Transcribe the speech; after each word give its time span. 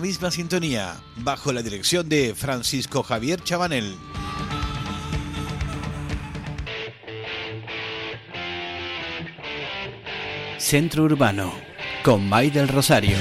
misma 0.00 0.30
sintonía, 0.30 0.96
bajo 1.16 1.52
la 1.52 1.62
dirección 1.62 2.08
de 2.08 2.34
Francisco 2.34 3.02
Javier 3.02 3.42
Chabanel. 3.42 3.96
Centro 10.58 11.04
Urbano, 11.04 11.52
con 12.02 12.28
May 12.28 12.50
del 12.50 12.68
Rosario. 12.68 13.16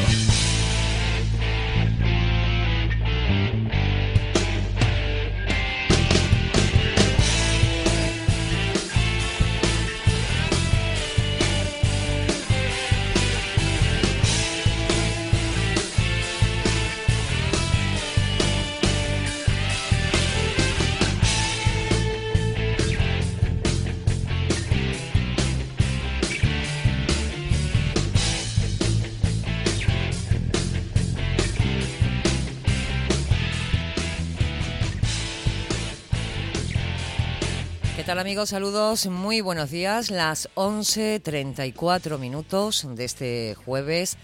Amigos? 38.34 38.50
Saludos, 38.50 39.05
muy 39.05 39.42
buenos 39.42 39.70
días. 39.70 40.10
Las 40.10 40.50
11.34 40.55 42.18
minutos 42.18 42.88
de 42.96 43.06
este 43.06 43.54
jueves 43.54 44.18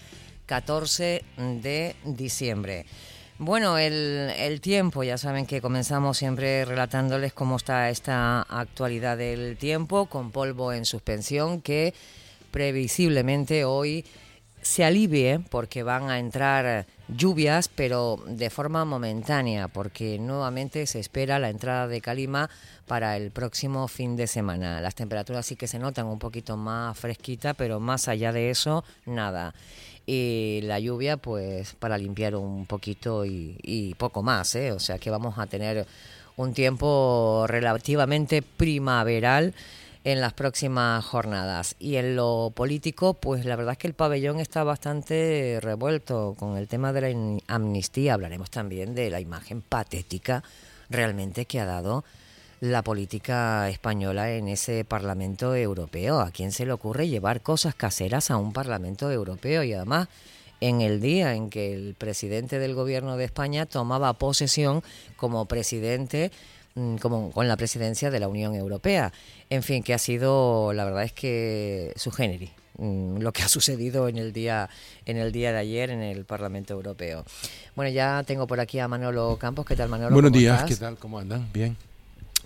14 0.46 1.22
de 1.36 1.94
diciembre. 2.04 2.86
Bueno, 3.38 3.78
el, 3.78 4.32
el, 4.36 4.60
tiempo, 4.60 5.04
ya 5.04 5.16
saben 5.16 5.46
que 5.46 5.60
comenzamos 5.60 6.18
siempre 6.18 6.64
relatándoles 6.64 7.32
cómo 7.32 7.54
está 7.54 7.88
esta 7.88 8.42
actualidad 8.42 9.16
del 9.16 9.56
tiempo, 9.56 10.06
con 10.06 10.32
polvo 10.32 10.72
en 10.72 10.86
suspensión, 10.86 11.60
que 11.62 11.94
previsiblemente 12.50 13.64
hoy 13.64 14.04
se 14.62 14.84
alivie 14.84 15.40
porque 15.50 15.82
van 15.82 16.10
a 16.10 16.18
entrar 16.18 16.86
lluvias, 17.08 17.68
pero 17.68 18.22
de 18.26 18.50
forma 18.50 18.84
momentánea, 18.84 19.68
porque 19.68 20.18
nuevamente 20.18 20.86
se 20.86 21.00
espera 21.00 21.38
la 21.38 21.50
entrada 21.50 21.88
de 21.88 22.00
calima 22.00 22.50
para 22.86 23.16
el 23.16 23.30
próximo 23.30 23.88
fin 23.88 24.16
de 24.16 24.26
semana. 24.26 24.80
Las 24.80 24.94
temperaturas 24.94 25.46
sí 25.46 25.56
que 25.56 25.66
se 25.66 25.78
notan 25.78 26.06
un 26.06 26.18
poquito 26.18 26.56
más 26.56 26.98
fresquita, 26.98 27.54
pero 27.54 27.80
más 27.80 28.08
allá 28.08 28.32
de 28.32 28.50
eso, 28.50 28.84
nada. 29.06 29.54
Y 30.06 30.60
la 30.64 30.80
lluvia, 30.80 31.16
pues, 31.16 31.74
para 31.74 31.96
limpiar 31.96 32.34
un 32.34 32.66
poquito 32.66 33.24
y, 33.24 33.58
y 33.62 33.94
poco 33.94 34.22
más, 34.22 34.54
¿eh? 34.54 34.72
O 34.72 34.80
sea 34.80 34.98
que 34.98 35.10
vamos 35.10 35.38
a 35.38 35.46
tener 35.46 35.86
un 36.36 36.54
tiempo 36.54 37.44
relativamente 37.48 38.42
primaveral 38.42 39.54
en 40.04 40.20
las 40.20 40.32
próximas 40.32 41.04
jornadas. 41.04 41.76
Y 41.78 41.96
en 41.96 42.16
lo 42.16 42.52
político, 42.54 43.14
pues 43.14 43.44
la 43.44 43.56
verdad 43.56 43.72
es 43.72 43.78
que 43.78 43.86
el 43.86 43.94
pabellón 43.94 44.40
está 44.40 44.64
bastante 44.64 45.58
revuelto 45.60 46.34
con 46.38 46.56
el 46.56 46.68
tema 46.68 46.92
de 46.92 47.00
la 47.00 47.40
amnistía. 47.48 48.14
Hablaremos 48.14 48.50
también 48.50 48.94
de 48.94 49.10
la 49.10 49.20
imagen 49.20 49.62
patética 49.62 50.42
realmente 50.88 51.44
que 51.44 51.60
ha 51.60 51.66
dado 51.66 52.04
la 52.60 52.82
política 52.82 53.68
española 53.70 54.32
en 54.32 54.48
ese 54.48 54.84
Parlamento 54.84 55.54
Europeo. 55.54 56.20
¿A 56.20 56.30
quién 56.30 56.52
se 56.52 56.66
le 56.66 56.72
ocurre 56.72 57.08
llevar 57.08 57.40
cosas 57.40 57.74
caseras 57.74 58.30
a 58.30 58.36
un 58.36 58.52
Parlamento 58.52 59.10
Europeo? 59.10 59.62
Y 59.62 59.72
además 59.72 60.08
en 60.60 60.80
el 60.80 61.00
día 61.00 61.34
en 61.34 61.50
que 61.50 61.72
el 61.72 61.94
presidente 61.94 62.58
del 62.58 62.74
gobierno 62.74 63.16
de 63.16 63.24
España 63.24 63.66
tomaba 63.66 64.12
posesión 64.14 64.82
como 65.16 65.46
presidente 65.46 66.30
Mm, 66.74 66.96
como 66.96 67.32
con 67.32 67.48
la 67.48 67.56
presidencia 67.56 68.10
de 68.10 68.20
la 68.20 68.28
Unión 68.28 68.54
Europea. 68.54 69.12
En 69.48 69.62
fin, 69.62 69.82
que 69.82 69.92
ha 69.92 69.98
sido, 69.98 70.72
la 70.72 70.84
verdad 70.84 71.02
es 71.02 71.12
que 71.12 71.92
su 71.96 72.12
generi 72.12 72.50
mm, 72.78 73.18
lo 73.18 73.32
que 73.32 73.42
ha 73.42 73.48
sucedido 73.48 74.06
en 74.06 74.18
el 74.18 74.32
día 74.32 74.70
en 75.04 75.16
el 75.16 75.32
día 75.32 75.52
de 75.52 75.58
ayer 75.58 75.90
en 75.90 76.00
el 76.00 76.24
Parlamento 76.24 76.72
Europeo. 76.74 77.24
Bueno, 77.74 77.90
ya 77.90 78.22
tengo 78.24 78.46
por 78.46 78.60
aquí 78.60 78.78
a 78.78 78.86
Manolo 78.86 79.36
Campos. 79.36 79.66
¿Qué 79.66 79.74
tal, 79.74 79.88
Manolo? 79.88 80.12
Buenos 80.12 80.32
días, 80.32 80.62
¿qué 80.64 80.76
tal? 80.76 80.96
¿Cómo 80.96 81.18
andan? 81.18 81.48
Bien. 81.52 81.76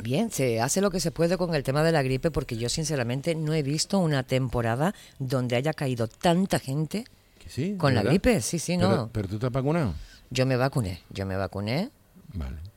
Bien, 0.03 0.31
se 0.31 0.61
hace 0.61 0.81
lo 0.81 0.91
que 0.91 0.99
se 0.99 1.13
puede 1.13 1.37
con 1.37 1.55
el 1.55 1.63
tema 1.63 1.85
de 1.85 1.93
la 1.93 2.03
gripe 2.03 2.33
porque 2.33 2.57
yo 2.57 2.69
sinceramente 2.69 3.37
no 3.37 3.55
he 3.55 3.63
visto 3.63 3.99
una 3.99 4.25
temporada 4.25 4.93
donde 5.21 5.55
haya 5.55 5.73
caído 5.73 6.09
tanta 6.09 6.59
gente 6.59 7.05
sí, 7.49 7.77
con 7.77 7.95
la 7.95 8.03
gripe. 8.03 8.41
Sí, 8.41 8.59
sí, 8.59 8.77
no. 8.77 8.91
Pero, 8.91 9.11
pero 9.13 9.29
tú 9.29 9.39
te 9.39 9.47
has 9.47 9.53
vacunado. 9.53 9.95
Yo 10.31 10.47
me 10.47 10.57
vacuné, 10.57 11.03
yo 11.11 11.27
me 11.27 11.37
vacuné 11.37 11.91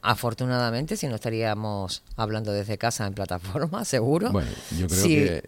Afortunadamente, 0.02 0.96
si 0.96 1.08
no 1.08 1.16
estaríamos 1.16 2.04
hablando 2.16 2.54
desde 2.54 2.78
casa 2.78 3.06
en 3.08 3.14
plataforma, 3.14 3.84
seguro. 3.86 4.32
Bueno, 4.32 4.50
yo 4.78 4.88
creo 4.88 5.04
que 5.04 5.44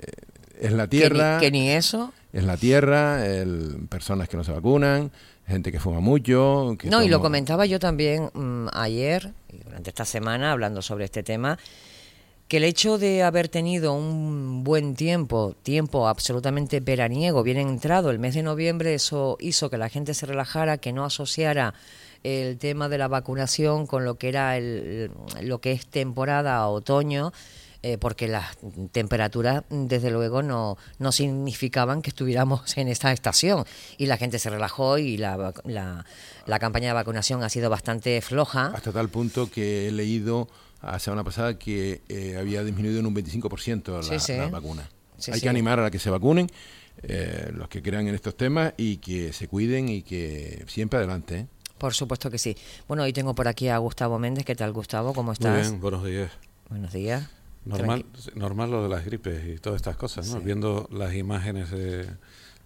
es 0.60 0.72
la 0.72 0.88
tierra. 0.88 1.40
Que 1.40 1.52
ni, 1.52 1.70
eso. 1.70 2.12
Es 2.34 2.44
la 2.44 2.58
tierra, 2.58 3.26
el, 3.26 3.88
personas 3.90 4.28
que 4.28 4.38
no 4.38 4.44
se 4.44 4.52
vacunan, 4.52 5.12
gente 5.48 5.72
que 5.72 5.80
fuma 5.80 6.00
mucho. 6.00 6.76
no, 6.84 7.04
y 7.04 7.08
lo 7.08 7.22
comentaba 7.22 7.66
yo 7.66 7.80
también 7.80 8.30
mm, 8.34 8.68
ayer, 8.74 9.32
durante 9.66 9.90
esta 9.90 10.06
semana, 10.06 10.52
hablando 10.52 10.82
sobre 10.82 11.06
este 11.06 11.24
tema, 11.24 11.58
que 12.50 12.58
el 12.58 12.64
hecho 12.64 12.98
de 12.98 13.22
haber 13.22 13.48
tenido 13.48 13.94
un 13.94 14.64
buen 14.64 14.96
tiempo, 14.96 15.56
tiempo 15.62 16.08
absolutamente 16.08 16.80
veraniego, 16.80 17.44
bien 17.44 17.58
entrado, 17.58 18.10
el 18.10 18.18
mes 18.18 18.34
de 18.34 18.42
noviembre, 18.42 18.96
eso 18.96 19.38
hizo 19.40 19.70
que 19.70 19.78
la 19.78 19.88
gente 19.88 20.16
se 20.16 20.26
relajara, 20.26 20.80
que 20.80 20.92
no 20.92 21.06
asociara 21.06 21.76
el 22.24 22.58
tema 22.58 22.90
de 22.90 22.98
la 22.98 23.08
vacunación 23.08 23.86
con 23.86 24.04
lo 24.04 24.16
que 24.16 24.30
era 24.30 24.58
el, 24.58 25.12
lo 25.44 25.62
que 25.62 25.72
es 25.72 25.86
temporada 25.86 26.68
otoño. 26.68 27.32
Eh, 27.82 27.98
porque 27.98 28.28
las 28.28 28.58
temperaturas, 28.92 29.64
desde 29.70 30.12
luego, 30.12 30.44
no, 30.44 30.78
no 30.98 31.14
significaban 31.14 32.02
que 32.02 32.10
estuviéramos 32.10 32.78
en 32.78 32.90
esta 32.90 33.14
estación. 33.14 33.64
Y 33.98 34.08
la 34.08 34.18
gente 34.18 34.38
se 34.38 34.50
relajó 34.50 34.98
y 34.98 35.16
la, 35.16 35.54
la, 35.64 36.60
campaña 36.60 36.90
de 36.90 36.94
vacunación 36.96 37.42
ha 37.42 37.48
sido 37.48 37.70
bastante 37.70 38.20
floja. 38.20 38.74
Hasta 38.76 38.92
tal 38.92 39.08
punto 39.08 39.50
que 39.50 39.88
he 39.88 39.92
leído 39.94 40.50
la 40.82 41.00
semana 41.00 41.24
pasada 41.24 41.58
que 41.58 42.02
eh, 42.08 42.38
había 42.38 42.64
disminuido 42.64 43.00
en 43.00 43.06
un 43.06 43.16
25% 43.16 44.38
la, 44.38 44.38
la 44.46 44.50
vacuna. 44.50 44.90
Hay 45.32 45.42
que 45.42 45.50
animar 45.50 45.80
a 45.80 45.84
la 45.84 45.92
que 45.92 46.00
se 46.00 46.10
vacunen, 46.10 46.48
eh, 47.04 47.52
los 47.54 47.68
que 47.68 47.82
crean 47.82 48.08
en 48.08 48.16
estos 48.16 48.36
temas, 48.38 48.74
y 48.78 48.98
que 48.98 49.34
se 49.34 49.48
cuiden 49.48 49.90
y 49.90 50.02
que 50.02 50.64
siempre 50.68 50.98
adelante. 50.98 51.40
¿eh? 51.40 51.48
Por 51.78 51.94
supuesto 51.94 52.30
que 52.32 52.38
sí. 52.38 52.56
Bueno, 52.88 53.04
hoy 53.04 53.14
tengo 53.14 53.36
por 53.36 53.48
aquí 53.48 53.68
a 53.68 53.78
Gustavo 53.78 54.20
Méndez. 54.20 54.46
¿Qué 54.46 54.56
tal, 54.56 54.72
Gustavo? 54.72 55.14
¿Cómo 55.14 55.34
estás? 55.34 55.52
Muy 55.52 55.62
bien, 55.62 55.82
buenos 55.82 56.06
días. 56.06 56.32
Buenos 56.70 56.94
días. 56.94 57.30
Normal, 57.66 58.06
normal 58.36 58.72
lo 58.72 58.84
de 58.84 58.90
las 58.90 59.06
gripes 59.06 59.46
y 59.46 59.60
todas 59.60 59.78
estas 59.78 59.98
cosas, 59.98 60.30
¿no? 60.30 60.40
Viendo 60.40 60.88
las 60.92 61.14
imágenes 61.14 61.70
de, 61.72 62.08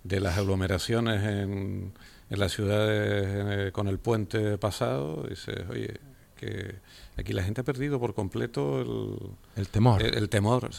de 0.03 0.19
las 0.19 0.38
aglomeraciones 0.38 1.23
en, 1.23 1.94
en 2.29 2.40
las 2.40 2.52
ciudades 2.52 3.72
con 3.72 3.88
el 3.88 3.97
puente 3.97 4.57
pasado, 4.59 5.25
dices, 5.28 5.66
oye, 5.69 6.00
que 6.38 6.75
aquí 7.18 7.34
la 7.34 7.44
gente 7.44 7.62
ha 7.62 7.63
perdido 7.63 8.00
por 8.00 8.13
completo 8.13 8.81
el, 8.81 9.62
el 9.62 9.68
temor. 9.68 10.01
El, 10.03 10.29
temor 10.29 10.69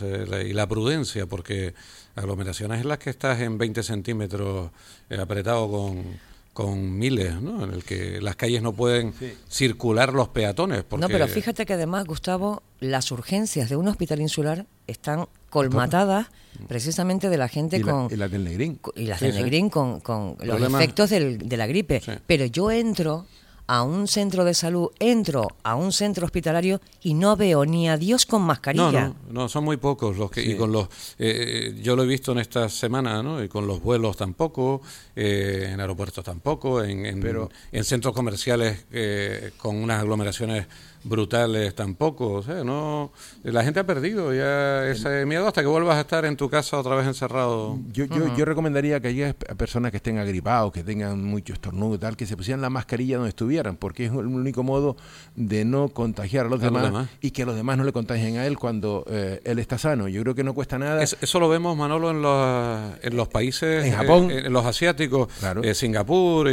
y 0.46 0.52
la 0.52 0.66
prudencia, 0.66 1.26
porque 1.26 1.74
aglomeraciones 2.14 2.80
en 2.80 2.88
las 2.88 2.98
que 2.98 3.10
estás 3.10 3.40
en 3.40 3.58
20 3.58 3.82
centímetros 3.82 4.70
eh, 5.10 5.18
apretado 5.18 5.70
con 5.70 6.34
con 6.54 6.96
miles, 6.98 7.42
¿no? 7.42 7.64
En 7.64 7.74
el 7.74 7.84
que 7.84 8.20
las 8.20 8.36
calles 8.36 8.62
no 8.62 8.72
pueden 8.72 9.12
circular 9.48 10.14
los 10.14 10.28
peatones. 10.28 10.84
No, 10.96 11.08
pero 11.08 11.26
fíjate 11.26 11.66
que 11.66 11.72
además, 11.74 12.04
Gustavo, 12.06 12.62
las 12.78 13.10
urgencias 13.10 13.68
de 13.68 13.76
un 13.76 13.88
hospital 13.88 14.20
insular 14.20 14.64
están 14.86 15.26
colmatadas 15.50 16.28
precisamente 16.68 17.28
de 17.28 17.36
la 17.36 17.48
gente 17.48 17.80
con... 17.80 18.08
y 18.10 18.16
las 18.16 18.30
del 18.30 18.44
Negrín. 18.44 18.78
Y 18.94 19.06
las 19.06 19.20
del 19.20 19.34
Negrín 19.34 19.68
con, 19.68 19.98
con 20.00 20.36
los 20.42 20.62
efectos 20.62 21.10
del, 21.10 21.38
de 21.38 21.56
la 21.56 21.66
gripe. 21.66 22.00
Pero 22.26 22.44
yo 22.46 22.70
entro 22.70 23.26
a 23.66 23.82
un 23.82 24.06
centro 24.08 24.44
de 24.44 24.54
salud, 24.54 24.90
entro 24.98 25.48
a 25.62 25.74
un 25.74 25.92
centro 25.92 26.26
hospitalario 26.26 26.80
y 27.02 27.14
no 27.14 27.36
veo 27.36 27.64
ni 27.64 27.88
a 27.88 27.96
Dios 27.96 28.26
con 28.26 28.42
mascarilla. 28.42 29.08
No, 29.08 29.16
no, 29.30 29.48
son 29.48 29.64
muy 29.64 29.76
pocos 29.76 30.16
los 30.16 30.30
que 30.30 30.42
y 30.42 30.56
con 30.56 30.72
los 30.72 30.88
eh, 31.18 31.78
yo 31.82 31.96
lo 31.96 32.02
he 32.04 32.06
visto 32.06 32.32
en 32.32 32.38
esta 32.38 32.68
semana, 32.68 33.22
¿no? 33.22 33.42
Y 33.42 33.48
con 33.48 33.66
los 33.66 33.80
vuelos 33.80 34.16
tampoco, 34.16 34.82
eh, 35.16 35.70
en 35.72 35.80
aeropuertos 35.80 36.24
tampoco, 36.24 36.82
en, 36.82 37.06
en, 37.06 37.48
en 37.72 37.84
centros 37.84 38.14
comerciales 38.14 38.84
eh, 38.92 39.52
con 39.56 39.76
unas 39.76 40.00
aglomeraciones 40.00 40.66
brutales 41.04 41.74
tampoco, 41.74 42.32
o 42.32 42.42
sea, 42.42 42.64
no 42.64 43.12
la 43.42 43.62
gente 43.62 43.80
ha 43.80 43.86
perdido 43.86 44.34
ya 44.34 44.86
ese 44.88 45.26
miedo 45.26 45.46
hasta 45.46 45.60
que 45.60 45.68
vuelvas 45.68 45.96
a 45.96 46.00
estar 46.00 46.24
en 46.24 46.36
tu 46.36 46.50
casa 46.50 46.78
otra 46.78 46.96
vez 46.96 47.06
encerrado. 47.06 47.78
Yo 47.92 48.06
yo, 48.06 48.36
yo 48.36 48.44
recomendaría 48.44 49.00
que 49.00 49.08
haya 49.08 49.34
personas 49.34 49.90
que 49.90 49.98
estén 49.98 50.18
agripados, 50.18 50.72
que 50.72 50.82
tengan 50.82 51.22
mucho 51.22 51.52
estornudo 51.52 51.94
y 51.94 51.98
tal, 51.98 52.16
que 52.16 52.26
se 52.26 52.36
pusieran 52.36 52.60
la 52.60 52.70
mascarilla 52.70 53.16
donde 53.16 53.28
estuvieran 53.30 53.44
tuvieran, 53.44 53.76
porque 53.76 54.06
es 54.06 54.10
el 54.10 54.26
único 54.26 54.62
modo 54.62 54.96
de 55.36 55.66
no 55.66 55.90
contagiar 55.90 56.46
a 56.46 56.48
los, 56.48 56.60
demás, 56.60 57.08
y 57.20 57.30
que 57.30 57.44
los 57.44 57.54
demás 57.54 57.76
no 57.76 57.84
le 57.84 57.92
contagien 57.92 58.38
a 58.38 58.46
él 58.46 58.58
cuando 58.58 59.04
eh, 59.06 59.42
él 59.44 59.58
está 59.58 59.76
sano. 59.76 60.08
Yo 60.08 60.22
creo 60.22 60.34
que 60.34 60.44
no 60.44 60.54
cuesta 60.54 60.78
nada. 60.78 61.02
eso 61.02 61.40
lo 61.40 61.48
vemos, 61.50 61.76
Manolo, 61.76 62.10
en 62.10 62.22
los, 62.22 63.04
en 63.04 63.16
los 63.16 63.28
países, 63.28 63.84
en 63.84 63.92
Japón, 63.92 64.30
en 64.30 64.50
los 64.50 64.64
asiáticos, 64.64 65.28
Singapur, 65.74 66.48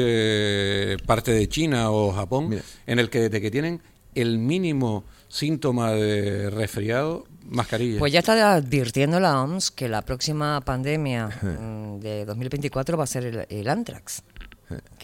parte 1.06 1.32
de 1.32 1.48
China 1.48 1.92
o 1.92 2.12
Japón, 2.12 2.62
en 2.86 3.00
el 3.00 3.10
que 3.10 3.22
desde 3.22 3.40
que 3.40 3.50
tienen 3.50 3.82
el 4.16 4.38
mínimo 4.38 5.04
síntoma 5.28 5.92
de 5.92 6.50
resfriado, 6.50 7.26
mascarilla. 7.50 8.00
Pues 8.00 8.12
ya 8.12 8.20
está 8.20 8.56
advirtiendo 8.56 9.20
la 9.20 9.42
OMS 9.42 9.72
que 9.72 9.88
la 9.88 10.02
próxima 10.02 10.62
pandemia 10.62 11.28
mm, 11.42 12.00
de 12.00 12.26
2024 12.26 12.98
va 12.98 13.04
a 13.04 13.08
ser 13.08 13.26
el, 13.26 13.46
el 13.50 13.70
antrax. 13.70 14.24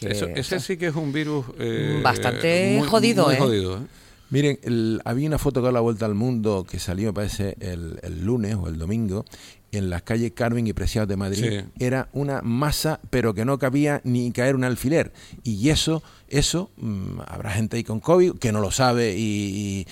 ese 0.01 0.59
sí 0.59 0.77
que 0.77 0.87
es 0.87 0.95
un 0.95 1.11
virus 1.11 1.45
eh, 1.59 1.99
bastante 2.03 2.81
jodido. 2.87 3.31
¿eh? 3.31 3.37
jodido 3.37 3.77
¿eh? 3.77 3.81
Miren, 4.29 4.59
había 5.05 5.27
una 5.27 5.37
foto 5.37 5.61
que 5.61 5.67
da 5.67 5.71
la 5.71 5.79
vuelta 5.79 6.05
al 6.05 6.13
mundo 6.13 6.65
que 6.69 6.79
salió, 6.79 7.13
parece, 7.13 7.55
el, 7.61 7.97
el 8.03 8.25
lunes 8.25 8.55
o 8.55 8.67
el 8.67 8.77
domingo, 8.77 9.23
en 9.71 9.89
las 9.89 10.01
calles 10.01 10.31
Carmen 10.33 10.67
y 10.67 10.73
Preciados 10.73 11.07
de 11.07 11.15
Madrid. 11.15 11.61
Era 11.79 12.09
una 12.11 12.41
masa, 12.41 12.99
pero 13.09 13.33
que 13.33 13.45
no 13.45 13.57
cabía 13.57 14.01
ni 14.03 14.31
caer 14.31 14.55
un 14.55 14.65
alfiler. 14.65 15.13
Y 15.43 15.69
eso, 15.69 16.03
eso, 16.29 16.71
mm, 16.77 17.19
habrá 17.25 17.51
gente 17.51 17.77
ahí 17.77 17.83
con 17.83 17.99
COVID 17.99 18.33
que 18.33 18.51
no 18.51 18.59
lo 18.59 18.71
sabe 18.71 19.15
y, 19.17 19.85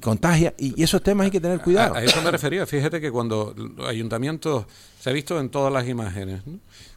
contagia. 0.00 0.54
Y, 0.58 0.82
esos 0.82 1.02
temas 1.02 1.24
hay 1.26 1.30
que 1.30 1.40
tener 1.40 1.60
cuidado. 1.60 1.94
A, 1.94 2.04
eso 2.04 2.22
me 2.22 2.30
refería. 2.30 2.66
Fíjate 2.66 3.00
que 3.00 3.10
cuando 3.10 3.54
ayuntamientos, 3.86 4.66
se 5.00 5.10
ha 5.10 5.12
visto 5.12 5.40
en 5.40 5.50
todas 5.50 5.72
las 5.72 5.88
imágenes, 5.88 6.42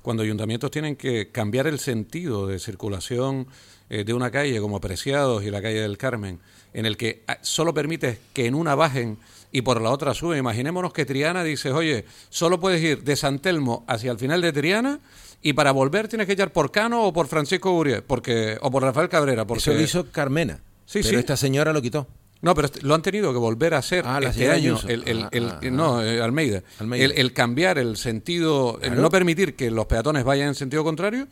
cuando 0.01 0.24
ayuntamientos 0.24 0.69
tienen 0.72 0.95
que 0.95 1.30
cambiar 1.31 1.68
el 1.68 1.80
sentido 1.80 2.48
de 2.48 2.60
circulación 2.60 3.48
eh, 3.90 4.04
de 4.04 4.13
una 4.13 4.31
calle 4.31 4.60
como 4.60 4.80
Preciados 4.80 5.44
y 5.44 5.50
la 5.50 5.62
calle 5.62 5.81
del 5.81 5.98
Carmen, 5.98 6.40
en 6.74 6.86
el 6.86 6.98
que 6.98 7.24
ah, 7.28 7.38
solo 7.42 7.74
permite 7.74 8.19
que 8.34 8.45
en 8.45 8.56
una 8.56 8.75
bajen 8.75 9.18
y 9.51 9.62
por 9.62 9.81
la 9.81 9.92
otra 9.92 10.13
suben. 10.13 10.40
Imaginémonos 10.40 10.94
que 10.94 11.06
Triana 11.06 11.44
dice, 11.44 11.72
oye, 11.72 12.06
solo 12.30 12.60
puedes 12.60 12.81
ir 12.81 13.04
de 13.04 13.16
San 13.16 13.40
Telmo 13.40 13.86
hacia 13.88 14.12
el 14.12 14.19
final 14.19 14.42
de 14.42 14.51
Triana 14.51 15.00
y 15.44 15.54
para 15.54 15.72
volver 15.72 16.07
tienes 16.07 16.25
que 16.25 16.34
echar 16.34 16.51
por 16.51 16.72
Cano 16.72 17.04
o 17.04 17.13
por 17.13 17.28
Francisco 17.28 17.72
Uriel, 17.74 18.01
porque, 18.04 18.57
o 18.62 18.72
por 18.72 18.81
Rafael 18.81 19.10
Cabrera. 19.10 19.45
Porque... 19.45 19.60
Eso 19.60 19.74
lo 19.74 19.81
hizo 19.81 20.12
Carmena, 20.12 20.62
sí, 20.86 21.01
pero 21.04 21.19
esta 21.19 21.38
señora 21.38 21.74
lo 21.74 21.81
quitó. 21.81 22.07
No, 22.42 22.56
pero 22.56 22.69
lo 22.81 22.95
han 22.95 23.01
tenido 23.01 23.31
que 23.31 23.40
volver 23.40 23.74
a 23.74 23.78
hacer 23.78 24.04
ah, 24.06 24.19
este 24.22 24.50
año. 24.50 24.78
El, 24.88 25.07
el, 25.07 25.24
ah, 25.24 25.30
ah, 25.62 25.69
no, 25.69 26.04
eh, 26.04 26.22
Almeida. 26.22 26.62
El, 26.80 27.31
cambiar 27.31 27.78
el 27.78 27.95
sentido, 27.95 28.80
el 28.81 29.01
no 29.01 29.10
permitir 29.10 29.56
que 29.56 29.72
los 29.72 29.86
peatones 29.86 30.25
vayan 30.25 30.50
en 30.50 30.56
sentido 30.56 30.84
contrario, 30.84 31.28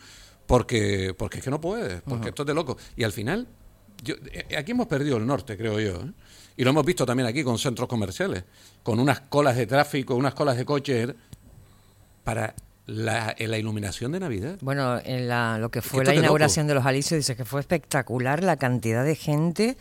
porque, 0.45 1.13
porque 1.17 1.39
es 1.39 1.43
que 1.43 1.49
no 1.49 1.59
puede, 1.59 2.01
porque 2.01 2.29
esto 2.29 2.43
es 2.43 2.47
de 2.47 2.53
loco. 2.53 2.77
Y 2.95 3.03
al 3.03 3.11
final, 3.11 3.47
yo, 4.03 4.15
eh, 4.31 4.55
aquí 4.57 4.71
hemos 4.71 4.87
perdido 4.87 5.17
el 5.17 5.25
norte, 5.25 5.57
creo 5.57 5.79
yo. 5.81 6.01
¿eh? 6.01 6.11
Y 6.55 6.63
lo 6.63 6.69
hemos 6.69 6.85
visto 6.85 7.05
también 7.05 7.27
aquí 7.27 7.43
con 7.43 7.57
centros 7.57 7.89
comerciales, 7.89 8.43
con 8.81 8.99
unas 8.99 9.21
colas 9.21 9.57
de 9.57 9.67
tráfico, 9.67 10.15
unas 10.15 10.33
colas 10.33 10.55
de 10.55 10.63
coches 10.63 11.09
para 12.23 12.55
la, 12.85 13.35
la 13.37 13.57
iluminación 13.57 14.11
de 14.11 14.19
Navidad. 14.19 14.57
Bueno, 14.61 14.99
en 15.03 15.27
la, 15.27 15.57
lo 15.57 15.69
que 15.71 15.81
fue 15.81 16.03
la 16.03 16.15
inauguración 16.15 16.67
de 16.67 16.73
los 16.73 16.85
Alicios 16.85 17.17
dice 17.17 17.35
que 17.35 17.45
fue 17.45 17.59
espectacular 17.61 18.43
la 18.43 18.57
cantidad 18.57 19.05
de 19.05 19.15
gente 19.15 19.77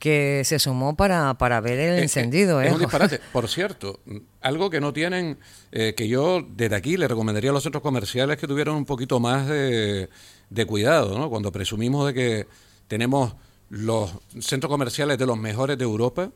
que 0.00 0.42
se 0.46 0.58
sumó 0.58 0.96
para, 0.96 1.34
para 1.34 1.60
ver 1.60 1.78
el 1.78 2.02
encendido. 2.02 2.60
Es, 2.60 2.70
¿eh? 2.70 2.74
un 2.74 2.80
disparate. 2.80 3.20
Por 3.32 3.48
cierto, 3.48 4.00
algo 4.40 4.70
que 4.70 4.80
no 4.80 4.92
tienen, 4.92 5.38
eh, 5.70 5.94
que 5.94 6.08
yo 6.08 6.42
desde 6.48 6.74
aquí 6.74 6.96
le 6.96 7.06
recomendaría 7.06 7.50
a 7.50 7.52
los 7.52 7.62
centros 7.62 7.82
comerciales 7.82 8.38
que 8.38 8.48
tuvieran 8.48 8.74
un 8.74 8.86
poquito 8.86 9.20
más 9.20 9.46
de, 9.46 10.08
de 10.48 10.66
cuidado, 10.66 11.18
¿no? 11.18 11.28
Cuando 11.28 11.52
presumimos 11.52 12.06
de 12.06 12.14
que 12.14 12.46
tenemos 12.88 13.34
los 13.68 14.10
centros 14.40 14.70
comerciales 14.70 15.18
de 15.18 15.26
los 15.26 15.36
mejores 15.36 15.76
de 15.76 15.84
Europa, 15.84 16.30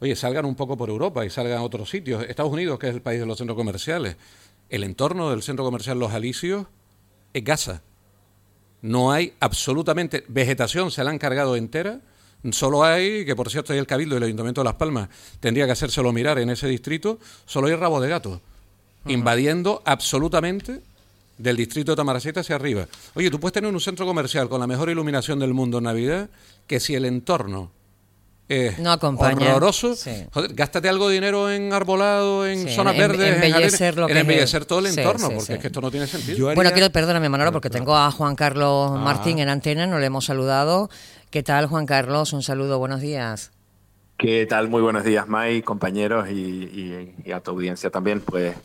oye, 0.00 0.16
salgan 0.16 0.44
un 0.44 0.56
poco 0.56 0.76
por 0.76 0.90
Europa 0.90 1.24
y 1.24 1.30
salgan 1.30 1.58
a 1.58 1.62
otros 1.62 1.88
sitios. 1.88 2.24
Estados 2.28 2.52
Unidos, 2.52 2.80
que 2.80 2.88
es 2.88 2.94
el 2.94 3.00
país 3.00 3.20
de 3.20 3.26
los 3.26 3.38
centros 3.38 3.56
comerciales, 3.56 4.16
el 4.70 4.84
entorno 4.84 5.30
del 5.30 5.42
centro 5.42 5.64
comercial 5.64 5.98
Los 5.98 6.12
Alicios 6.12 6.66
es 7.32 7.44
Gaza. 7.44 7.82
No 8.82 9.10
hay 9.10 9.34
absolutamente 9.40 10.24
vegetación, 10.28 10.90
se 10.90 11.02
la 11.02 11.10
han 11.10 11.18
cargado 11.18 11.56
entera. 11.56 12.00
Solo 12.52 12.84
hay, 12.84 13.24
que 13.24 13.34
por 13.34 13.50
cierto 13.50 13.72
hay 13.72 13.78
el 13.80 13.86
Cabildo 13.86 14.14
y 14.14 14.18
el 14.18 14.24
Ayuntamiento 14.24 14.60
de 14.60 14.66
Las 14.66 14.74
Palmas, 14.74 15.08
tendría 15.40 15.66
que 15.66 15.72
hacérselo 15.72 16.12
mirar 16.12 16.38
en 16.38 16.50
ese 16.50 16.68
distrito, 16.68 17.18
solo 17.46 17.66
hay 17.66 17.74
rabo 17.74 18.00
de 18.00 18.08
gato, 18.08 18.40
invadiendo 19.06 19.82
absolutamente 19.84 20.80
del 21.36 21.56
distrito 21.56 21.92
de 21.92 21.96
Tamaraceta 21.96 22.40
hacia 22.40 22.54
arriba. 22.54 22.86
Oye, 23.14 23.30
tú 23.30 23.40
puedes 23.40 23.54
tener 23.54 23.72
un 23.72 23.80
centro 23.80 24.06
comercial 24.06 24.48
con 24.48 24.60
la 24.60 24.68
mejor 24.68 24.88
iluminación 24.88 25.40
del 25.40 25.52
mundo 25.52 25.78
en 25.78 25.84
Navidad, 25.84 26.30
que 26.68 26.78
si 26.78 26.94
el 26.94 27.06
entorno 27.06 27.72
es 28.48 28.78
no 28.78 28.92
acompaña. 28.92 29.50
horroroso, 29.50 29.94
joder, 30.32 30.54
gástate 30.54 30.88
algo 30.88 31.08
de 31.08 31.14
dinero 31.14 31.50
en 31.50 31.72
arbolado, 31.72 32.46
en 32.46 32.68
zonas 32.68 32.96
verdes, 32.96 33.34
embellecer, 33.34 33.98
en, 33.98 34.16
embellecer 34.16 34.64
todo 34.64 34.78
el 34.78 34.86
entorno, 34.86 35.30
porque 35.30 35.54
es 35.54 35.58
que 35.58 35.66
esto 35.66 35.80
no 35.80 35.90
tiene 35.90 36.06
sentido. 36.06 36.54
Bueno, 36.54 36.70
quiero, 36.72 36.90
perdóname 36.90 37.28
Manolo, 37.28 37.52
porque 37.52 37.70
tengo 37.70 37.96
a 37.96 38.10
Juan 38.10 38.36
Carlos 38.36 38.92
ah. 38.94 38.96
Martín 38.96 39.38
en 39.38 39.48
antena, 39.48 39.86
no 39.86 39.98
le 39.98 40.06
hemos 40.06 40.24
saludado. 40.24 40.88
¿Qué 41.30 41.42
tal, 41.42 41.66
Juan 41.66 41.84
Carlos? 41.84 42.32
Un 42.32 42.42
saludo, 42.42 42.78
buenos 42.78 43.00
días. 43.00 43.52
¿Qué 44.16 44.46
tal? 44.46 44.68
Muy 44.68 44.82
buenos 44.82 45.04
días, 45.04 45.28
May, 45.28 45.62
compañeros 45.62 46.28
y, 46.30 47.14
y 47.24 47.32
a 47.32 47.40
tu 47.40 47.52
audiencia 47.52 47.90
también. 47.90 48.20
Pues 48.20 48.56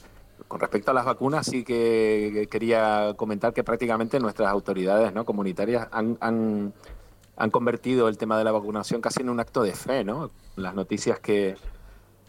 con 0.53 0.59
respecto 0.59 0.91
a 0.91 0.93
las 0.93 1.05
vacunas, 1.05 1.47
sí 1.47 1.63
que 1.63 2.47
quería 2.51 3.15
comentar 3.15 3.53
que 3.53 3.63
prácticamente 3.63 4.19
nuestras 4.19 4.49
autoridades 4.49 5.11
¿no? 5.11 5.25
comunitarias 5.25 5.87
han, 5.91 6.15
han, 6.21 6.73
convertido 7.51 8.07
el 8.07 8.17
tema 8.17 8.37
de 8.37 8.43
la 8.43 8.51
vacunación 8.51 9.01
casi 9.01 9.21
en 9.21 9.29
un 9.29 9.39
acto 9.39 9.63
de 9.63 9.73
fe, 9.73 10.03
¿no? 10.03 10.31
Las 10.55 10.75
noticias 10.75 11.19
que, 11.19 11.55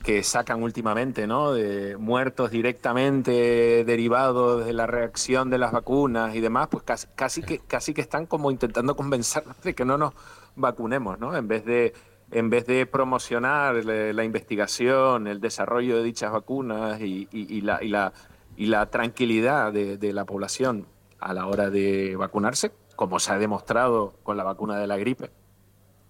que 0.03 0.23
sacan 0.23 0.63
últimamente, 0.63 1.27
¿no? 1.27 1.53
De 1.53 1.97
muertos 1.97 2.51
directamente 2.51 3.85
derivados 3.85 4.65
de 4.65 4.73
la 4.73 4.87
reacción 4.87 5.51
de 5.51 5.59
las 5.59 5.73
vacunas 5.73 6.35
y 6.35 6.41
demás, 6.41 6.69
pues 6.71 6.85
casi, 6.85 7.07
casi 7.15 7.43
que 7.43 7.59
casi 7.59 7.95
que 7.95 8.03
están 8.03 8.27
como 8.27 8.51
intentando 8.51 8.97
convencernos 8.97 9.61
de 9.63 9.75
que 9.75 9.85
no 9.85 9.97
nos 9.99 10.13
vacunemos, 10.57 11.19
¿no? 11.19 11.37
En 11.37 11.49
vez 11.49 11.65
de 11.65 11.95
en 12.31 12.51
vez 12.51 12.67
de 12.67 12.87
promocionar 12.87 13.85
la, 13.85 14.25
investigación, 14.25 15.27
el 15.27 15.41
desarrollo 15.41 15.97
de 15.97 16.03
dichas 16.03 16.33
vacunas 16.33 17.01
y, 17.01 17.61
la, 17.61 17.81
y 17.83 18.67
la, 18.67 18.87
tranquilidad 18.87 19.73
de, 19.73 20.13
la 20.13 20.25
población 20.25 20.87
a 21.21 21.33
la 21.33 21.47
hora 21.47 21.71
de 21.71 22.17
vacunarse, 22.17 22.73
como 22.97 23.19
se 23.19 23.33
ha 23.33 23.39
demostrado 23.39 24.15
con 24.23 24.37
la 24.37 24.45
vacuna 24.45 24.79
de 24.79 24.87
la 24.87 24.97
gripe 24.97 25.31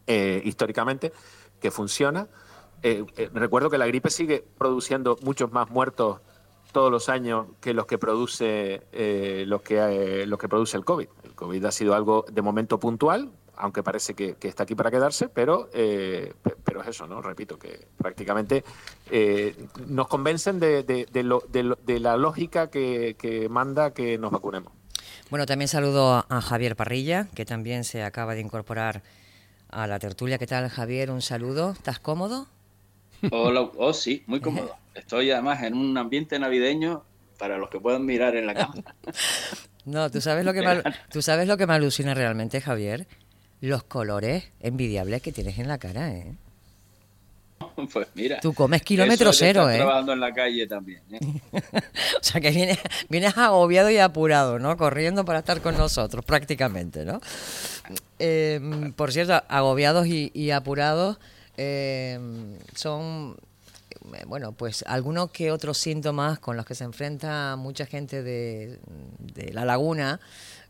eh, 0.07 0.43
históricamente, 0.45 1.13
que 1.61 1.71
funciona. 1.71 2.29
Eh, 2.83 3.07
eh, 3.17 3.31
recuerdo 3.33 3.71
que 3.71 3.79
la 3.79 3.87
gripe 3.87 4.11
sigue 4.11 4.45
produciendo 4.59 5.17
muchos 5.23 5.51
más 5.51 5.71
muertos 5.71 6.21
todos 6.73 6.91
los 6.91 7.09
años 7.09 7.47
que 7.61 7.73
los 7.73 7.87
que 7.87 7.97
produce 7.97 8.83
los 9.47 9.63
que 9.63 10.27
los 10.27 10.39
que 10.39 10.49
produce 10.49 10.77
el 10.77 10.85
COVID. 10.85 11.09
El 11.23 11.35
COVID 11.35 11.65
ha 11.65 11.73
sido 11.73 11.95
algo 11.95 12.27
de 12.31 12.43
momento 12.43 12.79
puntual, 12.79 13.31
aunque 13.57 13.83
parece 13.83 14.15
que, 14.15 14.37
está 14.43 14.65
aquí 14.65 14.75
para 14.75 14.91
quedarse, 14.91 15.29
pero, 15.29 15.71
pero 15.73 16.83
es 16.83 16.89
eso, 16.89 17.07
¿no? 17.07 17.23
Repito, 17.23 17.59
que 17.59 17.87
prácticamente 17.97 18.65
nos 19.87 20.09
convencen 20.09 20.59
de, 20.59 20.83
de, 20.83 22.01
la 22.01 22.17
lógica 22.17 22.69
que, 22.69 23.47
manda 23.49 23.95
que 23.95 24.19
nos 24.19 24.33
vacunemos. 24.33 24.73
Bueno, 25.35 25.47
también 25.47 25.67
saludo 25.67 26.25
a 26.29 26.41
Javier 26.41 26.77
Parrilla, 26.77 27.27
que 27.35 27.45
también 27.45 27.83
se 27.83 28.05
acaba 28.05 28.37
de 28.37 28.41
incorporar 28.41 29.03
a 29.69 29.89
la 29.89 29.99
tertulia. 29.99 30.39
¿Qué 30.39 30.47
tal, 30.47 30.69
Javier? 30.69 31.11
Un 31.11 31.23
saludo. 31.23 31.73
¿Estás 31.73 31.99
cómodo? 31.99 32.47
Hola, 33.33 33.63
oh, 33.77 33.93
sí, 33.93 34.23
muy 34.29 34.39
cómodo. 34.41 34.77
Estoy 34.95 35.33
además 35.33 35.65
en 35.65 35.75
un 35.75 35.99
ambiente 35.99 36.39
navideño 36.39 37.03
para 37.37 37.59
los 37.59 37.69
que 37.69 37.81
puedan 37.81 38.07
mirar 38.07 38.37
en 38.37 38.47
la 38.47 38.55
cámara. 38.55 38.95
No, 39.85 40.09
tú 40.09 40.21
sabes 40.21 40.45
lo 40.45 40.53
que 40.53 40.63
me, 40.63 40.83
tú 41.11 41.21
sabes 41.21 41.49
lo 41.49 41.57
que 41.57 41.67
me 41.67 41.75
alucina 41.75 42.15
realmente, 42.15 42.61
Javier, 42.61 43.09
los 43.61 43.83
colores 43.83 44.53
envidiables 44.61 45.21
que 45.21 45.33
tienes 45.33 45.59
en 45.59 45.67
la 45.67 45.79
cara, 45.79 46.13
¿eh? 46.13 46.37
Pues 47.93 48.09
mira. 48.15 48.41
Tú 48.41 48.53
comes 48.55 48.83
kilómetro 48.83 49.33
cero, 49.33 49.71
¿eh? 49.71 49.77
trabajando 49.77 50.13
en 50.13 50.21
la 50.21 50.33
calle 50.33 50.67
también, 50.67 51.03
¿eh? 51.11 51.19
o 52.21 52.23
sea 52.23 52.41
que 52.41 52.51
vienes, 52.51 52.79
vienes 53.09 53.37
agobiado 53.37 53.91
y 53.91 53.99
apurado, 53.99 54.59
¿no? 54.59 54.77
Corriendo 54.77 55.25
para 55.25 55.41
estar 55.41 55.61
con 55.61 55.77
nosotros, 55.77 56.25
prácticamente, 56.25 57.05
¿no? 57.05 57.21
Em, 58.19 58.93
por 58.93 59.13
cierto, 59.13 59.43
agobiados 59.49 60.07
y, 60.07 60.51
apurados 60.51 61.19
em, 61.57 62.59
son, 62.75 63.37
bueno, 64.27 64.53
pues 64.53 64.85
algunos 64.87 65.31
que 65.31 65.51
otros 65.51 65.79
síntomas 65.79 66.39
con 66.39 66.57
los 66.57 66.67
que 66.67 66.75
se 66.75 66.85
enfrenta 66.85 67.57
mucha 67.57 67.87
gente 67.87 68.23
de, 68.23 68.79
de 69.19 69.53
la 69.53 69.65
laguna 69.65 70.21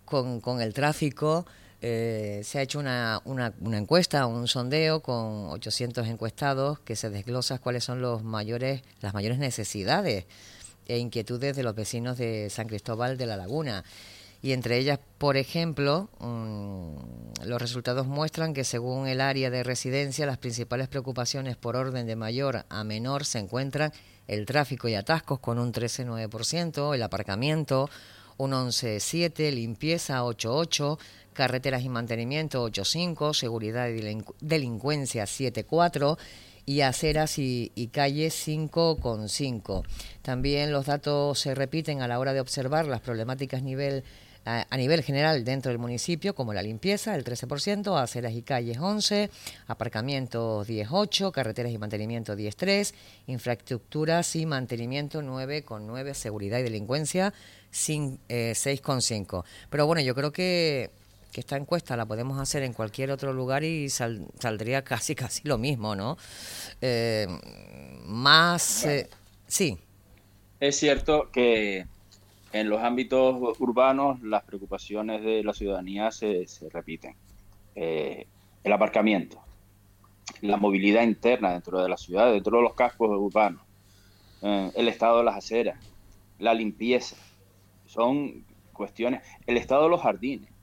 con, 0.04 0.40
con 0.40 0.60
el 0.60 0.74
tráfico 0.74 1.46
eh, 1.86 2.40
se 2.44 2.58
ha 2.58 2.62
hecho 2.62 2.78
una, 2.78 3.20
una, 3.26 3.52
una, 3.60 3.76
encuesta, 3.76 4.24
un 4.24 4.48
sondeo 4.48 5.00
con 5.00 5.50
800 5.50 6.08
encuestados 6.08 6.78
que 6.78 6.96
se 6.96 7.10
desglosa 7.10 7.58
cuáles 7.58 7.84
son 7.84 8.00
los 8.00 8.24
mayores, 8.24 8.80
las 9.02 9.12
mayores 9.12 9.36
necesidades 9.36 10.24
e 10.88 10.96
inquietudes 10.96 11.54
de 11.54 11.62
los 11.62 11.74
vecinos 11.74 12.16
de 12.16 12.48
San 12.48 12.68
Cristóbal 12.68 13.18
de 13.18 13.26
la 13.26 13.36
Laguna. 13.36 13.84
y 14.40 14.52
entre 14.52 14.78
ellas, 14.78 14.98
por 15.18 15.36
ejemplo, 15.36 16.08
mm, 16.20 17.44
los 17.44 17.60
resultados 17.60 18.06
muestran 18.06 18.54
que 18.54 18.64
según 18.64 19.06
el 19.06 19.20
área 19.20 19.50
de 19.50 19.62
residencia, 19.62 20.24
las 20.24 20.38
principales 20.38 20.88
preocupaciones 20.88 21.56
por 21.58 21.76
orden 21.76 22.06
de 22.06 22.16
mayor 22.16 22.64
a 22.70 22.84
menor 22.84 23.26
se 23.26 23.40
encuentran 23.40 23.92
el 24.26 24.46
tráfico 24.46 24.88
y 24.88 24.94
atascos 24.94 25.38
con 25.38 25.58
un 25.58 25.70
13,9%, 25.72 26.94
el 26.94 27.02
aparcamiento 27.02 27.90
un 28.36 28.52
11,7%, 28.52 29.52
limpieza 29.52 30.22
8,8%, 30.22 30.98
carreteras 31.34 31.82
y 31.82 31.88
mantenimiento 31.88 32.66
8,5%, 32.66 33.34
seguridad 33.34 33.88
y 33.88 34.00
delincuencia 34.40 35.24
7,4% 35.24 36.16
y 36.66 36.80
aceras 36.80 37.38
y, 37.38 37.90
calles 37.92 38.46
5,5. 38.46 39.84
También 40.22 40.72
los 40.72 40.86
datos 40.86 41.38
se 41.38 41.54
repiten 41.54 42.00
a 42.00 42.08
la 42.08 42.18
hora 42.18 42.32
de 42.32 42.40
observar 42.40 42.86
las 42.86 43.00
problemáticas 43.00 43.62
nivel 43.62 44.02
a, 44.46 44.76
nivel 44.76 45.02
general 45.02 45.42
dentro 45.44 45.70
del 45.70 45.78
municipio, 45.78 46.34
como 46.34 46.52
la 46.52 46.62
limpieza, 46.62 47.14
el 47.14 47.24
13%, 47.24 47.98
aceras 47.98 48.34
y 48.34 48.42
calles 48.42 48.78
11%, 48.78 49.30
aparcamientos 49.68 50.68
10,8%, 50.68 51.32
carreteras 51.32 51.72
y 51.72 51.78
mantenimiento 51.78 52.36
10,3%, 52.36 52.92
infraestructuras 53.26 54.36
y 54.36 54.44
mantenimiento 54.44 55.22
9,9%, 55.22 56.12
seguridad 56.12 56.58
y 56.58 56.64
delincuencia 56.64 57.32
6,5%. 57.72 59.44
Pero 59.70 59.86
bueno, 59.86 60.02
yo 60.02 60.14
creo 60.14 60.30
que 60.30 60.90
que 61.34 61.40
esta 61.40 61.56
encuesta 61.56 61.96
la 61.96 62.06
podemos 62.06 62.38
hacer 62.38 62.62
en 62.62 62.72
cualquier 62.72 63.10
otro 63.10 63.32
lugar 63.32 63.64
y 63.64 63.88
saldría 63.88 64.84
casi 64.84 65.16
casi 65.16 65.46
lo 65.46 65.58
mismo, 65.58 65.96
¿no? 65.96 66.16
Eh, 66.80 67.26
más, 68.06 68.86
eh, 68.86 69.10
sí. 69.48 69.76
Es 70.60 70.76
cierto 70.76 71.30
que 71.32 71.86
en 72.52 72.68
los 72.68 72.80
ámbitos 72.80 73.34
urbanos 73.58 74.22
las 74.22 74.44
preocupaciones 74.44 75.24
de 75.24 75.42
la 75.42 75.52
ciudadanía 75.52 76.12
se, 76.12 76.46
repiten. 76.72 77.16
Eh, 77.74 78.28
el 78.62 78.72
aparcamiento, 78.72 79.42
la 80.40 80.56
movilidad 80.56 81.02
interna 81.02 81.50
dentro 81.50 81.82
de 81.82 81.88
la 81.88 81.96
ciudad, 81.96 82.32
dentro 82.32 82.58
de 82.58 82.62
los 82.62 82.74
cascos 82.74 83.10
urbanos, 83.10 83.60
el 84.40 84.88
estado 84.88 85.18
de 85.18 85.24
las 85.24 85.36
aceras, 85.36 85.78
la 86.38 86.54
limpieza, 86.54 87.16
son 87.86 88.44
cuestiones, 88.72 89.22
el 89.46 89.56
estado 89.56 89.84
de 89.84 89.88
los 89.88 90.02
jardines 90.02 90.53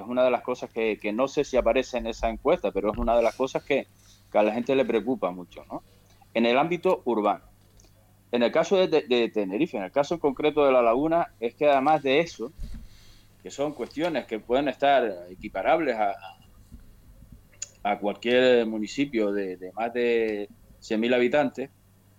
es 0.00 0.06
una 0.06 0.24
de 0.24 0.30
las 0.30 0.42
cosas 0.42 0.70
que, 0.70 0.98
no 1.12 1.28
sé 1.28 1.44
si 1.44 1.56
aparece 1.56 1.98
en 1.98 2.06
esa 2.06 2.28
encuesta, 2.28 2.70
pero 2.72 2.92
es 2.92 2.98
una 2.98 3.16
de 3.16 3.22
las 3.22 3.34
cosas 3.34 3.62
que, 3.64 3.86
a 4.32 4.42
la 4.42 4.52
gente 4.52 4.76
le 4.76 4.84
preocupa 4.84 5.30
mucho, 5.30 5.64
¿no? 5.70 5.82
En 6.34 6.46
el 6.46 6.56
ámbito 6.56 7.02
urbano. 7.04 7.44
En 8.30 8.44
el 8.44 8.52
caso 8.52 8.76
de, 8.86 9.30
Tenerife, 9.34 9.76
en 9.76 9.82
el 9.82 9.90
caso 9.90 10.20
concreto 10.20 10.64
de 10.64 10.72
la 10.72 10.82
laguna, 10.82 11.34
es 11.40 11.54
que 11.54 11.68
además 11.68 12.02
de 12.02 12.20
eso, 12.20 12.52
que 13.42 13.50
son 13.50 13.72
cuestiones 13.72 14.26
que 14.26 14.38
pueden 14.38 14.68
estar 14.68 15.26
equiparables 15.30 15.96
a, 15.96 16.14
a 17.82 17.98
cualquier 17.98 18.66
municipio 18.66 19.32
de, 19.32 19.72
más 19.74 19.92
de 19.92 20.48
100.000 20.80 21.14
habitantes, 21.14 21.70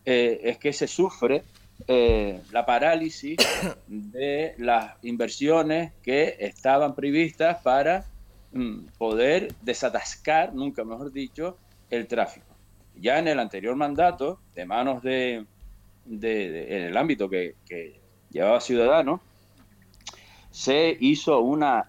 eh, 0.03 0.39
es 0.43 0.57
que 0.57 0.73
se 0.73 0.87
sufre 0.87 1.43
eh, 1.87 2.41
la 2.51 2.65
parálisis 2.65 3.37
de 3.87 4.55
las 4.57 4.95
inversiones 5.03 5.91
que 6.03 6.35
estaban 6.39 6.95
previstas 6.95 7.61
para 7.61 8.05
mm, 8.51 8.85
poder 8.97 9.53
desatascar, 9.61 10.53
nunca 10.53 10.83
mejor 10.83 11.11
dicho, 11.11 11.57
el 11.89 12.07
tráfico. 12.07 12.47
Ya 12.95 13.19
en 13.19 13.27
el 13.27 13.39
anterior 13.39 13.75
mandato, 13.75 14.39
de 14.55 14.65
manos 14.65 15.01
de, 15.01 15.45
en 16.05 16.81
el 16.83 16.97
ámbito 16.97 17.29
que, 17.29 17.55
llevaba 18.31 18.61
Ciudadanos, 18.61 19.21
se 20.51 20.97
hizo 20.99 21.39
una 21.39 21.87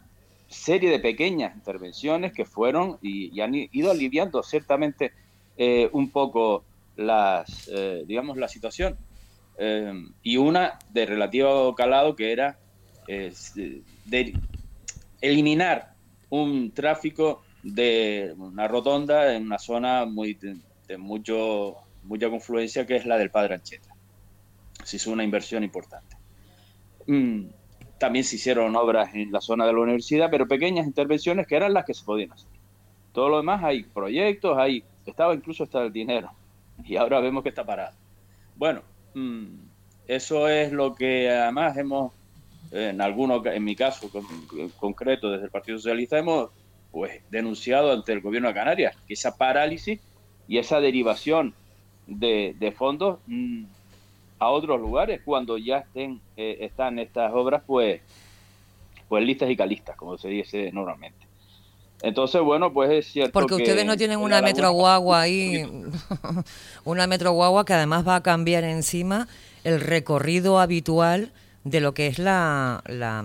serie 0.49 0.91
de 0.91 0.99
pequeñas 0.99 1.55
intervenciones 1.55 2.33
que 2.33 2.45
fueron 2.45 2.99
y, 3.01 3.41
han 3.41 3.55
ido 3.55 3.91
aliviando 3.91 4.43
ciertamente 4.43 5.13
eh, 5.57 5.89
un 5.93 6.11
poco 6.11 6.65
las, 6.97 7.69
eh, 7.73 8.05
digamos, 8.07 8.37
la 8.37 8.49
situación. 8.49 8.97
Em, 9.59 10.13
y 10.23 10.37
una 10.37 10.79
de 10.91 11.07
relativo 11.07 11.75
calado 11.75 12.17
que 12.17 12.33
era 12.33 12.59
de 13.07 14.35
eliminar 15.21 15.95
un 16.31 16.73
tráfico 16.73 17.43
de 17.63 18.35
una 18.39 18.67
rotonda 18.67 19.35
en 19.35 19.45
una 19.45 19.59
zona 19.59 20.07
muy 20.07 20.35
de, 20.35 20.97
mucho 20.99 21.77
mucha 22.03 22.29
confluencia 22.29 22.87
que 22.87 22.97
es 22.97 23.07
la 23.07 23.19
del 23.19 23.31
Padre 23.31 23.55
Ancheta. 23.55 23.95
Se 24.83 24.97
hizo 24.97 25.13
una 25.13 25.23
inversión 25.23 25.63
importante. 25.63 26.17
Mm, 27.07 27.47
también 27.99 28.25
se 28.25 28.37
hicieron 28.37 28.75
obras 28.75 29.15
en 29.15 29.31
la 29.31 29.41
zona 29.41 29.67
de 29.67 29.73
la 29.73 29.81
universidad, 29.81 30.29
pero 30.31 30.49
pequeñas 30.49 30.87
intervenciones 30.87 31.47
que 31.47 31.55
eran 31.55 31.73
las 31.73 31.85
que 31.85 31.95
se 31.95 32.05
podían 32.05 32.33
hacer. 32.33 32.51
Todo 33.13 33.29
lo 33.29 33.37
demás 33.37 33.63
hay 33.63 33.85
proyectos, 33.85 34.59
hay 34.59 34.83
estaba 35.07 35.35
incluso 35.35 35.65
hasta 35.65 35.83
el 35.83 35.93
dinero 35.93 36.31
y 36.85 36.97
ahora 36.97 37.21
vemos 37.21 37.43
que 37.43 37.51
está 37.51 37.65
parado. 37.65 37.97
Bueno, 38.57 38.83
eso 40.07 40.49
es 40.49 40.73
lo 40.73 40.95
que 40.95 41.31
además 41.31 41.77
hemos, 41.77 42.13
en 42.71 43.01
algunos, 43.01 43.45
en 43.47 43.65
mi 43.65 43.77
caso 43.77 44.11
concreto, 44.79 45.31
desde 45.31 45.45
el 45.45 45.51
Partido 45.51 45.79
Socialista, 45.79 46.19
hemos 46.19 46.51
pues 46.93 47.23
denunciado 47.31 47.93
ante 47.93 48.13
el 48.13 48.21
gobierno 48.21 48.49
de 48.49 48.55
Canarias 48.55 48.97
que 49.07 49.15
esa 49.15 49.37
parálisis 49.37 49.99
y 50.47 50.59
esa 50.59 50.81
derivación 50.81 51.55
de, 52.07 52.75
fondos 52.77 53.19
mm, 53.27 53.65
a 54.39 54.51
otros 54.51 54.81
lugares 54.81 55.23
cuando 55.25 55.57
ya 55.57 55.79
estén 55.79 56.21
eh, 56.37 56.59
están 56.61 56.99
estas 56.99 57.33
obras 57.33 57.63
pues 57.67 58.03
pues 59.09 59.25
listas 59.25 59.49
y 59.51 59.57
calistas 59.57 59.97
como 59.97 60.19
se 60.19 60.29
dice 60.29 60.71
normalmente 60.73 61.22
entonces, 62.03 62.41
bueno, 62.41 62.73
pues 62.73 62.91
es 62.91 63.07
cierto. 63.07 63.33
Porque 63.33 63.55
ustedes 63.55 63.87
no 63.87 63.97
tienen 63.97 64.19
una 64.19 64.43
metro 64.43 64.71
guagua 64.73 65.23
ahí, 65.23 65.65
una 66.85 67.07
metro 67.07 67.33
guagua 67.33 67.65
que 67.65 67.75
además 67.75 68.07
va 68.07 68.17
a 68.17 68.23
cambiar 68.23 68.65
encima 68.65 69.29
el 69.63 69.81
recorrido 69.81 70.59
habitual 70.59 71.31
de 71.63 71.81
lo 71.81 71.95
que 71.95 72.09
es 72.09 72.19
la, 72.19 72.83
la, 72.87 73.25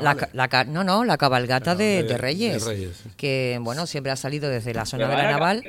la, 0.00 0.64
no, 0.64 0.82
no, 0.82 1.04
la 1.04 1.16
cabalgata 1.16 1.76
de, 1.76 2.18
Reyes, 2.18 2.68
que 3.16 3.58
bueno, 3.60 3.86
siempre 3.86 4.10
ha 4.10 4.16
salido 4.16 4.50
desde 4.50 4.74
la 4.74 4.86
zona 4.86 5.08
de 5.08 5.16
la 5.16 5.30
naval. 5.30 5.62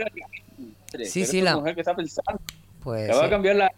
Sí, 1.04 1.26
sí, 1.26 1.42
la 1.42 1.58
mujer 1.58 1.76
que 1.76 1.82
está 1.82 1.96
pensando 1.96 2.40
pues, 2.86 3.10
va 3.10 3.26
a 3.26 3.30
cambiar 3.32 3.74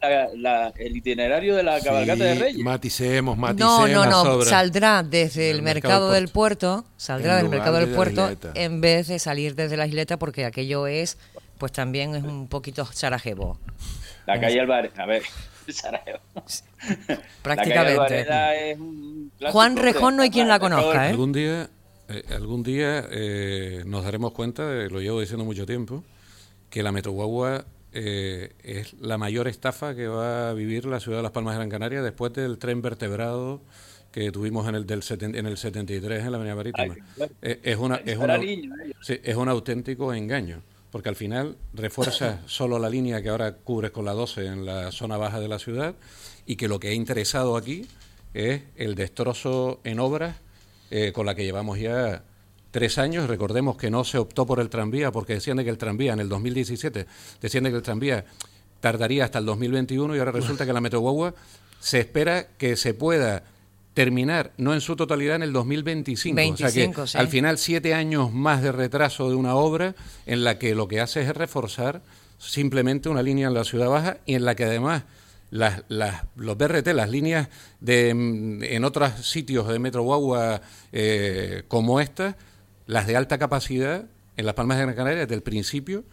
el 0.75 0.97
itinerario 0.97 1.55
de 1.55 1.63
la 1.63 1.79
cabalgata 1.79 2.25
de 2.25 2.35
Reyes. 2.35 2.61
Maticemos, 2.61 3.37
maticemos. 3.37 3.89
No, 3.89 4.05
no, 4.05 4.35
no. 4.35 4.41
Saldrá 4.41 5.01
desde 5.01 5.49
el, 5.49 5.61
mercado, 5.61 6.11
del 6.11 6.27
puerto, 6.27 6.83
saldrá 6.97 7.37
del 7.37 7.47
mercado 7.47 7.77
del 7.77 7.95
puerto 7.95 8.29
en 8.53 8.81
vez 8.81 9.07
de 9.07 9.17
salir 9.19 9.55
desde 9.55 9.77
la 9.77 9.87
isleta 9.87 10.17
porque 10.19 10.43
aquello 10.43 10.87
es, 10.87 11.17
pues 11.57 11.71
también 11.71 12.15
es 12.15 12.23
un 12.25 12.49
poquito 12.49 12.85
Sarajevo. 12.85 13.57
La 14.25 14.41
calle 14.41 14.59
Alvarez, 14.59 14.91
a 14.99 15.05
ver, 15.05 15.23
Sarajevo. 15.69 16.19
Prácticamente. 17.43 18.77
Juan 19.53 19.77
Rejón 19.77 20.17
no 20.17 20.23
hay 20.23 20.31
quien 20.31 20.49
la 20.49 20.59
conozca, 20.59 21.07
¿eh? 21.07 21.11
Algún 21.11 21.31
día, 21.31 21.69
eh, 22.09 22.23
algún 22.35 22.61
día 22.61 23.05
eh, 23.09 23.83
nos 23.85 24.03
daremos 24.03 24.33
cuenta, 24.33 24.63
lo 24.63 24.99
llevo 24.99 25.21
diciendo 25.21 25.45
mucho 25.45 25.65
tiempo, 25.65 26.03
que 26.69 26.83
la 26.83 26.91
Metroguagua 26.91 27.63
eh, 27.93 28.53
es 28.63 28.93
la 28.99 29.17
mayor 29.17 29.47
estafa 29.47 29.95
que 29.95 30.07
va 30.07 30.49
a 30.49 30.53
vivir 30.53 30.85
la 30.85 30.99
ciudad 30.99 31.19
de 31.19 31.23
Las 31.23 31.31
Palmas 31.31 31.53
de 31.53 31.59
Gran 31.59 31.69
Canaria 31.69 32.01
después 32.01 32.33
del 32.33 32.57
tren 32.57 32.81
vertebrado 32.81 33.61
que 34.11 34.31
tuvimos 34.31 34.67
en 34.67 34.75
el 34.75 34.85
del 34.85 35.03
en 35.21 35.45
el 35.45 35.57
73 35.57 36.23
en 36.23 36.31
la 36.31 36.37
Avenida 36.37 36.55
Marítima. 36.55 36.95
Eh, 37.41 37.59
es, 37.63 37.77
una, 37.77 37.97
es, 37.97 38.17
es 39.09 39.35
un 39.35 39.49
auténtico 39.49 40.13
engaño, 40.13 40.61
porque 40.91 41.09
al 41.09 41.15
final 41.15 41.57
refuerza 41.73 42.41
solo 42.47 42.79
la 42.79 42.89
línea 42.89 43.21
que 43.21 43.29
ahora 43.29 43.55
cubre 43.55 43.91
con 43.91 44.05
la 44.05 44.13
12 44.13 44.45
en 44.45 44.65
la 44.65 44.91
zona 44.91 45.17
baja 45.17 45.39
de 45.39 45.47
la 45.47 45.59
ciudad 45.59 45.95
y 46.45 46.55
que 46.55 46.67
lo 46.67 46.79
que 46.79 46.89
ha 46.89 46.93
interesado 46.93 47.57
aquí 47.57 47.85
es 48.33 48.63
el 48.75 48.95
destrozo 48.95 49.81
en 49.83 49.99
obras 49.99 50.37
eh, 50.89 51.11
con 51.13 51.25
la 51.25 51.35
que 51.35 51.43
llevamos 51.43 51.79
ya 51.79 52.23
tres 52.71 52.97
años. 52.97 53.27
Recordemos 53.27 53.77
que 53.77 53.89
no 53.89 54.03
se 54.03 54.17
optó 54.17 54.45
por 54.45 54.59
el 54.59 54.69
tranvía 54.69 55.11
porque 55.11 55.33
decían 55.33 55.57
que 55.63 55.69
el 55.69 55.77
tranvía 55.77 56.13
en 56.13 56.19
el 56.19 56.29
2017, 56.29 57.05
decían 57.41 57.63
que 57.65 57.69
el 57.69 57.81
tranvía 57.81 58.25
tardaría 58.79 59.25
hasta 59.25 59.39
el 59.39 59.45
2021 59.45 60.15
y 60.15 60.19
ahora 60.19 60.31
resulta 60.31 60.65
que 60.65 60.73
la 60.73 60.81
Metro 60.81 61.01
se 61.79 61.99
espera 61.99 62.47
que 62.57 62.75
se 62.75 62.93
pueda 62.93 63.43
terminar, 63.93 64.51
no 64.57 64.73
en 64.73 64.81
su 64.81 64.95
totalidad, 64.95 65.37
en 65.37 65.43
el 65.43 65.53
2025. 65.53 66.53
o 66.53 66.57
sea 66.57 66.71
que 66.71 67.17
al 67.17 67.27
final 67.27 67.57
siete 67.57 67.95
años 67.95 68.31
más 68.31 68.61
de 68.61 68.71
retraso 68.71 69.29
de 69.29 69.35
una 69.35 69.55
obra 69.55 69.95
en 70.27 70.43
la 70.43 70.59
que 70.59 70.75
lo 70.75 70.87
que 70.87 71.01
hace 71.01 71.21
es 71.21 71.35
reforzar 71.35 72.03
simplemente 72.37 73.09
una 73.09 73.23
línea 73.23 73.47
en 73.47 73.55
la 73.55 73.63
ciudad 73.63 73.89
baja 73.89 74.17
y 74.27 74.35
en 74.35 74.45
la 74.45 74.55
que 74.55 74.65
además 74.65 75.03
las, 75.49 75.83
las, 75.87 76.23
los 76.35 76.57
BRT, 76.57 76.87
las 76.87 77.09
líneas 77.09 77.49
de, 77.79 78.09
en 78.09 78.83
otros 78.83 79.13
sitios 79.25 79.67
de 79.67 79.79
Metro 79.79 80.03
Guagua 80.03 80.61
eh, 80.91 81.63
como 81.67 81.99
esta, 81.99 82.37
las 82.87 83.05
de 83.05 83.15
alta 83.15 83.37
capacidad, 83.37 84.05
en 84.35 84.45
Las 84.45 84.55
Palmas 84.55 84.77
de 84.77 84.83
Gran 84.83 84.95
Canaria, 84.95 85.19
desde 85.19 85.35
el 85.35 85.43
principio, 85.43 86.03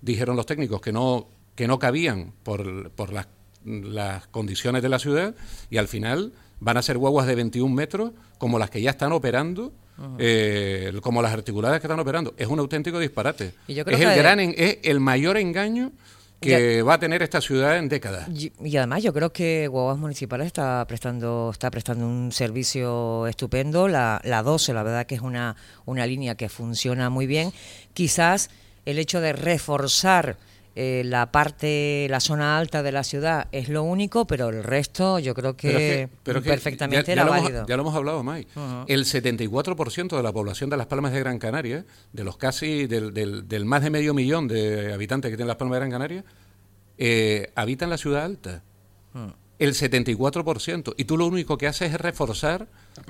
dijeron 0.00 0.36
los 0.36 0.46
técnicos 0.46 0.80
que 0.80 0.92
no, 0.92 1.28
que 1.54 1.68
no 1.68 1.78
cabían 1.78 2.32
por, 2.42 2.90
por 2.92 3.12
las 3.12 3.26
las 3.64 4.26
condiciones 4.28 4.82
de 4.82 4.88
la 4.88 4.98
ciudad 4.98 5.34
y 5.70 5.76
al 5.76 5.88
final 5.88 6.32
van 6.60 6.76
a 6.76 6.82
ser 6.82 6.98
guaguas 6.98 7.26
de 7.26 7.34
21 7.34 7.74
metros 7.74 8.12
como 8.38 8.58
las 8.58 8.70
que 8.70 8.80
ya 8.80 8.90
están 8.90 9.12
operando 9.12 9.72
eh, 10.18 10.92
como 11.00 11.22
las 11.22 11.32
articuladas 11.32 11.80
que 11.80 11.86
están 11.86 12.00
operando. 12.00 12.34
Es 12.36 12.48
un 12.48 12.58
auténtico 12.58 12.98
disparate. 12.98 13.52
es 13.68 13.86
el 13.86 14.16
gran, 14.16 14.40
es 14.40 14.78
el 14.82 15.00
mayor 15.00 15.36
engaño 15.36 15.92
que 16.42 16.82
va 16.82 16.94
a 16.94 16.98
tener 16.98 17.22
esta 17.22 17.40
ciudad 17.40 17.78
en 17.78 17.88
décadas. 17.88 18.28
Y, 18.28 18.76
además 18.76 19.02
yo 19.02 19.12
creo 19.12 19.32
que 19.32 19.68
Guaguas 19.68 19.98
Municipales 19.98 20.48
está 20.48 20.84
prestando 20.86 21.50
está 21.52 21.70
prestando 21.70 22.06
un 22.06 22.32
servicio 22.32 23.26
estupendo. 23.26 23.88
La, 23.88 24.20
la 24.24 24.42
12, 24.42 24.74
la 24.74 24.82
verdad 24.82 25.06
que 25.06 25.14
es 25.14 25.22
una, 25.22 25.56
una 25.86 26.06
línea 26.06 26.34
que 26.34 26.48
funciona 26.48 27.08
muy 27.08 27.26
bien. 27.26 27.52
Quizás 27.94 28.50
el 28.84 28.98
hecho 28.98 29.20
de 29.20 29.32
reforzar 29.32 30.36
eh, 30.74 31.02
la 31.04 31.30
parte, 31.30 32.06
la 32.08 32.20
zona 32.20 32.56
alta 32.56 32.82
de 32.82 32.92
la 32.92 33.04
ciudad 33.04 33.48
es 33.52 33.68
lo 33.68 33.82
único, 33.82 34.26
pero 34.26 34.48
el 34.48 34.64
resto 34.64 35.18
yo 35.18 35.34
creo 35.34 35.54
que, 35.54 36.08
perfectamente 36.24 37.08
ya, 37.08 37.12
era 37.12 37.24
válido. 37.24 37.66
ya 37.66 37.76
lo 37.76 37.82
hemos 37.82 37.94
hablado, 37.94 38.24
Mike. 38.24 38.48
El 38.86 39.04
74% 39.04 40.16
de 40.16 40.22
la 40.22 40.32
población 40.32 40.70
de 40.70 40.78
Las 40.78 40.86
Palmas 40.86 41.12
de 41.12 41.20
Gran 41.20 41.38
Canaria, 41.38 41.84
de 42.12 42.24
los 42.24 42.38
casi, 42.38 42.86
del, 42.86 43.12
del, 43.12 43.64
más 43.66 43.82
de 43.82 43.90
medio 43.90 44.14
millón 44.14 44.48
de 44.48 44.94
habitantes 44.94 45.30
que 45.30 45.36
tiene 45.36 45.48
Las 45.48 45.56
Palmas 45.56 45.76
de 45.76 45.80
Gran 45.80 45.90
Canaria, 45.90 46.24
eh, 46.96 47.52
habita 47.54 47.84
en 47.84 47.90
la 47.90 47.98
ciudad 47.98 48.24
alta. 48.24 48.62
El 49.58 49.74
74%. 49.74 50.94
Y 50.96 51.04
tú 51.04 51.18
lo 51.18 51.26
único 51.26 51.58
que 51.58 51.66
haces 51.66 51.92
es 51.92 52.00
reforzar 52.00 52.66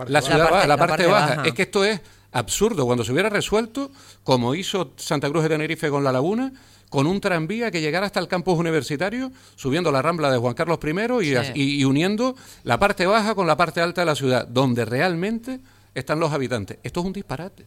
la, 0.09 0.21
ciudad 0.21 0.67
la 0.67 0.77
parte, 0.77 1.07
baja. 1.07 1.45
Es 1.45 1.55
que 1.55 1.63
esto 1.63 1.85
es 1.85 2.01
absurdo. 2.33 2.87
Cuando 2.87 3.05
se 3.05 3.13
hubiera 3.13 3.29
resuelto, 3.29 3.91
como 4.25 4.55
hizo 4.55 4.93
Santa 4.97 5.31
Cruz 5.31 5.45
de 5.45 5.51
Tenerife 5.51 5.89
con 5.91 6.03
la 6.03 6.13
laguna, 6.13 6.53
con 6.93 7.07
un 7.07 7.23
tranvía 7.23 7.71
que 7.71 7.81
llegara 7.81 8.05
hasta 8.05 8.21
el 8.21 8.29
campus 8.29 8.59
universitario, 8.59 9.33
subiendo 9.57 9.91
la 9.91 10.03
rambla 10.03 10.31
de 10.31 10.37
Juan 10.37 10.53
Carlos 10.53 10.79
I 10.85 11.53
y, 11.55 11.85
uniendo 11.87 12.37
la 12.65 12.79
parte 12.79 13.07
baja 13.07 13.35
con 13.35 13.47
la 13.47 13.57
parte 13.57 13.81
alta 13.81 14.03
de 14.03 14.05
la 14.05 14.15
ciudad, 14.15 14.47
donde 14.47 14.85
realmente 14.85 15.59
están 15.95 16.21
los 16.21 16.33
habitantes. 16.33 16.77
Esto 16.83 17.01
es 17.01 17.07
un 17.07 17.15
disparate. 17.15 17.65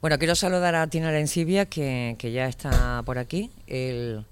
Bueno, 0.00 0.16
quiero 0.16 0.36
saludar 0.36 0.76
a 0.76 0.86
Tina 0.86 1.10
Lencibia, 1.10 1.66
que, 1.66 2.14
que 2.20 2.30
ya 2.30 2.46
está 2.46 3.02
por 3.04 3.18
aquí. 3.18 3.50
Él 3.66 4.24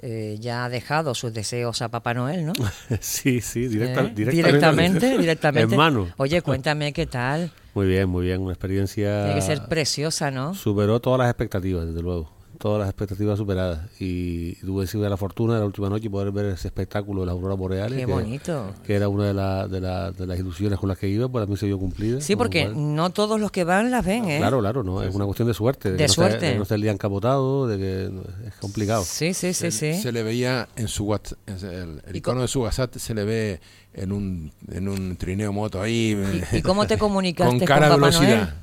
eh, 0.00 0.36
ya 0.38 0.66
ha 0.66 0.68
dejado 0.68 1.14
sus 1.14 1.32
deseos 1.32 1.80
a 1.80 1.88
Papá 1.88 2.12
Noel, 2.12 2.44
¿no? 2.44 2.52
sí, 3.00 3.40
sí, 3.40 3.64
¿Eh? 3.64 3.68
directamente. 3.68 4.24
Directamente, 4.26 5.18
directamente. 5.18 5.74
En 5.74 5.78
mano. 5.78 6.08
Oye, 6.18 6.42
cuéntame 6.42 6.92
qué 6.92 7.06
tal. 7.06 7.50
Muy 7.72 7.86
bien, 7.86 8.06
muy 8.06 8.26
bien. 8.26 8.42
Una 8.42 8.52
experiencia... 8.52 9.24
Tiene 9.24 9.40
que 9.40 9.46
ser 9.46 9.64
preciosa, 9.64 10.30
¿no? 10.30 10.54
Superó 10.54 11.00
todas 11.00 11.20
las 11.20 11.30
expectativas, 11.30 11.86
desde 11.86 12.02
luego 12.02 12.41
todas 12.62 12.78
las 12.78 12.88
expectativas 12.88 13.36
superadas. 13.36 13.80
Y 13.98 14.54
tuve 14.60 14.86
la 15.08 15.16
fortuna 15.16 15.54
de 15.54 15.60
la 15.60 15.66
última 15.66 15.88
noche 15.88 16.08
poder 16.08 16.30
ver 16.30 16.46
ese 16.46 16.68
espectáculo 16.68 17.22
de 17.22 17.26
las 17.26 17.32
auroras 17.32 17.58
boreales. 17.58 17.98
Qué 17.98 18.06
que, 18.06 18.12
bonito. 18.12 18.72
Que 18.86 18.94
era 18.94 19.08
una 19.08 19.26
de, 19.26 19.34
la, 19.34 19.66
de, 19.66 19.80
de, 19.80 20.26
las 20.28 20.38
ilusiones 20.38 20.78
con 20.78 20.88
las 20.88 20.96
que 20.96 21.08
iba, 21.08 21.28
pues 21.28 21.42
a 21.42 21.50
mí 21.50 21.56
se 21.56 21.66
vio 21.66 21.76
cumplida. 21.76 22.20
Sí, 22.20 22.36
porque 22.36 22.68
no 22.68 23.10
todos 23.10 23.40
los 23.40 23.50
que 23.50 23.64
van 23.64 23.90
las 23.90 24.06
ven, 24.06 24.30
¿eh? 24.30 24.38
Claro, 24.38 24.60
claro, 24.60 24.84
no, 24.84 25.02
es 25.02 25.12
una 25.12 25.24
cuestión 25.24 25.48
de 25.48 25.54
suerte. 25.54 25.90
De, 25.90 26.08
suerte. 26.08 26.46
de 26.46 26.52
que 26.52 26.56
no 26.56 26.62
esté 26.62 26.76
el 26.76 26.82
día 26.82 26.92
encapotado, 26.92 27.66
de 27.66 27.78
que 27.78 28.46
es 28.46 28.54
complicado. 28.60 29.02
Sí, 29.04 29.34
sí, 29.34 29.52
sí, 29.54 29.72
sí. 29.72 29.94
Se 29.94 30.12
le 30.12 30.22
veía 30.22 30.68
en 30.76 30.86
su 30.86 31.04
WhatsApp, 31.06 31.38
el, 31.48 32.00
icono 32.14 32.42
de 32.42 32.48
su 32.48 32.60
WhatsApp 32.62 32.94
se 32.94 33.12
le 33.12 33.24
ve 33.24 33.60
en 33.92 34.12
un, 34.12 34.52
en 34.70 34.88
un 34.88 35.16
trineo 35.16 35.52
moto 35.52 35.82
ahí. 35.82 36.16
¿Y, 36.52 36.62
cómo 36.62 36.86
te 36.86 36.96
comunicaste 36.96 37.58
con 37.58 37.66
cara 37.66 37.88
velocidad? 37.88 38.54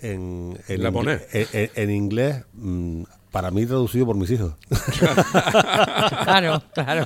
En, 0.00 0.58
en, 0.68 0.86
en, 0.86 1.70
en, 1.74 1.90
inglés, 1.90 2.44
mm, 2.54 3.04
para 3.34 3.50
mí 3.50 3.66
traducido 3.66 4.06
por 4.06 4.14
mis 4.14 4.30
hijos. 4.30 4.52
claro, 6.24 6.62
claro. 6.72 7.04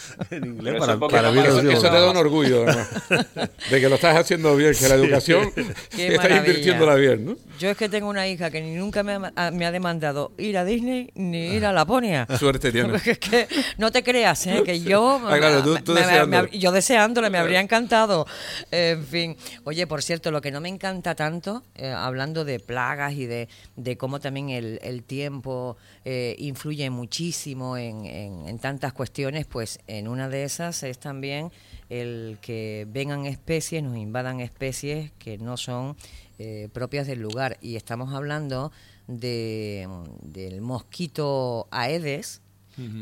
en 0.30 0.44
inglés 0.44 0.74
para, 0.78 0.98
para, 0.98 1.30
mí 1.30 1.40
eso, 1.40 1.60
eso, 1.60 1.82
te 1.82 1.88
da 1.88 2.10
un 2.10 2.16
orgullo 2.16 2.64
de 3.70 3.80
que 3.80 3.88
lo 3.88 3.96
estás 3.96 4.16
haciendo 4.16 4.56
bien 4.56 4.74
que 4.78 4.88
la 4.88 4.94
educación 4.94 5.52
estás 5.96 6.30
invirtiéndola 6.30 6.94
bien 6.94 7.24
¿no? 7.24 7.36
yo 7.58 7.70
es 7.70 7.76
que 7.76 7.88
tengo 7.88 8.08
una 8.08 8.26
hija 8.26 8.50
que 8.50 8.60
ni 8.60 8.74
nunca 8.74 9.02
me 9.02 9.30
ha, 9.36 9.50
me 9.52 9.66
ha 9.66 9.70
demandado 9.70 10.32
ir 10.36 10.58
a 10.58 10.64
Disney 10.64 11.10
ni 11.14 11.54
ir 11.54 11.64
a 11.64 11.72
Laponia. 11.72 12.26
Suerte 12.38 12.72
tiene. 12.72 12.96
Es 12.96 13.18
que 13.18 13.46
no 13.78 13.92
te 13.92 14.02
creas 14.02 14.46
¿eh? 14.46 14.62
que 14.64 14.80
yo 14.80 15.20
ah, 15.24 15.38
claro, 15.38 15.62
tú, 15.62 15.76
tú 15.84 15.94
me, 15.94 16.58
yo 16.58 16.72
deseándole 16.72 17.30
me 17.30 17.38
habría 17.38 17.60
encantado. 17.60 18.26
En 18.70 19.04
fin. 19.06 19.36
Oye 19.64 19.86
por 19.86 20.02
cierto 20.02 20.30
lo 20.30 20.40
que 20.40 20.50
no 20.50 20.60
me 20.60 20.68
encanta 20.68 21.14
tanto 21.14 21.62
eh, 21.76 21.90
hablando 21.90 22.44
de 22.44 22.58
plagas 22.58 23.12
y 23.14 23.26
de, 23.26 23.48
de 23.76 23.96
cómo 23.96 24.18
también 24.18 24.50
el, 24.50 24.80
el 24.82 25.04
tiempo 25.04 25.76
eh, 26.04 26.34
influye 26.38 26.90
muchísimo 26.90 27.76
en, 27.76 28.06
en, 28.06 28.48
en 28.48 28.58
tantas 28.58 28.92
cuestiones 28.92 29.46
pues 29.46 29.78
en 29.86 30.08
una 30.08 30.28
de 30.28 30.44
esas 30.44 30.82
es 30.82 30.98
también 30.98 31.50
el 31.88 32.38
que 32.40 32.86
vengan 32.88 33.26
especies, 33.26 33.82
nos 33.82 33.96
invadan 33.96 34.40
especies 34.40 35.12
que 35.18 35.38
no 35.38 35.56
son 35.56 35.96
eh, 36.38 36.68
propias 36.72 37.06
del 37.06 37.20
lugar. 37.20 37.58
Y 37.60 37.76
estamos 37.76 38.14
hablando 38.14 38.72
de, 39.06 39.88
del 40.22 40.60
mosquito 40.60 41.68
Aedes, 41.70 42.40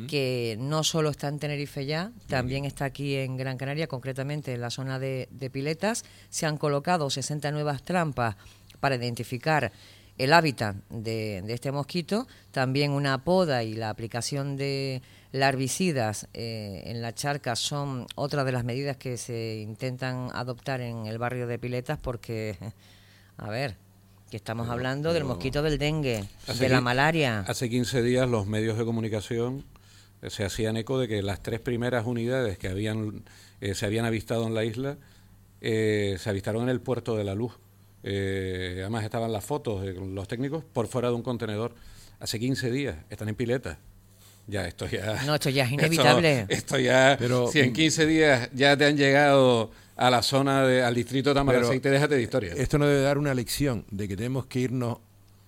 que 0.09 0.57
no 0.59 0.83
solo 0.83 1.11
está 1.11 1.29
en 1.29 1.39
Tenerife 1.39 1.87
ya, 1.87 2.11
también 2.27 2.65
está 2.65 2.87
aquí 2.87 3.15
en 3.15 3.37
Gran 3.37 3.57
Canaria, 3.57 3.87
concretamente 3.87 4.53
en 4.53 4.61
la 4.61 4.71
zona 4.71 4.99
de, 4.99 5.29
Piletas. 5.53 6.05
Se 6.29 6.45
han 6.45 6.59
colocado 6.59 7.09
60 7.09 7.53
nuevas 7.53 7.85
trampas 7.85 8.37
para 8.81 8.97
identificar 8.97 9.71
el 10.25 10.33
hábitat 10.35 10.77
de, 10.91 11.43
de, 11.45 11.55
este 11.55 11.73
mosquito, 11.73 12.27
también 12.51 12.93
una 12.93 13.25
poda 13.25 13.63
y 13.63 13.75
la 13.75 13.89
aplicación 13.89 14.57
de 14.57 15.01
larvicidas 15.33 16.29
eh, 16.35 16.83
en 16.87 17.03
la 17.03 17.15
charca 17.15 17.57
son 17.57 18.07
otra 18.17 18.45
de 18.45 18.53
las 18.53 18.65
medidas 18.65 18.97
que 18.97 19.17
se 19.17 19.61
intentan 19.61 20.29
adoptar 20.35 20.81
en 20.81 21.07
el 21.07 21.19
barrio 21.19 21.47
de 21.47 21.59
Piletas 21.59 21.99
porque, 21.99 22.57
a 23.39 23.49
ver, 23.49 23.77
que 24.31 24.37
estamos 24.37 24.69
hablando 24.69 25.13
del 25.13 25.25
mosquito 25.25 25.63
del 25.63 25.79
dengue, 25.79 26.25
de 26.59 26.69
la 26.69 26.81
malaria. 26.81 27.41
Hace 27.49 27.69
15 27.69 28.03
días 28.03 28.29
los 28.29 28.47
medios 28.47 28.79
de 28.79 28.85
comunicación 28.85 29.65
eh, 30.23 30.31
se 30.31 30.45
hacían 30.45 30.77
eco 30.77 30.99
de 30.99 31.09
que 31.09 31.23
las 31.23 31.43
tres 31.43 31.61
primeras 31.61 32.07
unidades 32.07 32.59
que 32.59 32.69
habían 32.69 33.25
eh, 33.61 33.75
se 33.75 33.87
habían 33.87 34.05
avistado 34.05 34.47
en 34.47 34.55
la 34.55 34.65
isla 34.65 34.99
se 35.63 36.25
avistaron 36.25 36.63
en 36.63 36.69
el 36.71 36.81
puerto 36.81 37.17
de 37.17 37.25
la 37.25 37.35
luz. 37.35 37.53
Además 38.03 39.05
estaban 39.05 39.33
las 39.33 39.45
fotos 39.45 39.83
de 39.83 39.95
los 39.95 40.29
técnicos 40.29 40.65
por 40.65 40.87
fuera 40.87 41.09
de 41.09 41.15
un 41.15 41.23
contenedor. 41.23 41.75
Hace 42.19 42.39
15 42.39 42.71
días 42.71 42.97
están 43.11 43.29
en 43.29 43.35
Piletas 43.35 43.79
ya 44.51 44.67
esto 44.67 44.87
ya... 44.87 45.23
No, 45.27 45.35
esto 45.35 45.49
ya 45.49 45.65
es 45.65 45.73
inevitable. 45.73 46.47
Esto, 46.49 46.79
ya... 46.79 47.17
Pero, 47.19 47.49
si 47.49 47.61
en 47.61 47.73
15 47.73 48.07
días 48.07 48.51
ya 48.53 48.77
te 48.77 48.85
han 48.85 48.97
llegado 48.97 49.71
a 49.97 50.11
la 50.11 50.23
zona, 50.23 50.67
de, 50.67 50.83
al 50.83 50.95
distrito 50.95 51.31
de 51.31 51.35
Tamaraceite, 51.35 51.91
déjate 51.91 52.17
de 52.17 52.23
historia. 52.23 52.53
Esto 52.55 52.79
no 52.79 52.87
debe 52.87 53.03
dar 53.03 53.19
una 53.19 53.35
lección 53.35 53.85
de 53.91 54.09
que 54.09 54.17
tenemos 54.17 54.47
que 54.47 54.61
irnos, 54.61 54.99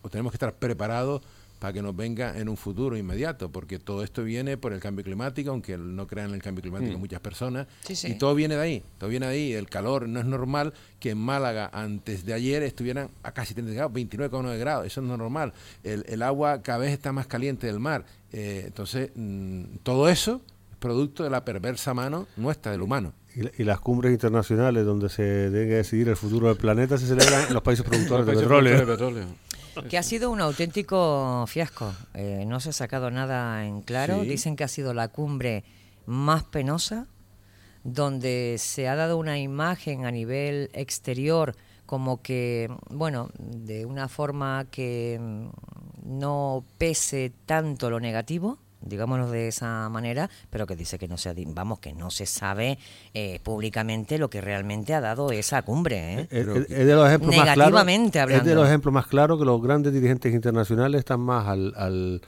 o 0.03 0.09
tenemos 0.09 0.33
que 0.33 0.37
estar 0.37 0.55
preparados 0.55 1.23
para 1.63 1.75
que 1.75 1.81
nos 1.81 1.95
venga 1.95 2.37
en 2.37 2.49
un 2.49 2.57
futuro 2.57 2.97
inmediato, 2.97 3.53
porque 3.53 3.79
todo 3.79 4.03
esto 4.03 4.25
viene 4.25 4.57
por 4.57 4.73
el 4.73 4.81
cambio 4.81 5.05
climático, 5.05 5.53
aunque 5.53 5.79
no 5.79 6.09
crean 6.09 6.31
en 6.31 6.35
el 6.35 6.43
cambio 6.43 6.61
climático 6.61 6.99
mm. 6.99 7.01
muchas 7.01 7.21
personas, 7.21 7.69
y 7.89 8.15
todo 8.15 8.35
viene 8.35 8.57
de 8.57 8.61
ahí, 8.61 8.83
todo 8.99 9.09
viene 9.09 9.27
de 9.27 9.33
ahí, 9.33 9.53
el 9.53 9.69
calor, 9.69 10.09
no 10.09 10.19
es 10.19 10.27
normal 10.27 10.75
que 10.99 11.11
en 11.11 11.19
Málaga 11.19 11.71
antes 11.73 12.27
de 12.27 12.35
ayer 12.35 12.65
estuvieran 12.65 13.11
a 13.23 13.31
casi 13.31 13.55
30 13.55 13.75
grados, 13.75 13.93
29,9 13.93 14.59
grados, 14.59 14.87
eso 14.89 15.03
no 15.03 15.13
es 15.13 15.19
normal, 15.21 15.53
el, 15.85 16.05
el, 16.09 16.23
agua 16.23 16.63
cada 16.63 16.79
vez 16.79 16.91
está 16.91 17.13
más 17.13 17.29
caliente 17.29 17.69
del 17.69 17.79
mar, 17.79 18.07
eh, 18.33 18.65
entonces 18.67 19.13
mm, 19.15 19.63
todo 19.85 20.09
eso 20.09 20.41
es 20.73 20.77
producto 20.79 21.23
de 21.23 21.31
la 21.31 21.45
perversa 21.45 21.95
mano 21.95 22.27
nuestra, 22.37 22.73
del 22.73 22.83
humano. 22.83 23.13
Y, 23.37 23.63
las 23.63 23.79
cumbres 23.79 24.13
internacionales 24.13 24.85
donde 24.85 25.09
se 25.09 25.23
debe 25.23 25.77
decidir 25.77 26.09
el 26.09 26.17
futuro 26.17 26.49
del 26.49 26.57
planeta 26.57 26.99
se 26.99 27.07
celebran 27.07 27.47
en 27.47 27.55
los 27.55 27.63
países 27.63 27.87
productores 27.87 28.27
de 28.27 28.33
petróleo 28.33 29.27
que 29.89 29.99
ha 29.99 30.03
sido 30.03 30.31
un 30.31 30.41
auténtico 30.41 31.45
fiasco. 31.47 31.93
Eh, 32.15 32.45
no 32.47 32.61
se 32.61 32.71
ha 32.71 32.73
sacado 32.73 33.11
nada 33.11 33.65
en 33.67 33.83
claro. 33.83 34.23
Dicen 34.23 34.57
que 34.57 34.65
ha 34.65 34.69
sido 34.69 34.95
la 34.95 35.09
cumbre 35.09 35.65
más 36.07 36.45
penosa, 36.45 37.07
donde 37.85 38.57
se 38.59 38.89
ha 38.89 38.97
dado 38.97 39.17
una 39.17 39.39
imagen 39.39 40.05
a 40.05 40.11
nivel 40.11 40.71
exterior 40.73 41.57
como 41.87 42.23
que, 42.23 42.71
bueno, 42.89 43.31
de 43.39 43.85
una 43.85 44.09
forma 44.09 44.67
que 44.71 45.21
no 46.03 46.65
pese 46.79 47.33
tanto 47.47 47.91
lo 47.91 48.01
negativo 48.01 48.59
digámoslo 48.83 49.31
de 49.31 49.49
esa 49.49 49.89
manera, 49.89 50.31
pero 50.51 50.67
que 50.67 50.77
dice 50.77 50.99
que 50.99 51.09
no 51.09 51.17
se, 51.17 51.35
vamos, 51.49 51.79
que 51.79 51.93
no 51.93 52.11
se 52.11 52.27
sabe 52.27 52.79
eh, 53.15 53.41
públicamente 53.43 54.19
lo 54.19 54.31
que 54.31 54.41
realmente 54.41 54.95
ha 54.95 55.01
dado 55.01 55.33
esa 55.33 55.63
cumbre. 55.63 56.21
¿eh? 56.21 56.29
Es, 56.31 56.47
de 56.47 56.95
los 56.95 57.07
ejemplos 57.07 57.37
más 57.37 57.55
claros, 57.55 57.87
Es 58.31 58.45
de 58.45 58.55
los 58.55 58.67
ejemplos 58.67 58.93
más 58.93 59.07
claros 59.07 59.39
que 59.39 59.45
los 59.45 59.63
grandes 59.63 59.93
dirigentes 59.93 60.33
internacionales 60.33 61.01
están 61.01 61.21
más 61.21 61.47
al, 61.49 61.75
al, 61.77 62.21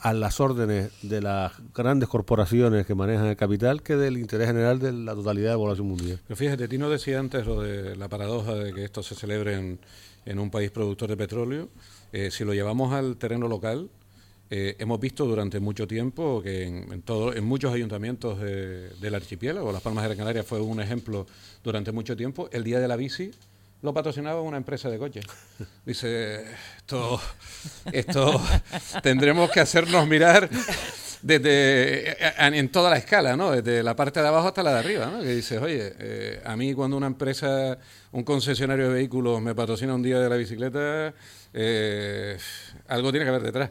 a 0.00 0.12
las 0.12 0.40
órdenes 0.40 0.92
de 1.02 1.20
las 1.20 1.52
grandes 1.74 2.08
corporaciones 2.08 2.86
que 2.86 2.94
manejan 2.94 3.26
el 3.26 3.36
capital 3.36 3.82
que 3.82 3.96
del 3.96 4.16
interés 4.18 4.46
general 4.46 4.78
de 4.78 4.92
la 4.92 5.14
totalidad 5.14 5.48
de 5.48 5.54
la 5.54 5.58
población 5.58 5.88
mundial. 5.88 6.20
Pero 6.26 6.36
fíjate, 6.36 6.68
Tino 6.68 6.88
decía 6.88 7.18
antes 7.18 7.46
lo 7.46 7.62
de 7.62 7.96
la 7.96 8.08
paradoja 8.08 8.54
de 8.54 8.72
que 8.72 8.84
esto 8.84 9.02
se 9.02 9.14
celebre 9.14 9.54
en, 10.24 10.38
un 10.38 10.50
país 10.50 10.70
productor 10.70 11.08
de 11.08 11.16
petróleo. 11.16 11.68
Eh, 12.12 12.30
si 12.30 12.44
lo 12.44 12.54
llevamos 12.54 12.92
al 12.92 13.16
terreno 13.16 13.48
local, 13.48 13.90
eh, 14.50 14.76
hemos 14.78 14.98
visto 15.00 15.26
durante 15.26 15.60
mucho 15.60 15.86
tiempo 15.86 16.40
que 16.42 16.64
en, 16.64 17.02
todo, 17.02 17.34
en 17.34 17.44
muchos 17.44 17.72
ayuntamientos 17.72 18.40
del 18.40 19.14
archipiélago, 19.14 19.72
Las 19.72 19.82
Palmas 19.82 20.04
de 20.04 20.08
Gran 20.08 20.18
Canaria 20.18 20.42
fue 20.42 20.60
un 20.60 20.80
ejemplo 20.80 21.26
durante 21.62 21.92
mucho 21.92 22.16
tiempo, 22.16 22.48
el 22.52 22.64
Día 22.64 22.80
de 22.80 22.88
la 22.88 22.96
Bici 22.96 23.30
lo 23.82 23.94
patrocinaba 23.94 24.40
una 24.40 24.56
empresa 24.56 24.90
de 24.90 24.98
coches. 24.98 25.24
Dice, 25.86 26.44
esto, 26.78 27.20
esto 27.92 28.42
tendremos 29.02 29.50
que 29.50 29.60
hacernos 29.60 30.06
mirar 30.06 30.48
desde 31.22 32.16
en 32.38 32.68
toda 32.70 32.90
la 32.90 32.96
escala, 32.96 33.36
¿no? 33.36 33.52
Desde 33.52 33.82
la 33.82 33.94
parte 33.94 34.20
de 34.20 34.28
abajo 34.28 34.48
hasta 34.48 34.62
la 34.62 34.74
de 34.74 34.78
arriba, 34.78 35.06
¿no? 35.06 35.20
Que 35.20 35.34
dices, 35.34 35.60
oye, 35.60 35.94
eh, 35.98 36.42
a 36.44 36.56
mí 36.56 36.74
cuando 36.74 36.96
una 36.96 37.06
empresa, 37.06 37.78
un 38.12 38.24
concesionario 38.24 38.88
de 38.88 38.94
vehículos 38.94 39.40
me 39.40 39.54
patrocina 39.54 39.94
un 39.94 40.02
día 40.02 40.18
de 40.18 40.28
la 40.28 40.36
bicicleta, 40.36 41.14
eh, 41.52 42.38
algo 42.88 43.10
tiene 43.10 43.24
que 43.24 43.30
haber 43.30 43.42
detrás. 43.42 43.70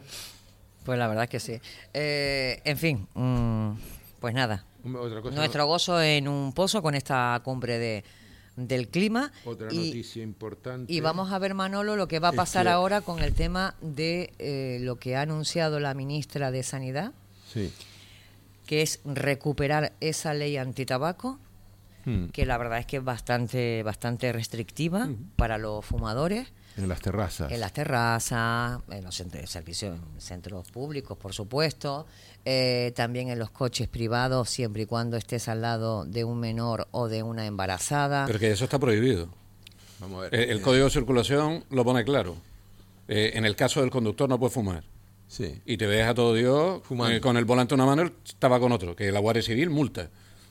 Pues 0.88 0.98
la 0.98 1.06
verdad 1.06 1.24
es 1.24 1.28
que 1.28 1.38
sí. 1.38 1.60
Eh, 1.92 2.62
en 2.64 2.78
fin, 2.78 3.06
mm, 3.12 3.72
pues 4.20 4.32
nada. 4.32 4.64
Nuestro 4.84 5.66
gozo 5.66 6.00
en 6.00 6.26
un 6.26 6.54
pozo 6.54 6.80
con 6.80 6.94
esta 6.94 7.38
cumbre 7.44 7.78
de, 7.78 8.04
del 8.56 8.88
clima. 8.88 9.30
Otra 9.44 9.66
noticia 9.66 10.22
importante. 10.22 10.90
Y 10.90 11.00
vamos 11.00 11.30
a 11.30 11.38
ver, 11.38 11.52
Manolo, 11.52 11.94
lo 11.94 12.08
que 12.08 12.20
va 12.20 12.28
a 12.28 12.32
pasar 12.32 12.68
ahora 12.68 13.02
con 13.02 13.18
el 13.18 13.34
tema 13.34 13.74
de 13.82 14.32
eh, 14.38 14.78
lo 14.80 14.96
que 14.96 15.14
ha 15.14 15.20
anunciado 15.20 15.78
la 15.78 15.92
ministra 15.92 16.50
de 16.50 16.62
Sanidad, 16.62 17.12
sí. 17.52 17.70
que 18.64 18.80
es 18.80 19.00
recuperar 19.04 19.92
esa 20.00 20.32
ley 20.32 20.56
antitabaco, 20.56 21.38
hmm. 22.06 22.28
que 22.28 22.46
la 22.46 22.56
verdad 22.56 22.78
es 22.78 22.86
que 22.86 22.96
es 22.96 23.04
bastante, 23.04 23.82
bastante 23.82 24.32
restrictiva 24.32 25.04
hmm. 25.04 25.32
para 25.36 25.58
los 25.58 25.84
fumadores. 25.84 26.48
En 26.78 26.88
las 26.88 27.00
terrazas. 27.00 27.50
En 27.50 27.60
las 27.60 27.72
terrazas, 27.72 28.80
en 28.90 29.04
los 29.04 29.14
centros, 29.14 29.50
servicios, 29.50 29.98
centros 30.18 30.70
públicos, 30.70 31.18
por 31.18 31.32
supuesto, 31.32 32.06
eh, 32.44 32.92
también 32.94 33.28
en 33.28 33.38
los 33.38 33.50
coches 33.50 33.88
privados, 33.88 34.48
siempre 34.48 34.82
y 34.82 34.86
cuando 34.86 35.16
estés 35.16 35.48
al 35.48 35.60
lado 35.60 36.04
de 36.04 36.24
un 36.24 36.38
menor 36.38 36.86
o 36.92 37.08
de 37.08 37.22
una 37.22 37.46
embarazada. 37.46 38.26
Pero 38.26 38.38
que 38.38 38.50
eso 38.50 38.64
está 38.64 38.78
prohibido. 38.78 39.28
Vamos 40.00 40.18
a 40.18 40.22
ver. 40.22 40.34
Eh, 40.34 40.52
el, 40.52 40.62
Código 40.62 40.84
de 40.84 40.90
Circulación 40.90 41.64
lo 41.70 41.84
pone 41.84 42.04
claro. 42.04 42.36
Eh, 43.08 43.32
en 43.34 43.44
el 43.44 43.56
caso 43.56 43.80
del 43.80 43.90
conductor 43.90 44.28
no 44.28 44.38
puede 44.38 44.52
fumar. 44.52 44.84
Sí. 45.26 45.60
Y 45.66 45.76
te 45.76 45.86
ves 45.86 46.06
a 46.06 46.14
todo 46.14 46.32
Dios 46.34 46.80
con 47.20 47.36
el 47.36 47.44
volante 47.44 47.74
en 47.74 47.80
una 47.80 47.94
mano, 47.94 48.10
estaba 48.24 48.58
con 48.60 48.72
otro, 48.72 48.96
que 48.96 49.12
la 49.12 49.20
Guardia 49.20 49.42
Civil 49.42 49.68
multa. 49.68 50.08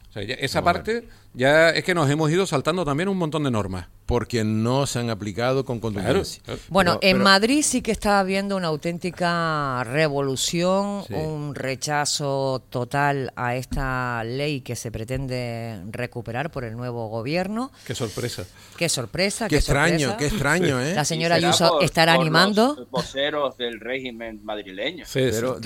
O 0.10 0.14
sea, 0.14 0.22
esa 0.22 0.64
parte 0.64 1.08
ya 1.38 1.70
es 1.70 1.84
que 1.84 1.94
nos 1.94 2.10
hemos 2.10 2.32
ido 2.32 2.46
saltando 2.46 2.84
también 2.84 3.08
un 3.10 3.18
montón 3.18 3.44
de 3.44 3.52
normas 3.52 3.88
porque 4.08 4.46
no 4.46 4.88
se 4.88 5.00
han 5.00 5.10
aplicado 5.10 5.66
con 5.66 5.82
contundencia. 5.82 6.42
Bueno, 6.70 6.98
en 7.02 7.22
Madrid 7.22 7.62
sí 7.62 7.82
que 7.82 7.92
está 7.92 8.22
habiendo 8.22 8.56
una 8.56 8.68
auténtica 8.68 9.84
revolución, 9.84 11.04
un 11.10 11.54
rechazo 11.54 12.64
total 12.70 13.34
a 13.36 13.58
esta 13.58 14.24
ley 14.24 14.62
que 14.62 14.78
se 14.78 14.92
pretende 14.92 15.82
recuperar 15.92 16.52
por 16.52 16.64
el 16.64 16.78
nuevo 16.78 17.10
gobierno. 17.10 17.70
Qué 17.86 17.94
sorpresa. 17.94 18.46
Qué 18.78 18.88
sorpresa. 18.88 19.50
Qué, 19.50 19.58
extraño, 19.58 20.16
qué 20.16 20.28
extraño, 20.28 20.82
¿eh? 20.82 20.96
La 20.96 21.04
señora 21.04 21.36
Ayuso 21.36 21.82
estará 21.82 22.14
animando. 22.14 22.76
Los 22.78 22.90
voceros 22.90 23.58
del 23.58 23.82
régimen 23.82 24.40
madrileño. 24.42 25.06
Sí, 25.06 25.28
pero, 25.32 25.60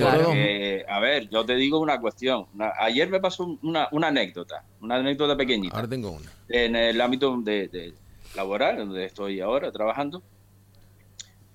a 0.88 1.00
ver, 1.00 1.30
yo 1.30 1.46
te 1.46 1.54
digo 1.54 1.80
una 1.80 2.02
cuestión. 2.02 2.48
ayer 2.80 3.08
me 3.08 3.20
pasó 3.20 3.60
una, 3.62 3.88
anécdota, 4.08 4.66
una 4.82 4.96
anécdota 4.96 5.38
pequeñita. 5.69 5.76
Ahora 5.76 5.89
tengo 5.89 6.12
una. 6.12 6.32
En 6.50 6.76
el 6.76 7.00
ámbito 7.00 7.38
de 7.41 7.93
laboral, 8.36 8.78
donde 8.78 9.06
estoy 9.06 9.39
ahora 9.41 9.71
trabajando, 9.71 10.24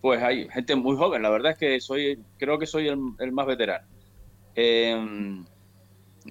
pues 0.01 0.23
hay 0.23 0.49
gente 0.49 0.77
muy 0.77 0.97
joven. 0.97 1.23
La 1.23 1.31
verdad 1.31 1.53
es 1.53 1.59
que 1.59 1.81
soy, 1.81 2.23
creo 2.39 2.59
que 2.59 2.67
soy 2.67 2.89
el, 2.89 3.33
más 3.33 3.47
veterano. 3.47 3.87
Em, 4.55 5.45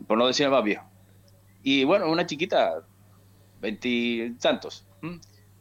por 0.07 0.17
no 0.17 0.27
decir 0.27 0.45
el 0.45 0.51
más 0.51 0.63
viejo. 0.63 0.85
Y 1.63 1.83
bueno, 1.83 2.09
una 2.09 2.25
chiquita, 2.25 2.83
veintitantos, 3.59 4.85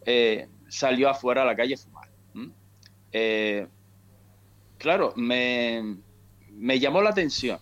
eh, 0.05 0.49
salió 0.69 1.09
afuera 1.09 1.43
a 1.43 1.45
la 1.45 1.57
calle 1.57 1.75
a 1.75 1.79
fumar. 1.79 2.09
Eh, 3.13 3.67
claro, 4.77 5.13
me, 5.17 5.99
me 6.51 6.79
llamó 6.79 7.01
la 7.01 7.11
atención 7.11 7.59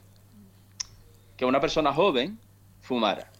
que 1.36 1.44
una 1.44 1.60
persona 1.60 1.92
joven 1.92 2.38
fumara 2.80 3.31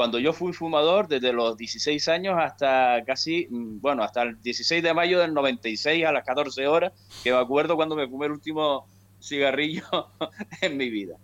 cuando 0.00 0.18
yo 0.18 0.32
fui 0.32 0.54
fumador 0.54 1.08
desde 1.08 1.30
los 1.30 1.58
16 1.58 2.08
años 2.08 2.34
hasta 2.38 3.04
casi, 3.04 3.46
mm, 3.50 3.82
bueno, 3.82 4.02
hasta 4.02 4.22
el 4.22 4.40
16 4.40 4.82
de 4.82 4.94
mayo 4.94 5.20
del 5.20 5.34
96 5.34 6.06
a 6.06 6.10
las 6.10 6.24
14 6.24 6.66
horas, 6.66 6.94
que 7.22 7.30
me 7.30 7.36
acuerdo 7.36 7.76
cuando 7.76 7.94
me 7.94 8.08
fumé 8.08 8.24
el 8.24 8.32
último 8.32 8.88
cigarrillo 9.20 9.84
en 10.62 10.78
mi 10.78 10.88
vida. 10.88 11.18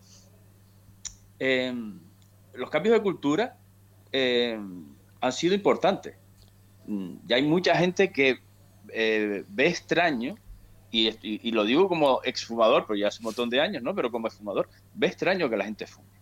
Em, 1.38 1.98
los 2.52 2.68
cambios 2.68 2.92
de 2.92 3.02
cultura 3.02 3.56
em, 4.12 4.84
han 5.22 5.32
sido 5.32 5.54
importantes. 5.54 6.14
Mm, 6.86 7.14
ya 7.26 7.36
hay 7.36 7.44
mucha 7.44 7.74
gente 7.76 8.12
que 8.12 8.40
eh, 8.92 9.42
ve 9.48 9.68
extraño, 9.68 10.34
y, 10.90 11.50
lo 11.50 11.64
digo 11.64 11.88
como 11.88 12.20
exfumador, 12.24 12.84
pero 12.86 12.98
ya 12.98 13.08
hace 13.08 13.20
un 13.20 13.24
montón 13.24 13.48
de 13.48 13.58
años, 13.58 13.82
¿no? 13.82 13.94
Pero 13.94 14.10
como 14.10 14.26
exfumador, 14.26 14.68
ve 14.92 15.06
extraño 15.06 15.48
que 15.48 15.56
la 15.56 15.64
gente 15.64 15.86
fume. 15.86 16.15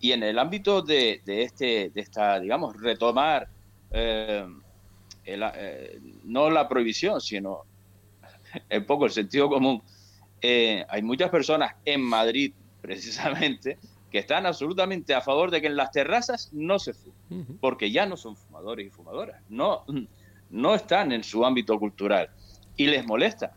Y 0.00 0.12
en 0.12 0.22
el 0.22 0.38
ámbito 0.38 0.82
de, 0.82 1.20
este, 1.26 1.90
de 1.90 2.00
esta, 2.00 2.40
digamos, 2.40 2.80
retomar 2.80 3.48
eh, 3.90 4.46
eh, 5.24 6.00
no 6.24 6.50
la 6.50 6.68
prohibición, 6.68 7.20
sino 7.20 7.64
un 8.70 8.84
poco 8.84 9.04
el 9.04 9.12
sentido 9.12 9.48
común, 9.48 9.82
eh, 10.40 10.84
hay 10.88 11.02
muchas 11.02 11.30
personas 11.30 11.74
en 11.84 12.00
Madrid, 12.00 12.52
precisamente, 12.80 13.78
que 14.10 14.18
están 14.18 14.46
absolutamente 14.46 15.14
a 15.14 15.20
favor 15.20 15.50
de 15.50 15.60
que 15.60 15.68
en 15.68 15.76
las 15.76 15.92
terrazas 15.92 16.50
no 16.52 16.78
se 16.78 16.94
fume, 16.94 17.14
porque 17.60 17.92
ya 17.92 18.06
no 18.06 18.16
son 18.16 18.36
fumadores 18.36 18.86
y 18.86 18.90
fumadoras, 18.90 19.40
no, 19.48 19.84
no 20.50 20.74
están 20.74 21.12
en 21.12 21.22
su 21.22 21.44
ámbito 21.44 21.78
cultural 21.78 22.28
y 22.76 22.86
les 22.86 23.06
molesta. 23.06 23.52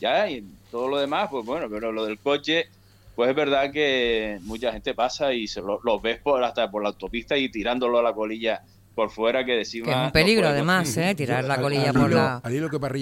Ya, 0.00 0.28
y 0.28 0.44
todo 0.72 0.88
lo 0.88 0.98
demás, 0.98 1.28
pues 1.30 1.46
bueno, 1.46 1.68
pero 1.70 1.92
lo 1.92 2.06
del 2.06 2.18
coche 2.18 2.68
pues 3.14 3.30
es 3.30 3.36
verdad 3.36 3.70
que 3.72 4.38
mucha 4.42 4.72
gente 4.72 4.94
pasa 4.94 5.32
y 5.32 5.46
se 5.46 5.60
los 5.60 5.82
lo 5.84 6.00
ves 6.00 6.18
por, 6.18 6.42
hasta 6.42 6.70
por 6.70 6.82
la 6.82 6.88
autopista 6.90 7.36
y 7.36 7.50
tirándolo 7.50 7.98
a 7.98 8.02
la 8.02 8.12
colilla 8.12 8.62
por 8.94 9.10
fuera 9.10 9.44
que 9.44 9.52
decimos... 9.52 9.88
Que 9.88 9.94
es 9.94 10.06
un 10.06 10.12
peligro 10.12 10.48
además, 10.48 10.96
¿eh? 10.96 11.14
Tirar 11.14 11.44
la 11.44 11.60
colilla 11.60 11.92
por 11.92 12.12
la... 12.12 12.40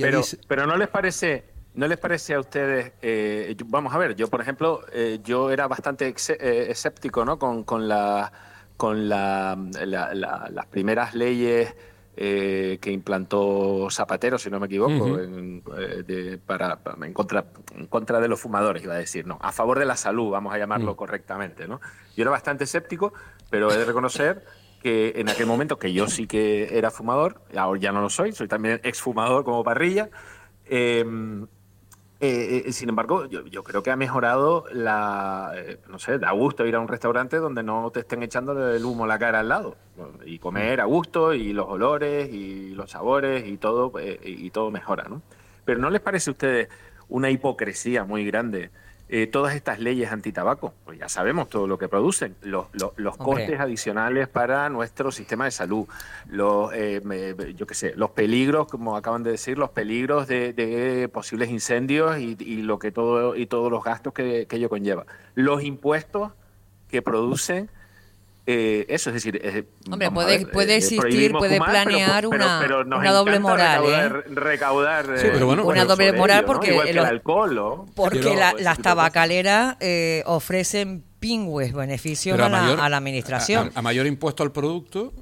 pero, 0.01 0.23
pero 0.49 0.67
no 0.67 0.77
les 0.77 0.89
parece... 0.89 1.45
¿No 1.75 1.89
les 1.89 1.97
parece 1.97 2.35
a 2.35 2.41
ustedes, 2.41 2.93
eh, 3.01 3.57
vamos 3.65 3.95
a 3.95 3.99
ver, 3.99 4.15
yo 4.15 4.29
por 4.29 4.43
ejemplo, 4.43 4.83
eh, 4.93 5.21
yo 5.25 5.51
era 5.51 5.69
bastante 5.69 6.07
eh, 6.07 6.67
escéptico 6.69 7.25
¿no? 7.25 7.39
con, 7.39 7.65
con, 7.65 7.89
la, 7.89 8.31
con 8.77 9.09
la, 9.09 9.57
las 9.81 10.67
primeras 10.67 11.15
leyes 11.15 11.75
eh, 12.15 12.79
que 12.81 12.91
implantó 12.93 13.89
Zapatero, 13.91 14.39
si 14.39 14.51
no 14.51 14.61
me 14.61 14.67
equivoco, 14.67 15.19
en, 15.19 15.63
eh, 15.79 16.39
para, 16.45 16.79
en, 17.03 17.13
contra, 17.15 17.47
en 17.75 17.87
contra 17.87 18.21
de 18.21 18.29
los 18.29 18.41
fumadores, 18.41 18.83
iba 18.85 18.95
a 18.95 18.99
decir, 18.99 19.27
no, 19.27 19.39
a 19.41 19.51
favor 19.51 19.79
de 19.79 19.87
la 19.87 19.97
salud, 19.97 20.31
vamos 20.31 20.53
a 20.53 20.59
llamarlo 20.59 20.93
mm. 20.93 20.97
correctamente. 20.97 21.67
¿no? 21.67 21.81
Yo 22.15 22.23
era 22.23 22.31
bastante 22.31 22.65
escéptico, 22.65 23.15
pero 23.49 23.73
he 23.73 23.79
de 23.79 23.85
reconocer 23.87 24.45
que 24.83 25.15
en 25.17 25.31
aquel 25.31 25.47
momento, 25.47 25.79
que 25.79 25.93
yo 25.93 26.09
sí 26.09 26.27
que 26.27 26.77
era 26.77 26.91
fumador, 26.91 27.41
ahora 27.57 27.81
ya 27.81 27.93
no 27.93 28.03
lo 28.03 28.11
soy, 28.11 28.33
soy 28.33 28.49
también 28.49 28.81
exfumador 28.83 29.45
como 29.45 29.65
parrilla, 29.65 30.11
eh, 30.67 31.05
eh, 32.25 32.63
eh, 32.67 32.73
sin 32.73 32.89
embargo, 32.89 33.27
yo, 33.27 33.65
creo 33.65 33.83
que 33.83 33.91
ha 33.91 33.97
mejorado 33.97 34.65
la, 34.73 35.51
eh, 35.57 35.81
no 35.89 35.99
sé, 35.99 36.21
da 36.21 36.31
gusto 36.31 36.65
ir 36.65 36.77
a 36.77 36.79
un 36.79 36.87
restaurante 36.87 37.39
donde 37.39 37.65
no 37.65 37.91
te 37.91 37.99
estén 37.99 38.23
echando 38.23 38.73
el 38.73 38.85
humo 38.85 39.09
la 39.09 39.19
cara 39.19 39.41
al 39.41 39.49
lado 39.49 39.77
y 40.25 40.39
comer 40.39 40.81
a 40.81 40.85
gusto 40.85 41.35
y 41.35 41.53
los 41.53 41.67
olores 41.67 42.33
y 42.33 42.75
los 42.77 42.93
sabores 42.93 43.45
y 43.49 43.57
todo 43.57 43.93
y 44.23 44.51
todo 44.51 44.71
mejora, 44.71 45.09
¿no? 45.09 45.21
Pero 45.65 45.81
¿no 45.81 45.91
les 45.91 46.01
parece 46.01 46.31
a 46.31 46.33
ustedes 46.33 46.69
una 47.09 47.29
hipocresía 47.29 48.05
muy 48.05 48.25
grande 48.25 48.71
eh, 49.15 49.27
todas 49.27 49.55
estas 49.55 49.79
leyes 49.79 50.11
antitabaco, 50.11 50.73
pues 50.87 50.99
ya 50.99 51.07
sabemos 51.07 51.51
todo 51.51 51.67
lo 51.67 51.77
que 51.77 51.87
producen, 51.87 52.35
los, 52.41 52.69
los, 52.97 53.17
costes 53.19 53.61
adicionales 53.61 54.27
para 54.27 54.71
nuestro 54.71 55.13
sistema 55.13 55.45
de 55.45 55.51
salud, 55.51 55.87
los, 56.31 56.73
eh, 56.73 57.03
yo 57.55 57.67
qué 57.67 57.75
sé, 57.75 57.93
los 57.95 58.13
peligros, 58.13 58.69
como 58.69 58.97
acaban 58.97 59.23
de 59.23 59.33
decir, 59.33 59.59
los 59.59 59.69
peligros 59.69 60.29
de, 60.29 61.11
posibles 61.13 61.51
incendios 61.51 62.19
y, 62.19 62.63
lo 62.63 62.79
que 62.79 62.91
todo 62.91 63.37
y 63.37 63.45
todos 63.45 63.71
los 63.71 63.85
gastos 63.85 64.15
que, 64.15 64.47
que 64.47 64.57
ello 64.57 64.71
conlleva, 64.71 65.05
los 65.35 65.63
impuestos 65.63 66.33
que 66.89 67.03
producen 67.03 67.69
eh, 68.45 68.87
eso 68.89 69.11
es 69.11 69.15
decir, 69.15 69.69
hombre, 69.89 70.11
puede, 70.11 70.47
puede 70.47 70.77
existir, 70.77 71.31
puede 71.31 71.61
planear 71.61 72.27
una, 72.27 72.85
una 72.85 73.13
doble 73.13 73.39
moral, 73.39 74.25
recaudar, 74.31 75.07
¿eh? 75.17 75.45
una 75.45 75.85
doble 75.85 76.13
moral 76.13 76.45
porque 76.45 76.77
el 76.77 76.99
alcohol, 76.99 77.85
porque 77.95 78.35
las 78.59 78.79
tabacaleras 78.79 79.77
eh, 79.79 80.25
ofrecen 80.27 81.05
pingües 81.21 81.73
beneficios 81.73 82.37
a, 82.41 82.49
la, 82.49 82.97
administración. 82.97 83.71
A, 83.77 83.81
mayor 83.81 84.09
impuesto 84.09 84.43
al 84.43 84.51
producto, 84.51 85.13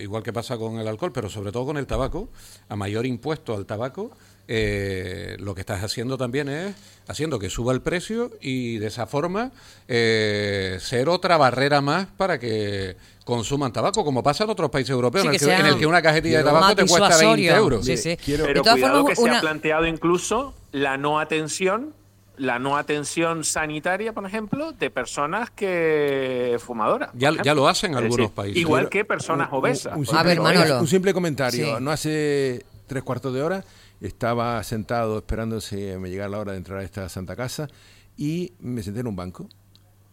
igual 0.00 0.22
que 0.22 0.32
pasa 0.32 0.56
con 0.56 0.78
el 0.78 0.88
alcohol, 0.88 1.12
pero 1.12 1.28
sobre 1.28 1.52
todo 1.52 1.66
con 1.66 1.76
el 1.76 1.86
tabaco, 1.86 2.30
a 2.70 2.76
mayor 2.76 3.04
impuesto 3.04 3.54
al 3.54 3.66
tabaco, 3.66 4.10
eh, 4.52 5.36
lo 5.38 5.54
que 5.54 5.60
estás 5.60 5.84
haciendo 5.84 6.18
también 6.18 6.48
es 6.48 6.74
haciendo 7.06 7.38
que 7.38 7.48
suba 7.48 7.72
el 7.72 7.82
precio 7.82 8.32
y 8.40 8.78
de 8.78 8.88
esa 8.88 9.06
forma 9.06 9.52
eh, 9.86 10.76
ser 10.80 11.08
otra 11.08 11.36
barrera 11.36 11.80
más 11.80 12.08
para 12.16 12.40
que 12.40 12.96
consuman 13.24 13.72
tabaco, 13.72 14.04
como 14.04 14.24
pasa 14.24 14.42
en 14.42 14.50
otros 14.50 14.68
países 14.68 14.90
europeos, 14.90 15.24
en, 15.24 15.66
el 15.66 15.78
que, 15.78 15.86
una 15.86 16.02
cajetilla 16.02 16.38
de 16.38 16.44
tabaco 16.44 16.74
te 16.74 16.84
cuesta 16.84 17.16
20 17.16 17.46
euros. 17.46 17.86
Pero 18.26 18.62
cuidado 18.64 19.04
que 19.04 19.14
se 19.14 19.30
ha 19.30 19.40
planteado 19.40 19.86
incluso 19.86 20.52
la 20.72 20.96
no 20.96 21.20
atención 21.20 21.94
la 22.36 22.58
no 22.58 22.76
atención 22.76 23.44
sanitaria, 23.44 24.14
por 24.14 24.26
ejemplo, 24.26 24.72
de 24.72 24.90
personas 24.90 25.50
que 25.50 26.56
fumadoras. 26.58 27.10
Ya, 27.12 27.30
ya 27.40 27.54
lo 27.54 27.68
hacen 27.68 27.94
algunos 27.94 28.32
países. 28.32 28.56
Igual 28.56 28.88
que 28.88 29.04
personas 29.04 29.48
obesas. 29.52 29.94
Un, 29.94 30.06
simple, 30.06 30.40
un 30.40 30.88
simple 30.88 31.12
comentario. 31.12 31.78
No 31.78 31.92
hace 31.92 32.64
tres 32.88 33.04
cuartos 33.04 33.32
de 33.32 33.42
hora 33.42 33.64
estaba 34.00 34.62
sentado 34.64 35.18
esperando 35.18 35.60
si 35.60 35.76
me 35.76 36.10
llegara 36.10 36.30
la 36.30 36.38
hora 36.38 36.52
de 36.52 36.58
entrar 36.58 36.78
a 36.78 36.82
esta 36.82 37.08
santa 37.08 37.36
casa 37.36 37.68
y 38.16 38.52
me 38.60 38.82
senté 38.82 39.00
en 39.00 39.06
un 39.06 39.16
banco. 39.16 39.48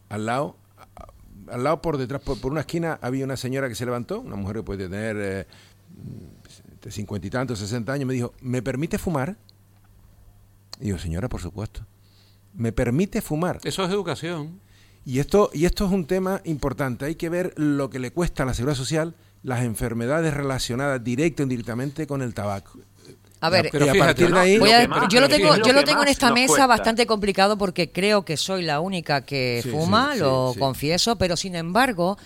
Al 0.09 0.25
lado, 0.25 0.57
al 1.49 1.63
lado 1.63 1.81
por 1.81 1.97
detrás, 1.97 2.21
por, 2.21 2.51
una 2.51 2.61
esquina, 2.61 2.99
había 3.01 3.25
una 3.25 3.37
señora 3.37 3.69
que 3.69 3.75
se 3.75 3.85
levantó, 3.85 4.19
una 4.19 4.35
mujer 4.35 4.57
que 4.57 4.63
puede 4.63 4.89
tener 4.89 5.17
eh, 5.19 5.47
cincuenta 6.89 7.27
y 7.27 7.29
tantos, 7.29 7.59
sesenta 7.59 7.93
años, 7.93 8.07
me 8.07 8.13
dijo, 8.13 8.33
¿me 8.41 8.61
permite 8.61 8.97
fumar? 8.97 9.37
Y 10.79 10.89
yo, 10.89 10.97
señora, 10.97 11.27
por 11.27 11.41
supuesto 11.41 11.85
me 12.57 12.71
permite 12.71 13.21
fumar. 13.21 13.59
Eso 13.63 13.85
es 13.85 13.91
educación. 13.91 14.59
Y 15.05 15.19
esto, 15.19 15.49
y 15.53 15.65
esto 15.65 15.85
es 15.85 15.91
un 15.91 16.05
tema 16.05 16.41
importante. 16.43 17.05
Hay 17.05 17.15
que 17.15 17.29
ver 17.29 17.53
lo 17.55 17.89
que 17.89 17.99
le 17.99 18.11
cuesta 18.11 18.43
a 18.43 18.45
la 18.45 18.53
seguridad 18.53 18.75
social 18.75 19.15
las 19.43 19.63
enfermedades 19.63 20.33
relacionadas 20.33 21.01
directa 21.01 21.43
o 21.43 21.45
indirectamente 21.45 22.07
con 22.07 22.21
el 22.21 22.33
tabaco. 22.33 22.79
A 23.39 23.49
ver, 23.49 23.69
pero 23.71 23.87
fíjate, 23.87 24.23
yo 25.09 25.19
lo 25.19 25.29
tengo, 25.29 25.55
yo 25.57 25.73
lo 25.73 25.83
tengo 25.83 26.01
en 26.01 26.07
esta 26.07 26.31
mesa 26.31 26.65
bastante 26.67 27.05
complicado 27.05 27.57
porque 27.57 27.91
creo 27.91 28.25
que 28.25 28.37
soy 28.37 28.63
la 28.63 28.79
única 28.79 29.21
que 29.21 29.63
fuma, 29.69 30.15
lo 30.15 30.53
confieso, 30.57 31.17
pero 31.17 31.37
sin 31.37 31.55
embargo 31.55 32.17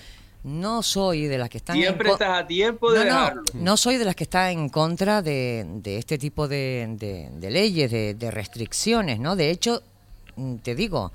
no 0.43 0.81
soy 0.81 1.27
de 1.27 1.37
las 1.37 1.49
que 1.49 1.57
están 1.57 1.75
siempre 1.75 2.09
estás 2.09 2.39
a 2.39 2.47
tiempo 2.47 2.91
de 2.91 3.05
no, 3.05 3.31
No, 3.53 3.77
soy 3.77 3.97
de 3.97 4.05
las 4.05 4.15
que 4.15 4.23
está 4.23 4.49
en 4.49 4.69
contra 4.69 5.21
de, 5.21 5.81
este 5.85 6.17
tipo 6.17 6.47
de, 6.47 7.29
de 7.31 7.51
leyes, 7.51 7.91
de, 7.91 8.31
restricciones, 8.31 9.19
¿no? 9.19 9.35
De 9.35 9.51
hecho, 9.51 9.83
Mm, 10.35 10.55
te 10.57 10.75
digo, 10.75 11.11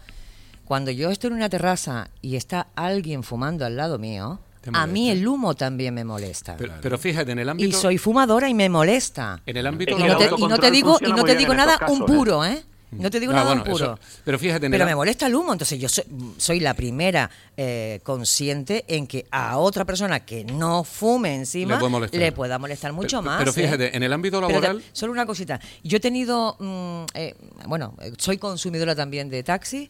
cuando 0.64 0.90
yo 0.90 1.11
estoy 1.11 1.28
en 1.28 1.37
una 1.37 1.48
terraza 1.48 2.09
y 2.22 2.37
está 2.37 2.68
alguien 2.74 3.22
fumando 3.22 3.64
al 3.64 3.76
lado 3.76 3.98
mío, 3.98 4.38
a 4.72 4.87
mí 4.87 5.11
el 5.11 5.26
humo 5.26 5.55
también 5.55 5.94
me 5.94 6.05
molesta. 6.05 6.57
Pero, 6.57 6.98
fíjate, 6.98 7.33
en 7.33 7.38
el 7.38 7.48
ámbito... 7.48 7.68
Y 7.68 7.72
soy 7.72 7.98
fumadora 7.98 8.48
y 8.48 8.55
me 8.55 8.68
molesta. 8.68 9.40
En 9.46 9.57
el 9.57 9.66
ámbito... 9.66 9.98
Y 9.98 10.02
no 10.02 10.16
te, 10.16 10.70
digo, 10.70 10.98
y 11.00 11.12
no 11.12 11.24
te 11.24 11.37
digo 11.37 11.55
nada 11.55 11.79
un 11.88 12.05
puro, 12.07 12.44
¿eh? 12.44 12.62
No 12.92 13.11
te 13.11 13.20
digo 13.20 13.33
nada 13.33 13.52
un 13.52 13.64
puro. 13.64 13.98
pero 14.24 14.38
fíjate, 14.38 14.70
pero 14.70 14.85
me 14.85 14.94
molesta 14.94 15.26
el 15.26 15.35
humo, 15.35 15.52
entonces 15.52 15.79
yo 15.79 15.88
soy, 16.38 16.61
la 16.61 16.74
primera 16.74 17.31
eh, 17.57 18.00
consciente 18.02 18.85
en 18.88 19.07
que 19.07 19.26
a 19.31 19.59
otra 19.59 19.85
persona 19.85 20.20
que 20.20 20.44
no 20.44 20.85
fume 20.85 21.35
encima 21.35 21.81
le, 22.12 22.33
pueda 22.33 22.59
molestar 22.59 22.92
mucho 22.92 23.22
más. 23.22 23.38
Pero 23.38 23.52
fíjate, 23.52 23.87
¿eh? 23.87 23.90
en 23.94 24.02
el 24.02 24.12
ámbito 24.12 24.40
laboral. 24.40 24.83
solo 24.92 25.12
una 25.12 25.26
cosita. 25.26 25.61
Yo 25.83 25.96
he 25.96 26.00
tenido, 26.00 26.57
mm, 26.59 27.05
eh, 27.14 27.35
bueno, 27.66 27.94
soy 28.18 28.38
consumidora 28.38 28.94
también 28.94 29.29
de 29.29 29.42
taxi. 29.42 29.88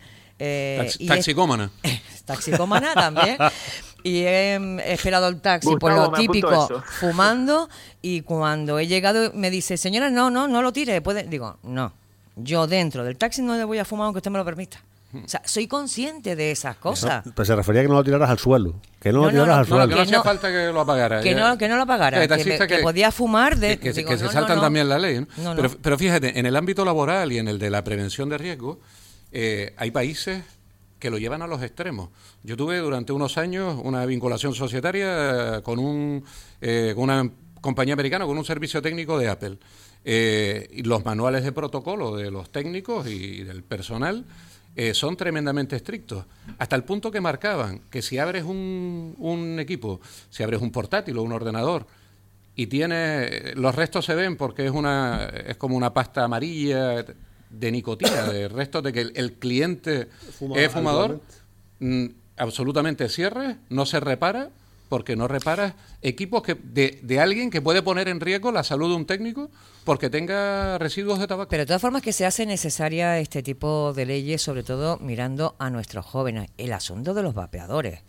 taxicómana. 1.06 1.70
taxicómana 2.24 2.94
también. 2.94 3.36
y 4.06 4.20
he 4.20 4.54
esperado 4.92 5.26
el 5.26 5.40
taxi 5.40 5.76
por 5.76 5.92
lo 5.92 6.12
típico 6.12 6.82
fumando 7.00 7.68
y 8.00 8.20
cuando 8.20 8.78
he 8.78 8.86
llegado 8.86 9.32
me 9.34 9.50
dice 9.50 9.76
señora 9.76 10.10
no 10.10 10.30
no 10.30 10.46
no 10.46 10.62
lo 10.62 10.72
tire 10.72 11.00
puede 11.00 11.24
digo 11.24 11.58
no 11.64 11.92
yo 12.36 12.68
dentro 12.68 13.02
del 13.02 13.16
taxi 13.16 13.42
no 13.42 13.56
le 13.56 13.64
voy 13.64 13.78
a 13.78 13.84
fumar 13.84 14.04
aunque 14.04 14.18
usted 14.18 14.30
me 14.30 14.38
lo 14.38 14.44
permita. 14.44 14.78
O 15.24 15.28
sea, 15.28 15.40
soy 15.46 15.66
consciente 15.66 16.36
de 16.36 16.50
esas 16.50 16.76
cosas. 16.76 17.24
pues 17.34 17.48
se 17.48 17.56
refería 17.56 17.80
a 17.80 17.84
que 17.84 17.88
no 17.88 17.94
lo 17.94 18.04
tiraras 18.04 18.28
al 18.28 18.38
suelo. 18.38 18.74
Que 19.00 19.12
no, 19.12 19.22
lo 19.22 19.30
tiraras 19.30 19.58
al 19.58 19.66
suelo. 19.66 19.88
que 19.88 19.94
no 19.94 20.02
hacía 20.02 20.22
falta 20.22 20.48
que 20.50 20.66
lo 20.66 20.80
apagara. 20.80 21.22
Que 21.22 21.34
no, 21.34 21.56
que 21.56 21.68
no 21.68 21.76
lo 21.76 21.82
apagara. 21.82 22.28
Que, 22.28 22.78
podía 22.82 23.10
fumar 23.10 23.56
de... 23.56 23.78
Que, 23.78 23.94
se 23.94 24.28
saltan 24.28 24.60
también 24.60 24.90
la 24.90 24.98
ley. 24.98 25.26
Pero, 25.54 25.70
pero, 25.80 25.96
fíjate, 25.96 26.38
en 26.38 26.44
el 26.44 26.54
ámbito 26.54 26.84
laboral 26.84 27.32
y 27.32 27.38
en 27.38 27.48
el 27.48 27.58
de 27.58 27.70
la 27.70 27.82
prevención 27.82 28.28
de 28.28 28.36
riesgo, 28.36 28.78
eh, 29.32 29.72
hay 29.78 29.90
países 29.90 30.42
que 30.98 31.10
lo 31.10 31.18
llevan 31.18 31.42
a 31.42 31.46
los 31.46 31.62
extremos. 31.62 32.10
Yo 32.42 32.56
tuve 32.56 32.78
durante 32.78 33.12
unos 33.12 33.38
años 33.38 33.78
una 33.82 34.06
vinculación 34.06 34.54
societaria 34.54 35.60
con, 35.62 35.78
un, 35.78 36.24
eh, 36.60 36.92
con 36.94 37.04
una 37.04 37.30
compañía 37.60 37.94
americana, 37.94 38.26
con 38.26 38.38
un 38.38 38.44
servicio 38.44 38.80
técnico 38.80 39.18
de 39.18 39.28
Apple. 39.28 39.58
Eh, 40.04 40.82
los 40.84 41.04
manuales 41.04 41.42
de 41.44 41.52
protocolo 41.52 42.16
de 42.16 42.30
los 42.30 42.50
técnicos 42.50 43.08
y 43.08 43.42
del 43.42 43.64
personal 43.64 44.24
eh, 44.76 44.94
son 44.94 45.16
tremendamente 45.16 45.74
estrictos, 45.74 46.26
hasta 46.58 46.76
el 46.76 46.84
punto 46.84 47.10
que 47.10 47.20
marcaban 47.20 47.80
que 47.90 48.02
si 48.02 48.18
abres 48.18 48.44
un, 48.44 49.14
un 49.18 49.58
equipo, 49.58 50.00
si 50.30 50.42
abres 50.42 50.60
un 50.60 50.70
portátil 50.70 51.16
o 51.18 51.22
un 51.22 51.32
ordenador, 51.32 51.86
y 52.54 52.66
tiene 52.68 53.54
los 53.54 53.74
restos 53.74 54.04
se 54.04 54.14
ven 54.14 54.36
porque 54.36 54.64
es 54.64 54.72
una 54.72 55.26
es 55.26 55.56
como 55.56 55.76
una 55.76 55.92
pasta 55.92 56.24
amarilla 56.24 57.04
de 57.50 57.70
nicotina 57.72 58.24
de 58.24 58.48
restos 58.50 58.82
de 58.82 58.92
que 58.92 59.00
el, 59.00 59.32
cliente 59.34 60.08
es 60.56 60.72
fumador 60.72 61.20
mm, 61.80 62.06
absolutamente 62.36 63.08
cierre 63.08 63.56
no 63.68 63.86
se 63.86 64.00
repara 64.00 64.50
porque 64.88 65.16
no 65.16 65.26
reparas 65.28 65.74
equipos 66.02 66.42
que 66.42 66.54
de, 66.54 67.00
de, 67.02 67.20
alguien 67.20 67.50
que 67.50 67.60
puede 67.60 67.82
poner 67.82 68.08
en 68.08 68.20
riesgo 68.20 68.52
la 68.52 68.62
salud 68.62 68.90
de 68.90 68.96
un 68.96 69.06
técnico 69.06 69.50
porque 69.84 70.10
tenga 70.10 70.78
residuos 70.78 71.18
de 71.18 71.26
tabaco. 71.26 71.48
Pero 71.48 71.62
de 71.62 71.66
todas 71.66 71.82
formas 71.82 72.02
que 72.02 72.12
se 72.12 72.26
hace 72.26 72.46
necesaria 72.46 73.18
este 73.18 73.42
tipo 73.42 73.92
de 73.94 74.06
leyes, 74.06 74.42
sobre 74.42 74.62
todo 74.62 74.98
mirando 74.98 75.54
a 75.58 75.70
nuestros 75.70 76.04
jóvenes. 76.04 76.50
El 76.56 76.72
asunto 76.72 77.14
de 77.14 77.22
los 77.22 77.34
vapeadores. 77.34 78.00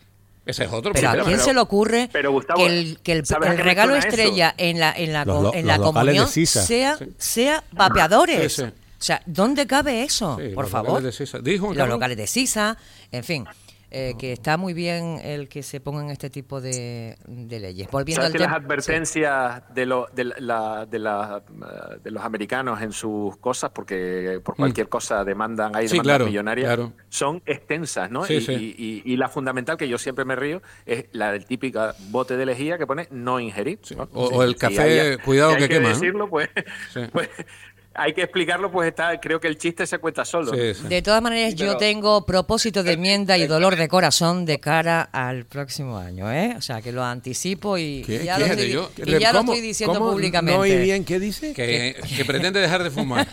Ese 0.46 0.64
es 0.64 0.72
otro 0.72 0.94
Pero 0.94 1.10
a 1.10 1.24
quién 1.24 1.40
se 1.40 1.54
le 1.54 1.60
ocurre 1.60 2.10
que 2.10 2.66
el, 2.66 3.00
que 3.04 3.12
el, 3.12 3.58
regalo 3.58 3.96
estrella 3.96 4.56
en 4.58 4.80
la, 4.80 4.94
en 4.94 5.12
la, 5.12 5.26
en 5.54 5.68
la 5.68 5.78
comunión 5.78 6.28
sea, 6.28 6.98
sea 7.18 7.64
vapeadores? 7.74 8.64
O 9.00 9.04
sea, 9.04 9.22
¿dónde 9.26 9.68
cabe 9.68 10.04
eso? 10.04 10.40
Por 10.56 10.68
favor. 10.68 11.04
Dijo, 11.44 11.74
los 11.74 11.90
locales 11.90 12.18
de 12.18 12.28
Sisa, 12.28 12.78
en 13.12 13.24
fin. 13.24 13.46
Eh, 13.90 14.16
que 14.20 14.34
está 14.34 14.58
muy 14.58 14.74
bien 14.74 15.22
el 15.24 15.48
que 15.48 15.64
se 15.64 15.80
pongan 15.80 16.10
este 16.10 16.30
tipo 16.30 16.60
de, 16.60 17.16
leyes. 17.26 17.88
Volviendo 17.90 18.26
al 18.26 18.34
que 18.34 18.40
las 18.40 18.52
advertencias 18.52 19.64
de, 19.74 19.86
lo, 19.86 20.10
de, 20.14 20.26
la, 20.26 20.86
de, 20.86 21.00
la, 21.00 21.42
de, 22.04 22.12
los 22.12 22.22
americanos 22.22 22.82
en 22.82 22.92
sus 22.92 23.38
cosas, 23.38 23.72
porque 23.74 24.42
por 24.44 24.56
mm. 24.56 24.58
cualquier 24.58 24.90
cosa 24.90 25.24
demandan, 25.24 25.74
hay 25.74 25.88
demandas 25.88 26.26
millonarias, 26.28 26.78
son 27.08 27.42
extensas, 27.46 28.12
¿no? 28.12 28.26
y, 28.28 29.04
y, 29.06 29.16
la 29.16 29.30
fundamental, 29.30 29.78
que 29.78 29.88
yo 29.88 29.98
siempre 29.98 30.26
me 30.26 30.36
río, 30.36 30.62
es 30.86 31.06
la 31.14 31.32
del 31.32 31.46
típico 31.46 31.80
bote 32.10 32.36
de 32.36 32.46
lejía 32.46 32.78
que 32.78 32.86
pone 32.86 33.08
no 33.12 33.40
ingerir. 33.40 33.80
O, 34.12 34.44
el 34.44 34.58
café, 34.58 35.18
cuidado 35.24 35.56
que, 35.56 35.70
quema. 35.70 35.90
decirlo, 35.90 36.30
pues, 36.30 36.50
pues 37.14 37.30
hay 37.98 38.14
que 38.14 38.22
explicarlo, 38.22 38.72
pues 38.72 38.90
está, 38.90 39.20
creo 39.20 39.40
que 39.40 39.48
el 39.48 39.58
chiste 39.58 39.88
se 39.88 39.98
cuenta 39.98 40.24
solo. 40.24 40.52
De 40.52 41.02
todas 41.02 41.22
maneras, 41.22 41.56
yo 41.56 41.78
tengo 41.78 42.26
propósito 42.26 42.84
de 42.84 42.94
enmienda 42.94 43.38
y 43.38 43.48
dolor 43.48 43.76
de 43.76 43.88
corazón 43.88 44.46
de 44.46 44.60
cara 44.60 45.02
al 45.02 45.46
próximo 45.46 45.98
año, 45.98 46.32
¿eh? 46.32 46.54
O 46.58 46.62
sea, 46.62 46.82
que 46.82 46.92
lo 46.92 47.04
anticipo 47.04 47.78
y, 47.78 48.04
ya, 48.24 48.38
lo 48.38 48.46
estoy, 48.46 49.62
diciendo 49.62 50.00
públicamente. 50.00 50.56
No 50.56 50.62
oí 50.62 50.78
bien, 50.78 51.04
¿qué 51.04 51.20
dice? 51.20 51.54
Que, 51.54 51.96
pretende 52.26 52.60
dejar 52.60 52.84
de 52.84 52.92
fumar. 52.92 53.28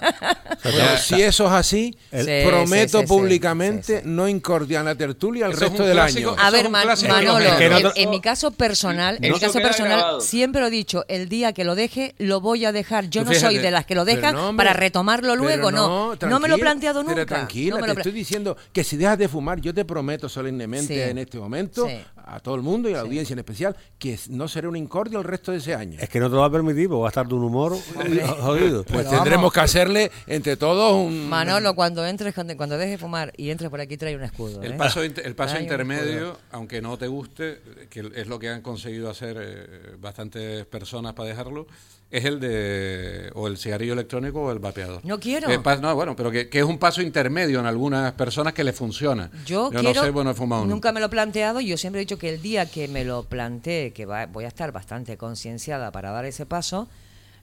si 0.98 1.20
eso 1.20 1.46
es 1.46 1.53
así, 1.53 1.96
prometo 2.44 3.05
públicamente 3.05 4.03
no 4.05 4.29
incordiar 4.29 4.85
la 4.85 4.94
tertulia 4.94 5.46
el 5.46 5.53
resto 5.53 5.85
del 5.85 5.98
año. 5.98 6.35
A 6.38 6.50
ver, 6.50 6.70
Manolo, 6.70 7.92
en, 7.94 8.11
mi 8.11 8.20
caso 8.20 8.50
personal, 8.50 9.18
en 9.20 9.33
mi 9.33 9.38
caso 9.38 9.61
personal, 9.61 10.22
siempre 10.22 10.62
lo 10.62 10.68
he 10.68 10.70
dicho, 10.70 11.05
el 11.09 11.29
día 11.29 11.53
que 11.53 11.64
lo 11.64 11.74
deje, 11.74 12.14
lo 12.18 12.40
voy 12.40 12.64
a 12.64 12.72
dejar. 12.72 13.11
Yo 13.11 13.24
no 13.24 13.35
soy 13.35 13.59
de 13.59 13.70
las 13.70 13.85
que 13.85 13.94
lo 13.94 14.07
dejan 14.07 14.54
para 14.57 14.73
retomarlo 14.73 15.37
luego, 15.37 15.71
no. 15.71 16.14
No, 16.17 16.40
me 16.40 16.49
lo 16.49 16.57
he 16.57 16.59
planteado 16.59 17.03
nunca. 17.03 17.14
Pero 17.14 17.27
tranquila, 17.27 17.81
te 17.81 17.93
estoy 17.93 18.12
diciendo 18.12 18.57
que 18.73 18.85
si 18.85 18.97
dejas 18.97 19.19
de 19.19 19.29
fumar, 19.29 19.61
yo 19.61 19.73
te 19.75 19.85
prometo 19.85 20.29
solemnemente 20.29 21.11
en 21.11 21.19
este 21.19 21.38
momento, 21.38 21.87
a 22.35 22.40
todo 22.40 22.57
el 22.57 22.62
mundo 22.62 22.88
y 22.88 22.92
a 22.92 22.97
la 22.97 23.03
audiencia 23.03 23.33
en 23.33 23.38
especial, 23.38 23.77
que 23.97 24.18
no 24.31 24.49
seré 24.49 24.66
un 24.66 24.77
incordio 24.77 25.20
el 25.20 25.25
resto 25.25 25.53
de 25.53 25.59
ese 25.59 25.75
año. 25.75 25.99
Es 26.01 26.09
que 26.09 26.18
no 26.18 26.29
te 26.29 26.35
lo 26.35 26.40
va 26.40 26.47
a 26.47 26.51
permitir, 26.51 26.88
porque 26.88 27.03
va 27.03 27.07
a 27.07 27.11
estar 27.11 27.29
de 27.29 27.35
un 27.35 27.44
humor 27.44 27.77
jodido. 28.40 28.83
Pues 28.85 29.09
tendremos 29.09 29.53
que 29.53 29.61
hacerle 29.61 30.11
entre 30.27 30.57
todos 30.57 30.94
un... 30.94 31.29
Manolo, 31.29 31.77
cuando 31.77 32.05
entres, 32.05 32.35
cuando 32.35 32.77
dejes 32.77 32.92
de 32.92 32.99
fumar 32.99 33.33
y 33.37 33.51
entres 33.51 33.70
por 33.70 33.81
aquí, 33.81 33.97
trae 33.97 34.16
un 34.16 34.25
escudo. 34.25 34.62
El 34.62 34.73
¿eh? 34.73 34.77
paso, 34.77 35.03
el 35.03 35.35
paso 35.37 35.61
intermedio, 35.61 36.37
aunque 36.51 36.83
no 36.83 36.99
te 36.99 37.07
guste, 37.07 37.61
que 37.88 38.11
es 38.16 38.27
lo 38.27 38.40
que 38.40 38.49
han 38.49 38.62
conseguido 38.62 39.09
hacer 39.09 39.37
eh, 39.40 39.97
bastantes 40.01 40.66
personas 40.66 41.12
para 41.12 41.29
dejarlo, 41.29 41.68
es 42.11 42.25
el 42.25 42.38
de 42.38 43.31
o 43.35 43.49
el 43.49 43.59
cigarrillo 43.59 43.92
electrónico 43.92 44.42
o 44.42 44.53
el 44.53 44.61
vapeador. 44.61 45.01
No 45.05 45.18
quiero. 45.18 45.49
no, 45.81 45.94
bueno, 45.94 46.14
pero 46.14 46.31
que, 46.31 46.49
es 46.51 46.64
un 46.64 46.79
paso 46.79 47.03
intermedio 47.03 47.59
en 47.59 47.66
algunas 47.66 48.12
personas 48.12 48.53
que 48.53 48.62
le 48.62 48.73
funciona. 48.73 49.31
Yo, 49.47 49.70
no 49.73 49.94
sé, 49.94 50.11
bueno, 50.11 50.31
he 50.31 50.35
fumado 50.35 50.64
nunca 50.64 50.92
me 50.92 51.01
lo 51.01 51.07
he 51.07 51.09
planteado. 51.09 51.61
Yo 51.61 51.77
siempre 51.77 52.01
he 52.01 52.05
dicho 52.05 52.18
que 52.18 52.24
el 52.29 52.43
día 52.43 52.67
que 52.67 52.89
me 52.89 53.05
lo 53.05 53.25
planteé, 53.25 53.93
que 53.93 54.07
voy 54.07 54.45
a 54.45 54.49
estar 54.49 54.73
bastante 54.73 55.17
concienciada 55.17 55.91
para 55.93 56.11
dar 56.11 56.25
ese 56.25 56.47
paso, 56.47 56.89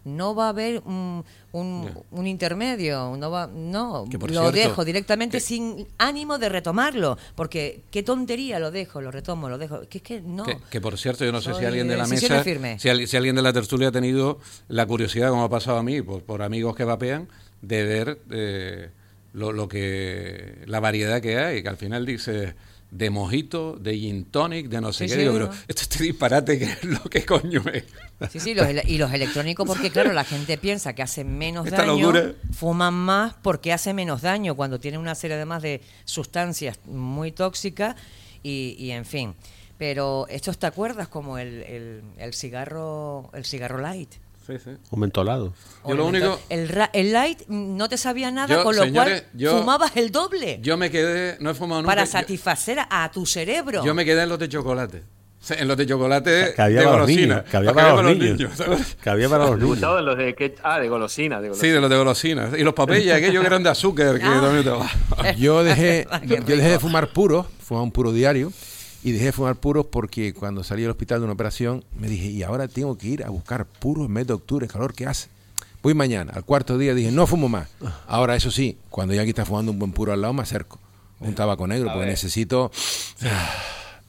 no 0.04 0.34
va 0.34 0.48
a 0.48 0.50
haber 0.50 0.82
un, 0.86 1.24
un, 1.52 2.28
intermedio, 2.28 3.16
no 3.18 3.30
va, 3.30 3.48
no, 3.48 4.06
lo 4.30 4.52
dejo 4.52 4.84
directamente 4.84 5.40
sin 5.40 5.88
ánimo 5.98 6.40
de 6.40 6.50
retomarlo, 6.50 7.18
porque 7.36 7.82
qué 7.92 8.02
tontería 8.02 8.60
lo 8.60 8.72
dejo, 8.72 9.02
lo 9.02 9.12
retomo, 9.12 9.48
lo 9.48 9.58
dejo, 9.58 9.82
que 9.88 10.00
es 10.00 10.04
que 10.04 10.22
no. 10.22 10.46
Que, 10.70 10.82
por 10.82 10.98
cierto, 10.98 11.24
yo 11.24 11.32
no 11.32 11.42
sé 11.42 11.54
si 11.54 11.66
alguien 11.66 11.88
de 11.88 11.98
la 11.98 12.08
mesa, 12.08 12.44
si, 12.44 13.08
si, 13.08 13.18
alguien 13.18 13.36
de 13.36 13.42
la 13.42 13.54
tertulia 13.54 13.90
ha 13.90 13.92
tenido 13.92 14.40
la 14.70 14.86
curiosidad, 14.88 15.30
como 15.30 15.44
ha 15.44 15.50
pasado 15.50 15.78
a 15.78 15.84
mí, 15.84 16.02
por, 16.02 16.24
por 16.24 16.42
amigos 16.42 16.76
que 16.76 16.84
vapean, 16.84 17.28
de 17.62 17.84
ver 17.84 18.20
eh, 18.32 18.90
lo, 19.34 19.52
lo 19.52 19.68
que 19.68 20.64
la 20.66 20.80
variedad 20.80 21.22
que 21.22 21.38
hay, 21.38 21.62
que 21.62 21.70
al 21.70 21.78
final 21.78 22.06
dice 22.06 22.56
de 22.92 23.10
mojito, 23.10 23.78
de 23.78 23.98
gin 23.98 24.26
tonic, 24.26 24.68
de 24.68 24.82
no 24.82 24.92
sé 24.92 25.08
qué. 25.08 25.16
digo, 25.16 25.34
pero 25.34 25.50
esto 25.68 25.82
este 25.82 26.04
disparate 26.04 26.60
que 26.60 26.66
es 26.66 26.84
lo 26.84 27.02
que 27.04 27.26
coño 27.26 27.64
es. 27.74 27.86
Sí, 28.30 28.40
sí, 28.40 28.54
y 28.86 28.98
los 28.98 29.14
electrónicos, 29.14 29.66
porque 29.66 29.90
claro, 29.90 30.14
la 30.14 30.26
gente 30.26 30.58
piensa 30.58 30.94
que 30.94 31.02
hace 31.02 31.24
menos 31.24 31.70
daño, 31.72 32.12
fuman 32.54 32.94
más 32.94 33.34
porque 33.42 33.74
hace 33.74 33.94
menos 33.94 34.22
daño 34.22 34.56
cuando 34.56 34.80
tiene 34.80 34.98
una 34.98 35.16
serie 35.16 35.38
además 35.38 35.64
de 35.64 35.82
sustancias 36.06 36.80
muy 36.86 37.32
tóxicas 37.32 37.96
y, 38.44 38.76
y 38.78 38.92
en 38.92 39.06
fin. 39.06 39.34
Pero 39.78 40.28
estos 40.30 40.60
te 40.60 40.68
acuerdas 40.68 41.08
como 41.08 41.40
el, 41.40 41.64
el, 41.64 42.04
el 42.18 42.34
cigarro, 42.34 43.32
el 43.34 43.46
cigarro 43.46 43.80
light. 43.80 44.12
Sí, 44.46 44.54
sí. 44.58 44.72
O 44.90 44.98
mentolado. 44.98 45.54
Yo 45.88 45.94
lo 45.94 46.06
único... 46.06 46.40
el, 46.50 46.70
el, 46.94 47.14
light 47.14 47.42
no 47.48 47.88
te 47.88 47.98
sabía 47.98 48.32
nada, 48.32 48.64
con 48.64 48.76
lo 48.76 48.92
cual 48.92 49.24
fumabas 49.38 49.96
el 49.98 50.12
doble. 50.12 50.60
Yo 50.62 50.78
me 50.78 50.90
quedé, 50.90 51.38
no 51.40 51.52
he 51.52 51.54
fumado 51.54 51.82
nunca. 51.82 51.92
Para 51.92 52.06
satisfacer 52.06 52.80
a 52.90 53.12
tu 53.12 53.26
cerebro. 53.26 53.84
Yo 53.86 53.94
me 53.94 54.04
quedé 54.04 54.24
en 54.24 54.30
los 54.30 54.40
de 54.40 54.50
chocolate. 54.50 55.04
En 55.50 55.68
los 55.68 55.76
de 55.76 55.88
chocolate 55.88 56.54
que 56.56 56.62
había 56.62 56.82
de 56.82 56.86
golosina. 56.86 57.44
Que 57.44 57.58
había 57.58 57.74
para 57.74 58.02
los 58.02 58.16
niños. 58.16 58.52
Que 59.02 59.10
había 59.10 59.28
para 59.28 59.46
los 59.46 59.60
niños. 59.60 59.80
En 59.82 60.06
los 60.06 60.18
de 60.18 60.56
ah, 60.64 60.80
de 60.80 60.88
golosina, 60.88 61.42
de 61.42 61.48
golosina. 61.50 61.68
Sí, 61.68 61.74
de 61.74 61.82
los 61.82 61.90
de 61.90 61.98
golosina. 61.98 62.50
Y 62.58 62.64
los 62.64 62.74
papillas, 62.76 63.18
aquellos 63.18 63.42
que 63.42 63.48
eran 63.48 63.64
de 63.64 63.70
azúcar. 63.70 64.20
Que 64.20 64.26
ah. 64.26 65.32
yo 65.38 65.64
dejé, 65.64 66.08
yo 66.26 66.38
dejé 66.38 66.70
de 66.70 66.80
fumar 66.80 67.12
puro, 67.12 67.48
fumaba 67.60 67.84
un 67.84 67.92
puro 67.92 68.12
diario 68.12 68.52
y 69.04 69.12
dejé 69.12 69.26
de 69.26 69.32
fumar 69.32 69.56
puros 69.56 69.86
porque 69.88 70.34
cuando 70.34 70.64
salí 70.64 70.84
del 70.84 70.92
hospital 70.92 71.20
de 71.20 71.26
una 71.26 71.34
operación 71.34 71.84
me 71.98 72.08
dije, 72.08 72.28
y 72.28 72.44
ahora 72.44 72.68
tengo 72.68 72.98
que 72.98 73.08
ir 73.08 73.24
a 73.24 73.30
buscar 73.30 73.66
puros 73.66 74.06
en 74.06 74.12
mes 74.14 74.28
de 74.28 74.34
octubre, 74.34 74.68
calor 74.68 74.94
que 74.94 75.08
hace. 75.08 75.30
Voy 75.82 75.94
mañana, 75.96 76.34
al 76.36 76.46
cuarto 76.46 76.78
día 76.78 76.94
dije, 76.94 77.12
no 77.12 77.26
fumo 77.26 77.50
más. 77.50 77.68
Ahora, 78.08 78.36
eso 78.36 78.52
sí, 78.52 78.78
cuando 78.90 79.16
ya 79.16 79.22
aquí 79.22 79.32
está 79.32 79.46
fumando 79.46 79.72
un 79.72 79.80
buen 79.80 79.92
puro 79.94 80.14
al 80.14 80.22
lado, 80.22 80.34
me 80.34 80.44
acerco. 80.44 80.80
Un 81.20 81.34
tabaco 81.34 81.68
negro, 81.68 81.90
porque 81.92 82.08
necesito... 82.08 82.72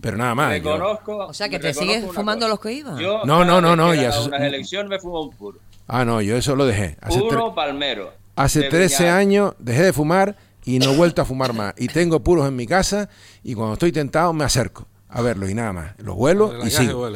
Pero 0.03 0.17
nada 0.17 0.35
más. 0.35 0.61
o 1.07 1.33
sea, 1.33 1.49
que 1.49 1.61
te 1.61 1.73
sigues 1.73 2.05
fumando 2.13 2.49
los 2.49 2.59
que 2.59 2.73
iban. 2.73 2.97
no, 3.01 3.45
no, 3.45 3.61
no, 3.61 3.77
no. 3.77 3.95
Ya 3.95 4.13
una 4.21 4.47
elección 4.47 4.89
me 4.89 4.99
fumo 4.99 5.23
un 5.23 5.31
puro. 5.31 5.61
Ah, 5.87 6.05
no, 6.05 6.21
yo 6.21 6.37
eso 6.37 6.57
lo 6.57 6.67
dejé. 6.67 6.97
Hace 7.01 7.21
puro 7.21 7.55
palmero. 7.55 8.13
Hace 8.35 8.65
13 8.65 9.09
años 9.09 9.55
dejé 9.59 9.83
de 9.83 9.93
fumar 9.93 10.37
y 10.65 10.79
no 10.79 10.93
he 10.93 10.97
vuelto 10.97 11.23
a 11.23 11.25
fumar 11.25 11.53
más. 11.53 11.75
Y 11.77 11.89
tengo 11.89 12.21
puros 12.21 12.47
en 12.47 12.57
mi 12.57 12.67
casa 12.67 13.09
y 13.43 13.55
cuando 13.55 13.75
estoy 13.75 13.93
tentado 13.93 14.33
me 14.33 14.45
acerco 14.45 14.87
a 15.09 15.21
verlos 15.23 15.51
y 15.51 15.55
nada 15.55 15.73
más. 15.73 15.93
Los 15.99 16.17
vuelo 16.17 16.65
y 16.65 16.71
sigo. 16.71 17.09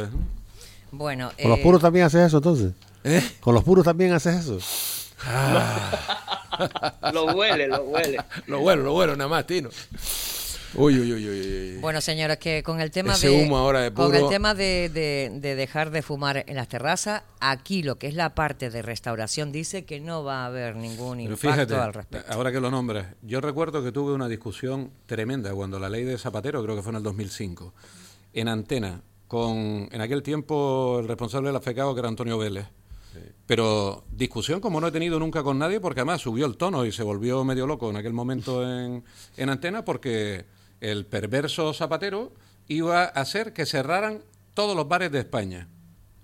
Bueno, 0.93 1.31
¿Con 1.41 1.51
los 1.51 1.59
puros 1.61 1.81
también 1.81 2.07
haces 2.07 2.27
eso 2.27 2.39
entonces? 2.39 2.73
¿Eh? 3.05 3.23
¿Con 3.41 3.55
los 3.55 3.65
puros 3.65 3.85
también 3.85 4.13
haces 4.13 4.37
eso? 4.37 4.59
Ah. 5.25 6.33
lo 7.13 7.35
huele, 7.35 7.69
lo 7.69 7.83
huele. 7.83 8.19
lo 8.47 8.61
huelo, 8.61 8.83
lo 8.83 8.95
huelo 8.95 9.17
nada 9.17 9.29
más, 9.29 9.47
Tino. 9.47 9.69
Uy, 10.79 10.99
uy, 10.99 11.13
uy, 11.13 11.29
uy, 11.29 11.79
Bueno, 11.81 12.01
señores, 12.01 12.37
que 12.37 12.63
con 12.63 12.81
el 12.81 12.91
tema 12.91 13.17
de 13.17 13.49
ahora 13.49 13.81
de 13.81 13.93
con 13.93 14.15
el 14.15 14.29
tema 14.29 14.55
de, 14.55 14.91
de, 14.91 15.55
dejar 15.55 15.91
de 15.91 16.03
fumar 16.03 16.45
en 16.47 16.55
las 16.57 16.69
terrazas, 16.69 17.23
aquí 17.41 17.83
lo 17.83 17.99
que 17.99 18.09
es 18.09 18.15
la 18.15 18.35
parte 18.35 18.69
de 18.69 18.83
restauración 18.83 19.53
dice 19.53 19.85
que 19.85 20.01
no 20.01 20.23
va 20.23 20.43
a 20.43 20.47
haber 20.47 20.77
ningún 20.77 21.21
impacto 21.21 21.81
al 21.81 21.95
respecto. 21.95 22.33
Ahora 22.33 22.53
que 22.53 22.61
lo 22.61 22.71
nombres, 22.71 23.07
yo 23.23 23.41
recuerdo 23.41 23.83
que 23.83 23.91
tuve 23.91 24.13
una 24.13 24.29
discusión 24.29 24.91
tremenda 25.07 25.55
cuando 25.55 25.79
la 25.79 25.89
ley 25.89 26.05
de 26.05 26.19
Zapatero, 26.19 26.63
creo 26.63 26.77
que 26.77 26.83
fue 26.83 26.91
en 26.91 26.97
el 26.97 27.03
2005, 27.03 27.73
en 28.35 28.49
Antena, 28.49 29.01
con 29.29 29.89
en 29.91 30.01
aquel 30.01 30.23
tiempo 30.23 30.99
el 31.01 31.09
responsable 31.09 31.49
de 31.49 31.55
la 31.55 31.61
FECAO 31.61 31.95
que 31.95 32.01
era 32.01 32.09
Antonio 32.09 32.39
Vélez. 32.39 32.67
Pero 33.47 34.05
discusión 34.11 34.61
como 34.61 34.79
no 34.79 34.89
he 34.89 34.93
tenido 34.93 35.19
nunca 35.19 35.43
con 35.43 35.59
nadie, 35.59 35.81
porque 35.81 36.01
además 36.01 36.21
subió 36.21 36.45
el 36.45 36.59
tono 36.59 36.85
y 36.85 36.93
se 36.93 37.03
volvió 37.03 37.45
medio 37.45 37.67
loco 37.67 37.89
en 37.89 37.97
aquel 37.97 38.13
momento 38.13 38.63
en, 38.63 39.05
en 39.39 39.49
antena, 39.49 39.87
porque 39.87 40.45
el 40.81 41.07
perverso 41.07 41.73
Zapatero 41.73 42.33
iba 42.69 43.03
a 43.03 43.07
hacer 43.07 43.53
que 43.53 43.67
cerraran 43.67 44.23
todos 44.55 44.77
los 44.77 44.89
bares 44.89 45.13
de 45.13 45.21
España. 45.21 45.69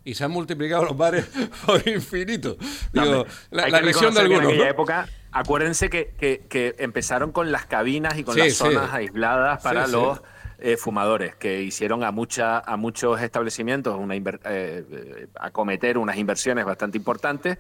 Y 0.04 0.14
se 0.14 0.24
han 0.24 0.32
multiplicado 0.32 0.84
los 0.84 0.96
bares 0.96 1.26
por 1.66 1.86
infinito. 1.86 2.56
Digo, 2.92 3.24
la, 3.50 3.68
la 3.68 3.80
de 3.80 3.90
algunos. 3.90 4.18
En 4.18 4.34
aquella 4.34 4.68
época, 4.68 5.08
acuérdense 5.30 5.90
que, 5.90 6.14
que, 6.48 6.74
empezaron 6.78 7.30
con 7.30 7.52
las 7.52 7.66
cabinas 7.66 8.18
y 8.18 8.24
con 8.24 8.36
las 8.36 8.54
zonas 8.54 8.92
aisladas 8.92 9.62
para 9.62 9.86
los 9.86 10.20
eh, 10.58 10.76
fumadores, 10.76 11.34
que 11.36 11.62
hicieron 11.62 12.04
a, 12.04 12.10
mucha, 12.10 12.58
a 12.58 12.76
muchos 12.76 13.20
establecimientos 13.20 13.96
una 13.96 14.14
eh, 14.14 14.22
eh, 14.44 15.26
acometer 15.34 15.98
unas 15.98 16.16
inversiones 16.16 16.64
bastante 16.64 16.98
importantes 16.98 17.58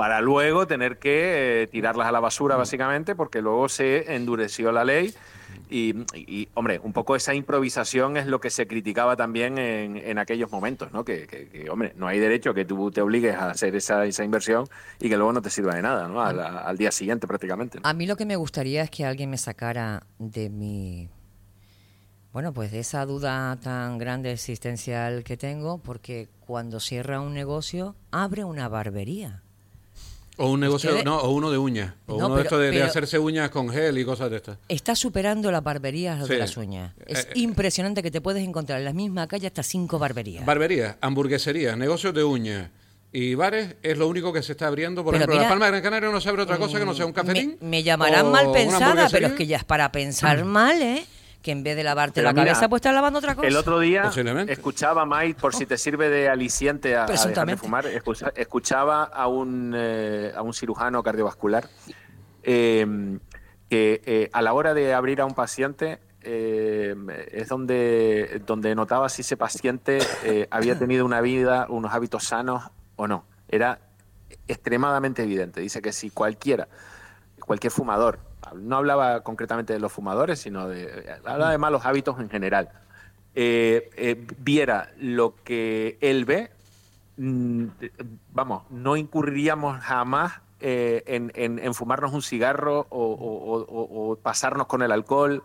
para 0.00 0.22
luego 0.22 0.66
tener 0.66 0.98
que 0.98 1.68
tirarlas 1.70 2.08
a 2.08 2.10
la 2.10 2.20
basura, 2.20 2.56
básicamente, 2.56 3.14
porque 3.14 3.42
luego 3.42 3.68
se 3.68 4.14
endureció 4.14 4.72
la 4.72 4.82
ley 4.82 5.12
y, 5.68 6.48
hombre, 6.54 6.80
un 6.82 6.94
poco 6.94 7.16
esa 7.16 7.34
improvisación 7.34 8.16
es 8.16 8.26
lo 8.26 8.40
que 8.40 8.48
se 8.48 8.66
criticaba 8.66 9.14
también 9.14 9.58
en, 9.58 10.18
aquellos 10.18 10.50
momentos, 10.50 10.90
¿no? 10.90 11.04
Que, 11.04 11.68
hombre, 11.70 11.92
no 11.96 12.06
hay 12.06 12.18
derecho 12.18 12.54
que 12.54 12.64
tú 12.64 12.90
te 12.90 13.02
obligues 13.02 13.36
a 13.36 13.50
hacer 13.50 13.76
esa, 13.76 14.06
esa 14.06 14.24
inversión 14.24 14.66
y 14.98 15.10
que 15.10 15.18
luego 15.18 15.34
no 15.34 15.42
te 15.42 15.50
sirva 15.50 15.74
de 15.74 15.82
nada, 15.82 16.08
¿no? 16.08 16.22
Al, 16.22 16.78
día 16.78 16.92
siguiente 16.92 17.26
prácticamente. 17.26 17.80
A 17.82 17.92
mí 17.92 18.06
lo 18.06 18.16
que 18.16 18.24
me 18.24 18.36
gustaría 18.36 18.82
es 18.82 18.90
que 18.90 19.04
alguien 19.04 19.28
me 19.28 19.36
sacara 19.36 20.06
de 20.18 20.48
mi... 20.48 21.10
Bueno, 22.32 22.54
pues 22.54 22.72
de 22.72 22.78
esa 22.78 23.04
duda 23.04 23.54
tan 23.60 23.98
grande 23.98 24.32
existencial 24.32 25.24
que 25.24 25.36
tengo, 25.36 25.76
porque 25.76 26.30
cuando 26.38 26.80
cierra 26.80 27.20
un 27.20 27.34
negocio, 27.34 27.96
abre 28.10 28.44
una 28.44 28.66
barbería. 28.66 29.42
O 30.42 30.50
un 30.52 30.60
negocio, 30.60 31.04
no, 31.04 31.18
o 31.18 31.30
uno 31.32 31.50
de 31.50 31.58
uñas. 31.58 31.92
O 32.06 32.14
uno 32.14 32.34
de 32.36 32.42
estos 32.44 32.58
de, 32.58 32.82
hacerse 32.82 33.18
uñas 33.18 33.50
con 33.50 33.68
gel 33.68 33.98
y 33.98 34.06
cosas 34.06 34.30
de 34.30 34.38
estas. 34.38 34.56
Está 34.70 34.96
superando 34.96 35.50
la 35.50 35.60
barbería 35.60 36.16
de 36.16 36.38
las 36.38 36.56
uñas. 36.56 36.94
Eh, 37.00 37.04
es 37.08 37.24
eh, 37.26 37.32
impresionante 37.34 38.02
que 38.02 38.10
te 38.10 38.22
puedes 38.22 38.42
encontrar 38.42 38.78
en 38.78 38.86
la 38.86 38.94
misma 38.94 39.28
calle 39.28 39.48
hasta 39.48 39.62
cinco 39.62 39.98
barberías. 39.98 40.46
Barberías, 40.46 40.96
hamburgueserías, 41.02 41.76
negocios 41.76 42.14
de 42.14 42.24
uñas. 42.24 42.70
Y 43.12 43.34
bares 43.34 43.76
es 43.82 43.98
lo 43.98 44.08
único 44.08 44.32
que 44.32 44.42
se 44.42 44.52
está 44.52 44.68
abriendo. 44.68 45.04
Por 45.04 45.14
ejemplo, 45.14 45.36
en 45.36 45.42
La 45.42 45.48
Palma 45.50 45.66
de 45.66 45.72
Gran 45.72 45.82
Canaria 45.82 46.10
no 46.10 46.22
se 46.22 46.30
abre 46.30 46.42
otra 46.44 46.56
cosa 46.56 46.78
que 46.78 46.86
no 46.86 46.94
sea 46.94 47.04
un 47.04 47.12
cafetín. 47.12 47.58
Me, 47.60 47.82
llamarán 47.82 48.30
mal 48.30 48.50
pensada, 48.50 49.08
pero 49.10 49.26
es 49.26 49.32
que 49.34 49.46
ya 49.46 49.58
es 49.58 49.64
para 49.64 49.92
pensar 49.92 50.44
mal, 50.46 50.80
¿eh? 50.80 51.04
Que 51.42 51.52
en 51.52 51.62
vez 51.62 51.76
de 51.76 51.82
lavarte 51.82 52.22
la 52.22 52.34
cabeza, 52.34 52.68
pues 52.68 52.80
estás 52.80 52.94
lavando 52.94 53.18
otra 53.18 53.34
cosa. 53.34 53.48
El 53.48 53.56
otro 53.56 53.78
día 53.80 54.10
escuchaba, 54.48 55.06
Mike, 55.06 55.40
por 55.40 55.54
si 55.54 55.66
te 55.66 55.78
sirve 55.78 56.08
de 56.10 56.28
aliciente 56.28 56.96
a, 56.96 57.04
a 57.04 57.56
fumar, 57.56 57.86
escuchaba 58.36 59.04
a 59.04 59.26
un, 59.26 59.72
eh, 59.76 60.32
a 60.34 60.42
un 60.42 60.52
cirujano 60.52 61.02
cardiovascular 61.02 61.68
em, 62.42 63.20
que 63.68 64.02
eh, 64.04 64.30
a 64.32 64.42
la 64.42 64.52
hora 64.52 64.74
de 64.74 64.92
abrir 64.92 65.20
a 65.20 65.24
un 65.24 65.34
paciente 65.34 66.00
em, 66.22 67.08
es 67.10 67.48
donde, 67.48 68.42
donde 68.46 68.74
notaba 68.74 69.08
si 69.08 69.22
ese 69.22 69.36
paciente 69.36 69.98
eh, 70.24 70.46
había 70.50 70.78
tenido 70.78 71.06
una 71.06 71.20
vida, 71.20 71.66
unos 71.70 71.92
hábitos 71.94 72.24
sanos 72.24 72.70
o 72.96 73.06
no. 73.08 73.24
Era 73.48 73.80
extremadamente 74.46 75.22
evidente. 75.22 75.60
Dice 75.60 75.80
que 75.80 75.92
si 75.92 76.10
cualquiera, 76.10 76.68
cualquier 77.40 77.72
fumador, 77.72 78.29
no 78.54 78.76
hablaba 78.76 79.22
concretamente 79.22 79.72
de 79.72 79.80
los 79.80 79.92
fumadores, 79.92 80.38
sino 80.40 80.68
de, 80.68 81.16
hablaba 81.24 81.50
de 81.50 81.58
malos 81.58 81.84
hábitos 81.84 82.18
en 82.20 82.30
general, 82.30 82.70
eh, 83.34 83.90
eh, 83.96 84.26
viera 84.38 84.90
lo 84.98 85.34
que 85.44 85.98
él 86.00 86.24
ve, 86.24 86.50
mm, 87.16 87.66
vamos, 88.32 88.64
no 88.70 88.96
incurriríamos 88.96 89.80
jamás 89.80 90.40
eh, 90.60 91.02
en, 91.06 91.74
fumarnos 91.74 92.12
un 92.12 92.22
cigarro 92.22 92.86
o, 92.90 94.18
pasarnos 94.22 94.66
con 94.66 94.82
el 94.82 94.92
alcohol 94.92 95.42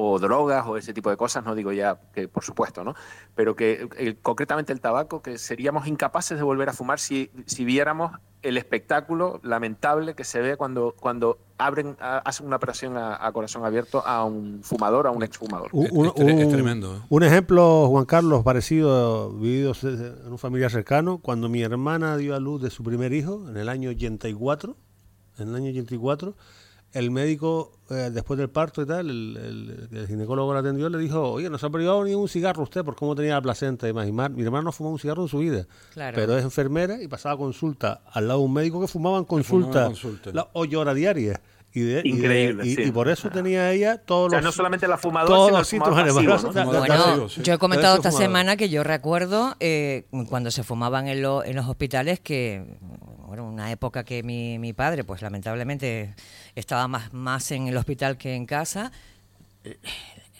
o 0.00 0.16
drogas 0.20 0.64
o 0.64 0.76
ese 0.76 0.94
tipo 0.94 1.10
de 1.10 1.16
cosas, 1.16 1.44
no 1.44 1.56
digo 1.56 1.72
ya 1.72 1.98
que 2.14 2.28
por 2.28 2.44
supuesto, 2.44 2.84
¿no? 2.84 2.94
Pero 3.34 3.56
que 3.56 4.16
concretamente 4.22 4.72
el 4.72 4.80
tabaco, 4.80 5.22
que 5.22 5.38
seríamos 5.38 5.88
incapaces 5.88 6.38
de 6.38 6.44
volver 6.44 6.68
a 6.68 6.72
fumar 6.72 7.00
si, 7.00 7.32
si 7.46 7.64
viéramos 7.64 8.12
el 8.42 8.56
espectáculo 8.58 9.40
lamentable 9.42 10.14
que 10.14 10.22
se 10.22 10.40
ve 10.40 10.56
cuando, 10.56 10.94
cuando 11.00 11.38
abren, 11.58 11.96
hacen 11.98 12.46
una 12.46 12.54
operación 12.54 12.96
a, 12.96 13.28
corazón 13.32 13.64
abierto 13.64 14.06
a 14.06 14.24
un 14.24 14.60
fumador, 14.62 15.08
a 15.08 15.10
un 15.10 15.24
exfumador. 15.24 15.70
Un, 15.72 16.06
es, 16.06 16.48
tremendo. 16.48 16.94
¿eh? 16.94 17.00
Un 17.08 17.24
ejemplo, 17.24 17.88
Juan 17.88 18.04
Carlos, 18.04 18.44
parecido, 18.44 19.32
vivido 19.32 19.72
en 19.82 20.30
un 20.30 20.38
familiar 20.38 20.70
cercano, 20.70 21.18
cuando 21.18 21.48
mi 21.48 21.62
hermana 21.62 22.16
dio 22.16 22.36
a 22.36 22.38
luz 22.38 22.62
de 22.62 22.70
su 22.70 22.84
primer 22.84 23.12
hijo 23.12 23.48
en 23.48 23.56
el 23.56 23.68
año 23.68 23.90
84, 23.90 24.76
en 25.38 25.48
el 25.48 25.56
año 25.56 25.70
84, 25.70 26.36
el 26.92 27.10
médico, 27.10 27.72
eh, 27.90 28.10
después 28.12 28.38
del 28.38 28.48
parto 28.48 28.82
y 28.82 28.86
tal, 28.86 29.10
el, 29.10 30.06
ginecólogo 30.06 30.54
la 30.54 30.60
atendió, 30.60 30.88
le 30.88 30.98
dijo, 30.98 31.32
oye, 31.32 31.50
no 31.50 31.58
se 31.58 31.66
ha 31.66 31.70
privado 31.70 32.02
ni 32.04 32.14
un 32.14 32.28
cigarro 32.28 32.62
usted 32.62 32.84
por 32.84 32.96
cómo 32.96 33.14
tenía 33.14 33.34
la 33.34 33.42
placenta 33.42 33.88
y 33.88 33.92
mi 33.92 34.00
hermano 34.00 34.62
no 34.62 34.72
fumó 34.72 34.90
un 34.90 34.98
cigarro 34.98 35.22
en 35.22 35.28
su 35.28 35.38
vida, 35.38 35.66
pero 35.94 36.36
es 36.36 36.44
enfermera 36.44 37.02
y 37.02 37.08
pasaba 37.08 37.36
consulta 37.36 38.00
al 38.10 38.28
lado 38.28 38.40
de 38.40 38.46
un 38.46 38.52
médico 38.52 38.80
que 38.80 38.88
fumaban 38.88 39.24
consulta, 39.24 39.86
consulta. 39.86 40.30
La, 40.32 40.48
ocho 40.52 40.80
horas 40.80 40.94
diarias. 40.94 41.40
Increíble. 41.74 42.64
Y, 42.66 42.90
por 42.90 43.08
eso 43.08 43.30
tenía 43.30 43.70
ella 43.70 43.98
todos 43.98 44.32
los. 44.32 44.42
no 44.42 44.50
solamente 44.50 44.88
la 44.88 44.96
fumadora, 44.96 45.62
sino 45.64 45.84
Bueno, 45.90 47.26
yo 47.28 47.54
he 47.54 47.58
comentado 47.58 47.96
esta 47.96 48.10
semana 48.10 48.56
que 48.56 48.68
yo 48.68 48.82
recuerdo 48.82 49.54
eh, 49.60 50.06
cuando 50.28 50.50
se 50.50 50.64
fumaban 50.64 51.08
en, 51.08 51.18
en 51.18 51.56
los 51.56 51.68
hospitales 51.68 52.20
que, 52.20 52.64
bueno, 53.28 53.46
una 53.46 53.70
época 53.70 54.04
que 54.04 54.22
mi, 54.22 54.58
mi 54.58 54.72
padre, 54.72 55.04
pues 55.04 55.22
lamentablemente 55.22 56.14
estaba 56.54 56.88
más, 56.88 57.12
más 57.12 57.50
en 57.52 57.68
el 57.68 57.76
hospital 57.76 58.18
que 58.18 58.34
en 58.34 58.46
casa 58.46 58.90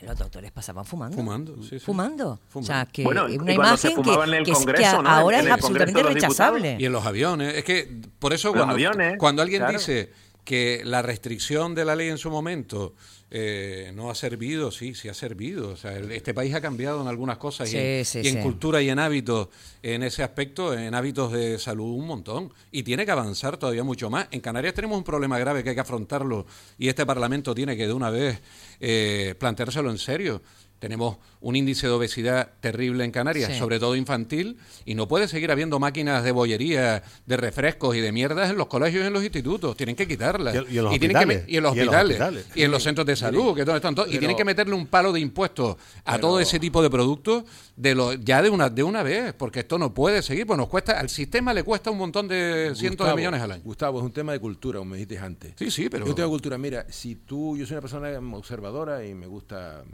los 0.03 0.16
doctores 0.16 0.53
pasaban 0.53 0.84
fumando. 0.84 1.16
Fumando, 1.16 1.62
sí, 1.62 1.78
Fumando. 1.78 2.41
O 2.53 2.62
sea, 2.62 2.86
que 2.86 3.05
una 3.05 3.53
imagen 3.53 4.03
que, 4.03 4.86
ahora 4.86 5.41
es 5.41 5.51
absolutamente 5.51 6.03
rechazable. 6.03 6.76
Y 6.78 6.86
en 6.86 6.93
los 6.93 7.05
aviones. 7.05 7.55
Es 7.55 7.64
que, 7.64 8.01
por 8.18 8.32
eso, 8.32 8.53
cuando, 8.53 8.76
cuando 9.18 9.43
alguien 9.43 9.64
dice 9.68 10.12
que 10.49 10.80
la 10.82 11.03
restricción 11.03 11.74
de 11.74 11.84
la 11.84 11.94
ley 11.94 12.09
en 12.09 12.16
su 12.16 12.30
momento 12.30 12.94
eh, 13.30 13.92
no 13.94 14.09
ha 14.09 14.14
servido, 14.14 14.70
sí, 14.70 14.94
sí 14.94 15.07
ha 15.11 15.12
servido. 15.12 15.68
O 15.68 15.76
sea, 15.76 15.99
este 15.99 16.32
país 16.32 16.55
ha 16.55 16.62
cambiado 16.62 17.03
en 17.03 17.07
algunas 17.07 17.36
cosas 17.36 17.70
y, 17.70 17.76
en, 17.76 18.40
cultura 18.40 18.80
y 18.80 18.88
en 18.88 18.99
hábitos, 18.99 19.49
en 19.82 20.03
ese 20.03 20.22
aspecto, 20.22 20.72
en 20.72 20.94
hábitos 20.94 21.32
de 21.32 21.59
salud 21.59 21.92
un 21.92 22.07
montón. 22.07 22.51
Y 22.72 22.82
tiene 22.82 23.05
que 23.05 23.11
avanzar 23.11 23.59
todavía 23.59 23.84
mucho 23.84 24.09
más. 24.09 24.28
En 24.30 24.40
Canarias 24.40 24.72
tenemos 24.72 24.96
un 24.96 25.05
problema 25.05 25.38
grave 25.38 25.62
que 25.62 25.68
hay 25.68 25.74
que 25.74 25.82
afrontarlo 25.82 26.46
y 26.78 26.88
este 26.88 27.05
Parlamento 27.05 27.55
tiene 27.55 27.76
que 27.76 27.86
de 27.86 27.92
una 27.92 28.09
vez 28.09 28.40
eh, 28.80 29.34
planteárselo 29.38 29.90
en 29.90 29.99
serio. 29.99 30.40
Tenemos 30.78 31.16
un 31.40 31.56
índice 31.56 31.86
de 31.86 31.92
obesidad 31.92 32.50
terrible 32.60 33.04
en 33.04 33.10
Canarias, 33.10 33.56
sobre 33.56 33.80
todo 33.80 33.96
infantil, 33.96 34.58
y 34.84 34.94
no 34.94 35.08
puede 35.08 35.26
seguir 35.26 35.50
habiendo 35.50 35.78
máquinas 35.80 36.22
de 36.22 36.30
bollería, 36.30 37.02
de 37.26 37.36
refrescos 37.36 37.96
y 37.96 38.00
de 38.00 38.12
mierdas 38.12 38.50
en 38.50 38.56
los 38.56 38.68
colegios 38.68 39.04
y 39.04 39.06
en 39.06 39.12
los 39.12 39.22
institutos. 39.22 39.76
Tienen 39.76 39.96
que 39.96 40.06
quitarlas. 40.06 40.54
Y, 40.54 40.78
en 40.78 40.84
los 40.84 40.92
hospitales. 40.92 41.44
y 41.48 41.56
en 41.56 41.62
los 41.62 41.72
hospitales. 41.72 42.46
Y 42.54 42.62
en 42.62 42.70
los 42.70 42.82
centros 42.82 43.06
de 43.06 43.16
salud, 43.16 43.54
que 43.54 43.62
están 43.62 43.94
todos. 43.94 44.12
y 44.12 44.18
tienen 44.18 44.36
que 44.36 44.44
meterle 44.44 44.74
un 44.74 44.86
palo 44.86 45.12
de 45.12 45.20
impuestos 45.20 45.76
a 46.04 46.18
todo 46.18 46.38
ese 46.40 46.58
tipo 46.60 46.82
de 46.82 46.90
productos 46.90 47.44
de 47.76 47.94
lo, 47.94 48.12
ya 48.14 48.42
de 48.42 48.50
una, 48.50 48.70
de 48.70 48.82
una 48.82 49.02
vez, 49.02 49.32
porque 49.34 49.60
esto 49.60 49.78
no 49.78 49.92
puede 49.92 50.22
seguir, 50.22 50.46
pues 50.46 50.56
nos 50.56 50.68
cuesta, 50.68 50.98
al 50.98 51.08
sistema 51.08 51.52
le 51.52 51.62
cuesta 51.62 51.90
un 51.90 51.98
montón 51.98 52.28
de 52.28 52.72
cientos 52.76 53.06
de 53.06 53.14
millones 53.14 53.40
al 53.40 53.52
año. 53.52 53.62
Gustavo, 53.64 53.98
es 53.98 54.04
un 54.04 54.12
tema 54.12 54.32
de 54.32 54.40
cultura, 54.40 54.78
como 54.78 54.92
me 54.92 54.96
dijiste 54.96 55.18
antes. 55.18 55.54
Sí, 55.56 55.70
sí, 55.70 55.88
pero... 55.88 56.04
Es 56.04 56.10
un 56.10 56.16
tema 56.16 56.26
de 56.26 56.30
cultura. 56.30 56.58
Mira, 56.58 56.86
si 56.88 57.16
tú, 57.16 57.56
yo 57.56 57.66
soy 57.66 57.74
una 57.74 57.80
persona 57.80 58.36
observadora 58.36 59.04
y 59.04 59.14
me 59.14 59.26
gusta 59.26 59.84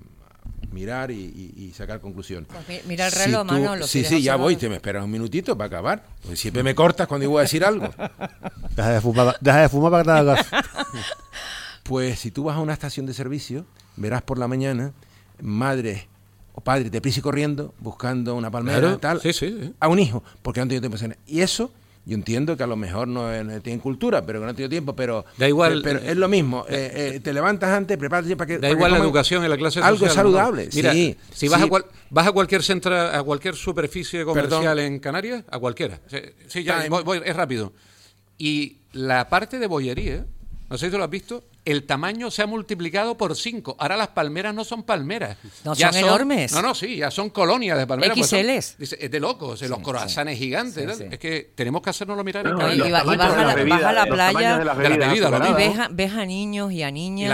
mirar 0.75 1.11
y, 1.11 1.73
sacar 1.75 2.01
conclusiones. 2.01 2.49
Pues 2.67 2.85
mira 2.87 3.07
el 3.07 3.13
reloj, 3.13 3.47
Manolo. 3.47 3.87
Sí, 3.87 4.05
sí, 4.05 4.21
ya 4.21 4.37
voy, 4.37 4.57
te 4.57 4.69
me 4.69 4.77
esperas 4.77 5.05
un 5.05 5.11
minutito 5.11 5.57
para 5.57 5.69
acabar. 5.69 6.05
Pues 6.27 6.39
siempre 6.39 6.63
me 6.63 6.75
cortas 6.75 7.07
cuando 7.07 7.25
iba 7.25 7.41
a 7.41 7.43
decir 7.43 7.65
algo. 7.65 7.89
deja 8.77 8.91
de 8.91 9.01
fumar, 9.01 9.37
deja 9.41 9.61
de 9.63 9.69
fumar 9.69 10.05
para 10.05 10.37
que 10.37 10.43
te 10.43 10.57
Pues 11.85 12.19
si 12.19 12.31
tú 12.31 12.45
vas 12.45 12.57
a 12.57 12.61
una 12.61 12.73
estación 12.73 13.07
de 13.07 13.15
servicio, 13.15 13.65
verás 13.97 14.23
por 14.23 14.39
la 14.39 14.49
mañana 14.49 14.93
madre 15.41 16.09
o 16.55 16.61
padre 16.61 16.91
de 16.91 17.01
prisa 17.01 17.21
y 17.21 17.23
corriendo 17.23 17.75
buscando 17.79 18.35
una 18.35 18.51
palmera 18.51 18.97
tal 18.99 19.21
a 19.81 19.89
un 19.89 19.99
hijo, 19.99 20.23
porque 20.43 20.61
no 20.61 20.69
tiene 20.69 20.81
tiempo 20.81 20.99
de 20.99 21.17
Y 21.27 21.41
eso 21.41 21.73
yo 22.07 22.15
entiendo 22.15 22.57
que 22.57 22.63
a 22.63 22.67
lo 22.67 22.77
mejor 22.77 23.09
no, 23.09 23.31
tienen 23.63 23.81
cultura, 23.81 24.27
pero 24.27 24.41
que 24.41 24.47
no 24.47 24.55
tiene 24.55 24.69
tiempo, 24.69 24.95
pero, 24.95 25.25
da 25.39 25.49
igual, 25.49 25.81
pero, 25.83 26.01
es 26.01 26.17
lo 26.17 26.29
mismo. 26.29 26.67
Eh, 26.69 27.15
eh, 27.15 27.21
te 27.21 27.33
levantas 27.33 27.71
antes, 27.71 27.97
prepárate 27.97 28.37
para 28.37 28.47
que. 28.47 28.59
Da 28.59 28.71
igual 28.71 28.93
la 28.93 28.99
educación 28.99 29.43
en 29.43 29.51
la 29.51 29.57
clase 29.57 29.81
Algo 29.81 30.09
saludable. 30.09 30.69
Mira, 30.75 30.93
sí, 30.93 31.17
si 31.33 31.49
vas, 31.49 31.63
a 31.63 31.69
vas 32.11 32.27
a 32.27 32.33
cualquier 32.33 32.63
centro, 32.63 32.95
a 32.95 33.23
cualquier 33.23 33.55
superficie 33.55 34.25
comercial 34.25 34.79
en 34.81 34.99
Canarias, 34.99 35.45
a 35.51 35.59
cualquiera. 35.59 36.01
Sí, 36.47 36.63
ya, 36.63 36.87
voy, 36.89 37.23
es 37.25 37.37
rápido. 37.37 37.73
Y 38.37 38.79
la 38.93 39.29
parte 39.29 39.59
de 39.59 39.67
bollería, 39.67 40.27
no 40.69 40.77
sé 40.77 40.91
si 40.91 40.97
lo 40.97 41.05
has 41.05 41.11
visto, 41.11 41.45
el 41.65 41.85
tamaño 41.85 42.31
se 42.31 42.43
ha 42.43 42.47
multiplicado 42.47 43.17
por 43.17 43.37
cinco. 43.37 43.75
Ahora 43.79 43.97
las 43.97 44.09
palmeras 44.09 44.55
no 44.55 44.65
son 44.65 44.83
palmeras. 44.83 45.39
No, 45.65 45.75
son, 45.75 45.95
enormes. 45.95 46.53
No, 46.53 46.63
no, 46.63 46.75
sí, 46.75 46.97
ya 46.97 47.11
son 47.11 47.31
colonias 47.31 47.79
de 47.79 47.87
palmeras. 47.87 48.17
XLs. 48.19 48.75
Pues 48.77 48.79
dice, 48.79 48.99
es 49.01 49.11
de 49.11 49.21
locos, 49.21 49.63
los 49.63 49.79
corazones 49.81 50.39
gigantes. 50.39 51.01
es 51.01 51.19
que 51.19 51.53
tenemos 51.55 51.83
que 51.83 51.91
hacernos 51.91 52.23
mirar 52.25 52.47
en 52.47 52.53
y, 52.53 52.91
vas, 52.91 53.03
a 53.03 53.93
la, 53.93 54.07
playa 54.07 54.59
de 54.59 54.65
la 54.65 54.75
y 54.75 55.53
ves, 55.91 56.13
a, 56.13 56.25
niños 56.25 56.73
y 56.73 56.83
a 56.83 56.91
niñas. 56.91 57.31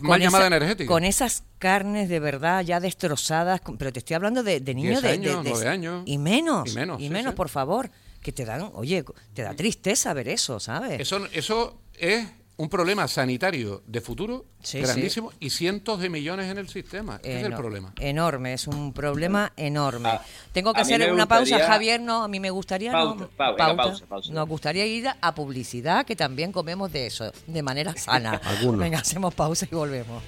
más 0.00 0.20
llamada 0.20 0.46
energética. 0.46 0.88
Con 0.88 1.04
esas 1.04 1.44
carnes 1.58 2.08
de 2.08 2.20
verdad 2.20 2.64
ya 2.64 2.80
destrozadas. 2.80 3.60
Pero 3.78 3.92
te 3.92 3.98
estoy 3.98 4.14
hablando 4.14 4.42
de, 4.42 4.60
niños 4.74 5.02
de, 5.02 5.10
años. 5.10 6.02
Y 6.06 6.18
menos. 6.18 6.70
Y 6.70 6.74
menos, 6.74 7.00
y 7.00 7.10
menos 7.10 7.34
por 7.34 7.48
favor. 7.48 7.90
Que 8.20 8.30
te 8.30 8.44
dan, 8.44 8.70
oye, 8.74 9.04
te 9.34 9.42
da 9.42 9.52
tristeza 9.54 10.14
ver 10.14 10.28
eso, 10.28 10.60
¿sabes? 10.60 11.00
Eso, 11.00 11.26
eso 11.32 11.80
es 11.98 12.24
un 12.56 12.68
problema 12.68 13.08
sanitario 13.08 13.82
de 13.86 14.00
futuro 14.00 14.44
grandísimo 14.72 15.32
y 15.40 15.50
cientos 15.50 16.00
de 16.00 16.08
millones 16.10 16.50
en 16.50 16.58
el 16.58 16.68
sistema. 16.68 17.18
es 17.22 17.44
el 17.44 17.54
problema. 17.54 17.92
Enorme, 17.98 18.52
es 18.52 18.66
un 18.66 18.92
problema 18.92 19.52
enorme. 19.56 20.10
Ah, 20.10 20.22
Tengo 20.52 20.72
que 20.72 20.82
hacer 20.82 21.12
una 21.12 21.26
pausa, 21.26 21.58
Javier. 21.60 22.00
No, 22.00 22.24
a 22.24 22.28
mí 22.28 22.40
me 22.40 22.50
gustaría. 22.50 22.92
Pausa, 22.92 23.26
pausa, 24.06 24.32
Nos 24.32 24.48
gustaría 24.48 24.86
ir 24.86 25.08
a 25.20 25.34
publicidad, 25.34 26.04
que 26.04 26.14
también 26.16 26.52
comemos 26.52 26.92
de 26.92 27.06
eso, 27.06 27.32
de 27.46 27.62
manera 27.62 27.94
sana. 27.96 28.40
Venga, 28.76 28.98
hacemos 28.98 29.34
pausa 29.34 29.66
y 29.70 29.74
volvemos. 29.74 30.22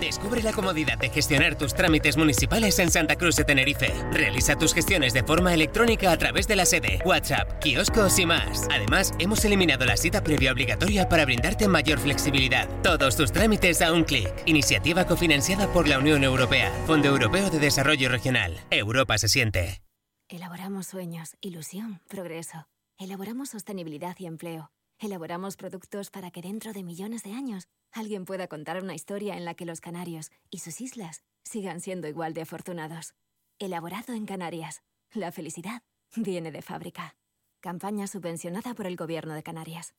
Descubre 0.00 0.42
la 0.42 0.52
comodidad 0.52 0.98
de 0.98 1.10
gestionar 1.10 1.56
tus 1.56 1.74
trámites 1.74 2.16
municipales 2.16 2.78
en 2.78 2.90
Santa 2.90 3.16
Cruz 3.16 3.36
de 3.36 3.44
Tenerife. 3.44 3.92
Realiza 4.10 4.56
tus 4.56 4.74
gestiones 4.74 5.12
de 5.12 5.22
forma 5.22 5.52
electrónica 5.52 6.12
a 6.12 6.16
través 6.16 6.48
de 6.48 6.56
la 6.56 6.66
sede, 6.66 7.00
WhatsApp, 7.04 7.58
kioscos 7.60 8.18
y 8.18 8.26
más. 8.26 8.66
Además, 8.70 9.12
hemos 9.18 9.44
eliminado 9.44 9.84
la 9.84 9.96
cita 9.96 10.22
previa 10.22 10.52
obligatoria 10.52 11.08
para 11.08 11.24
brindarte 11.24 11.68
mayor 11.68 11.98
flexibilidad. 11.98 12.68
Todos 12.82 13.16
tus 13.16 13.32
trámites 13.32 13.82
a 13.82 13.92
un 13.92 14.04
clic. 14.04 14.32
Iniciativa 14.46 15.06
cofinanciada 15.06 15.72
por 15.72 15.88
la 15.88 15.98
Unión 15.98 16.24
Europea, 16.24 16.72
Fondo 16.86 17.08
Europeo 17.08 17.50
de 17.50 17.58
Desarrollo 17.58 18.08
Regional. 18.08 18.60
Europa 18.70 19.18
se 19.18 19.28
siente. 19.28 19.82
Elaboramos 20.28 20.86
sueños, 20.86 21.36
ilusión, 21.40 22.00
progreso. 22.08 22.66
Elaboramos 22.98 23.50
sostenibilidad 23.50 24.16
y 24.18 24.26
empleo. 24.26 24.70
Elaboramos 24.98 25.56
productos 25.56 26.10
para 26.10 26.30
que 26.30 26.40
dentro 26.40 26.72
de 26.72 26.82
millones 26.84 27.22
de 27.22 27.32
años 27.32 27.68
alguien 27.92 28.24
pueda 28.24 28.48
contar 28.48 28.82
una 28.82 28.94
historia 28.94 29.36
en 29.36 29.44
la 29.44 29.54
que 29.54 29.66
los 29.66 29.80
canarios 29.80 30.30
y 30.50 30.58
sus 30.58 30.80
islas 30.80 31.22
sigan 31.44 31.80
siendo 31.80 32.08
igual 32.08 32.34
de 32.34 32.42
afortunados. 32.42 33.14
Elaborado 33.58 34.14
en 34.14 34.26
Canarias. 34.26 34.82
La 35.12 35.30
felicidad 35.30 35.82
viene 36.16 36.50
de 36.50 36.62
fábrica. 36.62 37.16
Campaña 37.60 38.06
subvencionada 38.06 38.74
por 38.74 38.86
el 38.86 38.96
Gobierno 38.96 39.34
de 39.34 39.42
Canarias. 39.42 39.94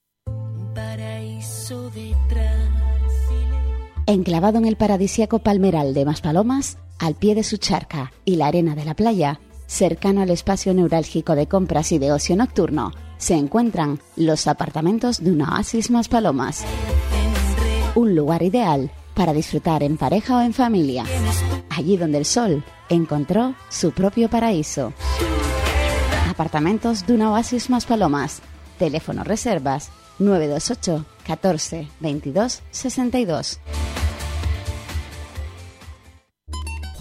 Paraíso 0.75 1.91
Enclavado 4.05 4.57
en 4.57 4.65
el 4.65 4.75
paradisíaco 4.75 5.39
Palmeral 5.39 5.93
de 5.93 6.03
Maspalomas, 6.03 6.77
al 6.99 7.15
pie 7.15 7.35
de 7.35 7.43
su 7.43 7.57
charca 7.57 8.11
y 8.25 8.35
la 8.35 8.47
arena 8.47 8.75
de 8.75 8.83
la 8.83 8.95
playa, 8.95 9.39
cercano 9.65 10.21
al 10.21 10.29
espacio 10.29 10.73
neurálgico 10.73 11.35
de 11.35 11.47
compras 11.47 11.91
y 11.91 11.99
de 11.99 12.11
ocio 12.11 12.35
nocturno, 12.35 12.91
se 13.17 13.35
encuentran 13.35 14.01
los 14.17 14.47
apartamentos 14.47 15.23
de 15.23 15.31
una 15.31 15.55
oasis 15.55 15.89
más 15.89 16.09
palomas. 16.09 16.65
Un 17.95 18.15
lugar 18.15 18.41
ideal 18.41 18.91
para 19.13 19.33
disfrutar 19.33 19.83
en 19.83 19.97
pareja 19.97 20.37
o 20.37 20.41
en 20.41 20.53
familia. 20.53 21.03
Allí 21.69 21.95
donde 21.95 22.17
el 22.17 22.25
sol 22.25 22.63
encontró 22.89 23.53
su 23.69 23.91
propio 23.91 24.29
paraíso. 24.29 24.93
Apartamentos 26.27 27.05
de 27.05 27.13
una 27.13 27.31
oasis 27.31 27.69
más 27.69 27.85
palomas. 27.85 28.41
Teléfono 28.79 29.23
reservas 29.23 29.91
928 30.17 31.05
14 31.27 31.87
22 31.99 32.63
62. 32.71 33.59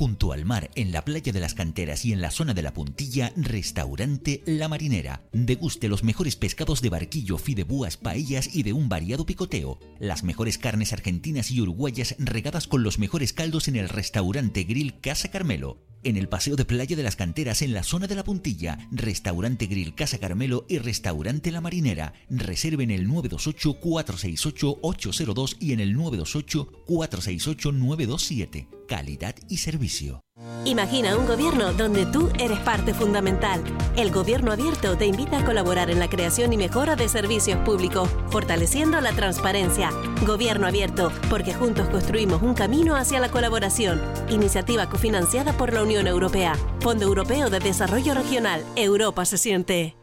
Junto 0.03 0.33
al 0.33 0.45
mar, 0.45 0.69
en 0.75 0.91
la 0.91 1.05
playa 1.05 1.33
de 1.33 1.39
las 1.39 1.55
canteras 1.55 2.05
y 2.05 2.13
en 2.13 2.21
la 2.21 2.33
zona 2.33 2.55
de 2.55 2.63
la 2.63 2.75
puntilla, 2.75 3.33
restaurante 3.37 4.43
La 4.47 4.67
Marinera. 4.67 5.23
Deguste 5.31 5.87
los 5.87 6.03
mejores 6.03 6.35
pescados 6.35 6.83
de 6.83 6.91
barquillo, 6.91 7.39
fidebúas, 7.39 7.99
paellas 7.99 8.53
y 8.53 8.65
de 8.65 8.73
un 8.73 8.89
variado 8.89 9.25
picoteo. 9.25 9.79
Las 10.01 10.25
mejores 10.25 10.59
carnes 10.59 10.93
argentinas 10.93 11.53
y 11.53 11.61
uruguayas 11.61 12.17
regadas 12.19 12.67
con 12.67 12.83
los 12.83 12.99
mejores 12.99 13.33
caldos 13.33 13.69
en 13.69 13.77
el 13.77 13.89
restaurante 13.89 14.65
Grill 14.65 14.99
Casa 14.99 15.31
Carmelo. 15.31 15.79
En 16.03 16.17
el 16.17 16.29
paseo 16.29 16.57
de 16.57 16.65
playa 16.65 16.97
de 16.97 17.05
las 17.05 17.15
canteras 17.15 17.63
en 17.63 17.73
la 17.73 17.85
zona 17.85 18.09
de 18.09 18.17
la 18.17 18.25
puntilla, 18.25 18.89
restaurante 18.91 19.67
Grill 19.67 19.95
Casa 19.95 20.19
Carmelo 20.19 20.67
y 20.69 20.79
restaurante 20.79 21.53
La 21.53 21.61
Marinera. 21.61 22.13
Reserven 22.29 22.91
el 22.91 23.09
928-468-802 23.09 25.59
y 25.61 25.75
en 25.75 25.79
el 25.79 25.97
928-468-927 25.97 28.82
calidad 28.93 29.35
y 29.49 29.57
servicio. 29.57 30.21
Imagina 30.67 31.17
un 31.17 31.27
gobierno 31.27 31.73
donde 31.73 32.05
tú 32.05 32.31
eres 32.39 32.59
parte 32.59 32.93
fundamental. 32.93 33.65
El 33.97 34.11
Gobierno 34.11 34.53
Abierto 34.53 34.99
te 34.99 35.07
invita 35.07 35.39
a 35.39 35.45
colaborar 35.47 35.89
en 35.89 35.99
la 35.99 36.11
creación 36.11 36.53
y 36.53 36.59
mejora 36.59 36.95
de 36.95 37.09
servicios 37.09 37.59
públicos, 37.61 38.11
fortaleciendo 38.29 39.01
la 39.01 39.13
transparencia. 39.13 39.89
Gobierno 40.27 40.67
Abierto, 40.67 41.11
porque 41.31 41.55
juntos 41.55 41.89
construimos 41.89 42.43
un 42.43 42.53
camino 42.53 42.95
hacia 42.95 43.19
la 43.19 43.31
colaboración. 43.31 43.99
Iniciativa 44.29 44.87
cofinanciada 44.91 45.57
por 45.57 45.73
la 45.73 45.83
Unión 45.83 46.07
Europea. 46.07 46.55
Fondo 46.81 47.07
Europeo 47.07 47.49
de 47.49 47.61
Desarrollo 47.61 48.13
Regional. 48.13 48.63
Europa 48.77 49.25
se 49.25 49.39
siente. 49.39 50.02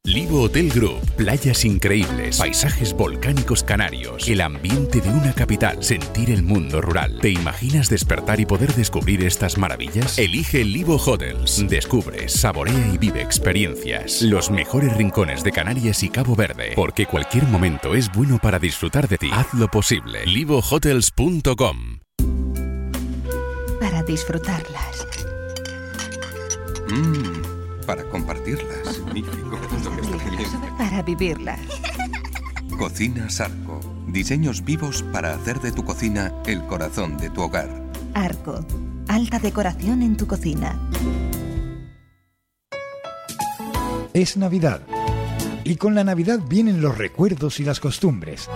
Livo 0.09 0.41
Hotel 0.41 0.71
Group, 0.71 1.03
playas 1.17 1.67
increíbles, 1.67 2.39
paisajes 2.39 2.95
volcánicos 2.95 3.63
canarios, 3.63 4.27
el 4.27 4.41
ambiente 4.41 5.03
de 5.03 5.11
una 5.11 5.35
capital, 5.35 5.85
sentir 5.85 6.31
el 6.31 6.43
mundo 6.43 6.81
rural. 6.81 7.19
¿Te 7.21 7.29
imaginas 7.29 7.91
despertar 7.91 8.41
y 8.41 8.47
poder 8.47 8.73
descubrir 8.75 9.23
estas 9.23 9.59
maravillas? 9.59 10.19
Elige 10.19 10.65
Livo 10.65 10.97
Hotels. 10.97 11.63
Descubre, 11.69 12.27
saborea 12.31 12.91
y 12.91 12.97
vive 12.97 13.21
experiencias. 13.21 14.23
Los 14.23 14.51
mejores 14.51 14.97
rincones 14.97 15.45
de 15.45 15.53
Canarias 15.53 16.03
y 16.03 16.09
Cabo 16.09 16.35
Verde, 16.35 16.73
porque 16.75 17.05
cualquier 17.05 17.45
momento 17.45 17.95
es 17.95 18.11
bueno 18.11 18.39
para 18.39 18.59
disfrutar 18.59 19.09
de 19.09 19.19
ti. 19.19 19.29
Haz 19.31 19.53
lo 19.53 19.69
posible. 19.69 20.25
livohotels.com 20.25 21.99
Para 23.79 24.03
disfrutarlas. 24.05 25.07
Mmm 26.89 27.58
para 27.89 28.05
compartirlas. 28.05 29.01
Magnífico. 29.07 29.59
Para 30.77 31.01
vivirlas. 31.01 31.59
Cocina 32.77 33.31
Sarco. 33.31 33.81
Diseños 34.07 34.63
vivos 34.63 35.03
para 35.11 35.35
hacer 35.35 35.59
de 35.61 35.73
tu 35.73 35.87
cocina 35.87 36.35
el 36.45 36.63
corazón 36.67 37.17
de 37.17 37.31
tu 37.31 37.41
hogar. 37.41 37.83
Arco. 38.13 38.61
Alta 39.09 39.39
decoración 39.39 40.03
en 40.03 40.19
tu 40.19 40.27
cocina. 40.27 40.79
Es 44.13 44.37
Navidad. 44.37 44.83
Y 45.65 45.77
con 45.77 45.95
la 45.95 46.05
Navidad 46.05 46.41
vienen 46.47 46.83
los 46.83 46.99
recuerdos 46.99 47.59
y 47.59 47.65
las 47.65 47.81
costumbres. 47.81 48.51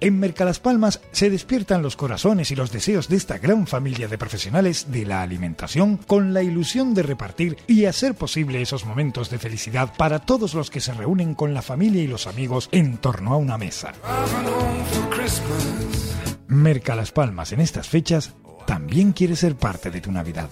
En 0.00 0.18
Mercalas 0.18 0.60
Palmas 0.60 1.00
se 1.12 1.30
despiertan 1.30 1.82
los 1.82 1.96
corazones 1.96 2.50
y 2.50 2.56
los 2.56 2.72
deseos 2.72 3.08
de 3.08 3.16
esta 3.16 3.38
gran 3.38 3.66
familia 3.66 4.08
de 4.08 4.18
profesionales 4.18 4.86
de 4.90 5.06
la 5.06 5.22
alimentación 5.22 5.96
con 5.96 6.34
la 6.34 6.42
ilusión 6.42 6.94
de 6.94 7.02
repartir 7.02 7.56
y 7.66 7.86
hacer 7.86 8.14
posible 8.14 8.60
esos 8.60 8.84
momentos 8.84 9.30
de 9.30 9.38
felicidad 9.38 9.92
para 9.96 10.18
todos 10.18 10.54
los 10.54 10.70
que 10.70 10.80
se 10.80 10.92
reúnen 10.92 11.34
con 11.34 11.54
la 11.54 11.62
familia 11.62 12.02
y 12.02 12.06
los 12.06 12.26
amigos 12.26 12.68
en 12.72 12.98
torno 12.98 13.32
a 13.32 13.36
una 13.36 13.58
mesa. 13.58 13.92
Mercalas 16.48 17.12
Palmas 17.12 17.52
en 17.52 17.60
estas 17.60 17.88
fechas 17.88 18.34
también 18.66 19.12
quiere 19.12 19.36
ser 19.36 19.56
parte 19.56 19.90
de 19.90 20.00
tu 20.00 20.12
Navidad. 20.12 20.50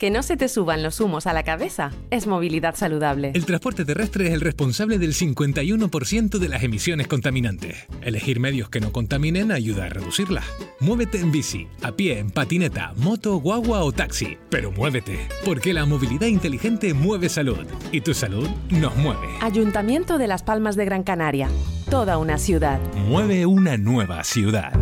Que 0.00 0.10
no 0.10 0.22
se 0.22 0.38
te 0.38 0.48
suban 0.48 0.82
los 0.82 0.98
humos 0.98 1.26
a 1.26 1.34
la 1.34 1.42
cabeza 1.42 1.90
es 2.10 2.26
movilidad 2.26 2.74
saludable. 2.74 3.32
El 3.34 3.44
transporte 3.44 3.84
terrestre 3.84 4.28
es 4.28 4.32
el 4.32 4.40
responsable 4.40 4.96
del 4.96 5.12
51% 5.12 6.38
de 6.38 6.48
las 6.48 6.62
emisiones 6.62 7.06
contaminantes. 7.06 7.86
Elegir 8.00 8.40
medios 8.40 8.70
que 8.70 8.80
no 8.80 8.92
contaminen 8.92 9.52
ayuda 9.52 9.84
a 9.84 9.88
reducirlas. 9.90 10.46
Muévete 10.80 11.20
en 11.20 11.30
bici, 11.30 11.68
a 11.82 11.92
pie, 11.92 12.18
en 12.18 12.30
patineta, 12.30 12.94
moto, 12.96 13.36
guagua 13.36 13.84
o 13.84 13.92
taxi. 13.92 14.38
Pero 14.48 14.72
muévete, 14.72 15.28
porque 15.44 15.74
la 15.74 15.84
movilidad 15.84 16.28
inteligente 16.28 16.94
mueve 16.94 17.28
salud. 17.28 17.66
Y 17.92 18.00
tu 18.00 18.14
salud 18.14 18.48
nos 18.70 18.96
mueve. 18.96 19.28
Ayuntamiento 19.42 20.16
de 20.16 20.28
Las 20.28 20.42
Palmas 20.42 20.76
de 20.76 20.86
Gran 20.86 21.02
Canaria. 21.02 21.50
Toda 21.90 22.16
una 22.16 22.38
ciudad. 22.38 22.80
Mueve 22.94 23.44
una 23.44 23.76
nueva 23.76 24.24
ciudad. 24.24 24.72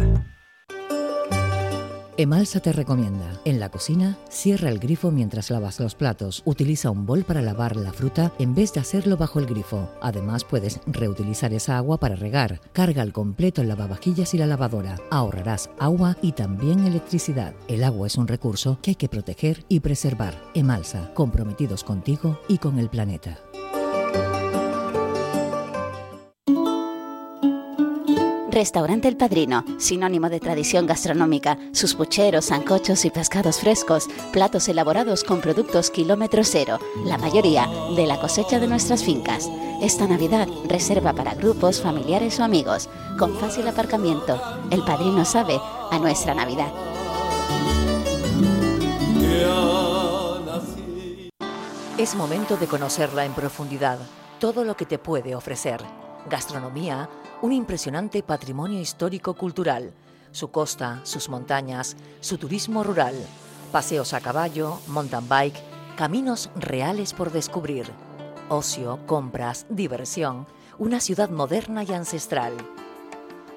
Emalsa 2.20 2.58
te 2.58 2.72
recomienda. 2.72 3.30
En 3.44 3.60
la 3.60 3.68
cocina, 3.68 4.18
cierra 4.28 4.70
el 4.70 4.80
grifo 4.80 5.12
mientras 5.12 5.50
lavas 5.50 5.78
los 5.78 5.94
platos. 5.94 6.42
Utiliza 6.44 6.90
un 6.90 7.06
bol 7.06 7.22
para 7.22 7.42
lavar 7.42 7.76
la 7.76 7.92
fruta 7.92 8.32
en 8.40 8.56
vez 8.56 8.72
de 8.72 8.80
hacerlo 8.80 9.16
bajo 9.16 9.38
el 9.38 9.46
grifo. 9.46 9.88
Además, 10.02 10.42
puedes 10.42 10.80
reutilizar 10.88 11.52
esa 11.52 11.76
agua 11.76 12.00
para 12.00 12.16
regar. 12.16 12.60
Carga 12.72 13.02
al 13.02 13.12
completo 13.12 13.62
el 13.62 13.68
lavavajillas 13.68 14.34
y 14.34 14.38
la 14.38 14.48
lavadora. 14.48 14.96
Ahorrarás 15.12 15.70
agua 15.78 16.16
y 16.20 16.32
también 16.32 16.84
electricidad. 16.84 17.54
El 17.68 17.84
agua 17.84 18.08
es 18.08 18.16
un 18.16 18.26
recurso 18.26 18.80
que 18.82 18.90
hay 18.90 18.96
que 18.96 19.08
proteger 19.08 19.64
y 19.68 19.78
preservar. 19.78 20.34
Emalsa, 20.54 21.14
comprometidos 21.14 21.84
contigo 21.84 22.40
y 22.48 22.58
con 22.58 22.80
el 22.80 22.88
planeta. 22.88 23.38
Restaurante 28.58 29.06
El 29.06 29.16
Padrino, 29.16 29.64
sinónimo 29.78 30.28
de 30.28 30.40
tradición 30.40 30.84
gastronómica, 30.84 31.56
sus 31.70 31.94
pucheros, 31.94 32.46
sancochos 32.46 33.04
y 33.04 33.10
pescados 33.10 33.60
frescos, 33.60 34.08
platos 34.32 34.68
elaborados 34.68 35.22
con 35.22 35.40
productos 35.40 35.92
kilómetro 35.92 36.42
cero, 36.42 36.80
la 37.04 37.18
mayoría 37.18 37.68
de 37.94 38.04
la 38.04 38.20
cosecha 38.20 38.58
de 38.58 38.66
nuestras 38.66 39.04
fincas. 39.04 39.48
Esta 39.80 40.08
Navidad 40.08 40.48
reserva 40.66 41.12
para 41.12 41.34
grupos, 41.34 41.80
familiares 41.80 42.40
o 42.40 42.42
amigos, 42.42 42.88
con 43.16 43.38
fácil 43.38 43.68
aparcamiento. 43.68 44.42
El 44.72 44.84
Padrino 44.84 45.24
sabe 45.24 45.60
a 45.92 45.98
nuestra 46.00 46.34
Navidad. 46.34 46.72
Es 51.96 52.16
momento 52.16 52.56
de 52.56 52.66
conocerla 52.66 53.24
en 53.24 53.34
profundidad, 53.34 54.00
todo 54.40 54.64
lo 54.64 54.76
que 54.76 54.84
te 54.84 54.98
puede 54.98 55.36
ofrecer. 55.36 55.80
Gastronomía, 56.28 57.08
un 57.42 57.52
impresionante 57.52 58.22
patrimonio 58.22 58.80
histórico-cultural, 58.80 59.92
su 60.32 60.50
costa, 60.50 61.00
sus 61.04 61.28
montañas, 61.28 61.98
su 62.20 62.38
turismo 62.38 62.82
rural, 62.82 63.14
paseos 63.72 64.14
a 64.14 64.20
caballo, 64.20 64.80
mountain 64.88 65.28
bike, 65.28 65.60
caminos 65.96 66.50
reales 66.56 67.12
por 67.12 67.30
descubrir, 67.32 67.92
ocio, 68.48 68.98
compras, 69.06 69.66
diversión, 69.68 70.46
una 70.78 71.00
ciudad 71.00 71.28
moderna 71.30 71.84
y 71.84 71.92
ancestral. 71.92 72.54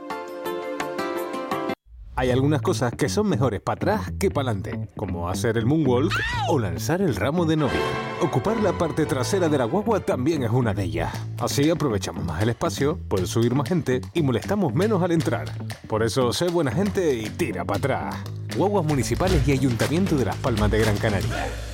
Hay 2.23 2.31
algunas 2.31 2.63
cosas 2.63 2.93
que 2.93 3.09
son 3.09 3.29
mejores 3.29 3.61
para 3.61 3.75
atrás 3.75 4.13
que 4.17 4.31
para 4.31 4.53
adelante, 4.53 4.89
como 4.97 5.29
hacer 5.29 5.59
el 5.59 5.67
moonwalk 5.67 6.13
o 6.47 6.57
lanzar 6.57 7.03
el 7.03 7.17
ramo 7.17 7.47
de 7.47 7.57
novia. 7.57 7.81
Ocupar 8.21 8.59
la 8.59 8.79
parte 8.79 9.07
trasera 9.07 9.49
de 9.49 9.59
la 9.59 9.65
guagua 9.65 9.99
también 9.99 10.45
es 10.45 10.51
una 10.53 10.73
de 10.73 10.85
ellas. 10.85 11.13
Así 11.41 11.69
aprovechamos 11.69 12.25
más 12.25 12.41
el 12.41 12.51
espacio, 12.51 12.97
puede 13.09 13.27
subir 13.27 13.57
más 13.57 13.69
gente 13.69 14.03
y 14.15 14.23
molestamos 14.23 14.73
menos 14.73 15.03
al 15.03 15.11
entrar. 15.11 15.49
Por 15.89 16.05
eso, 16.05 16.33
sé 16.33 16.47
buena 16.47 16.71
gente 16.71 17.13
y 17.13 17.29
tira 17.29 17.65
para 17.65 17.79
atrás. 17.79 18.15
Guaguas 18.57 18.87
Municipales 18.87 19.43
y 19.49 19.51
Ayuntamiento 19.51 20.15
de 20.15 20.27
Las 20.27 20.37
Palmas 20.37 20.71
de 20.71 20.79
Gran 20.79 20.99
Canaria. 20.99 21.72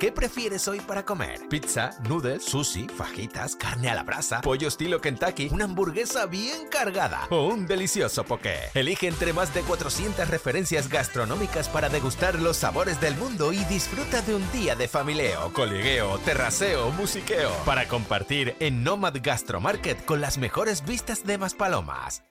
¿Qué 0.00 0.10
prefieres 0.10 0.66
hoy 0.66 0.80
para 0.80 1.04
comer? 1.04 1.46
¿Pizza, 1.50 1.90
noodles, 2.08 2.42
sushi, 2.46 2.88
fajitas, 2.88 3.54
carne 3.54 3.90
a 3.90 3.94
la 3.94 4.02
brasa, 4.02 4.40
pollo 4.40 4.68
estilo 4.68 4.98
Kentucky, 5.02 5.50
una 5.52 5.66
hamburguesa 5.66 6.24
bien 6.24 6.68
cargada 6.70 7.28
o 7.28 7.48
un 7.48 7.66
delicioso 7.66 8.24
poké? 8.24 8.56
Elige 8.72 9.08
entre 9.08 9.34
más 9.34 9.52
de 9.52 9.60
400 9.60 10.26
referencias 10.30 10.88
gastronómicas 10.88 11.68
para 11.68 11.90
degustar 11.90 12.38
los 12.40 12.56
sabores 12.56 12.98
del 12.98 13.14
mundo 13.16 13.52
y 13.52 13.62
disfruta 13.66 14.22
de 14.22 14.36
un 14.36 14.52
día 14.52 14.74
de 14.74 14.88
familieo, 14.88 15.52
coligueo, 15.52 16.18
terraceo, 16.20 16.90
musiqueo 16.92 17.50
para 17.66 17.86
compartir 17.86 18.56
en 18.58 18.82
Nomad 18.82 19.16
Gastromarket 19.22 20.06
con 20.06 20.22
las 20.22 20.38
mejores 20.38 20.82
vistas 20.82 21.26
de 21.26 21.36
Maspalomas 21.36 22.22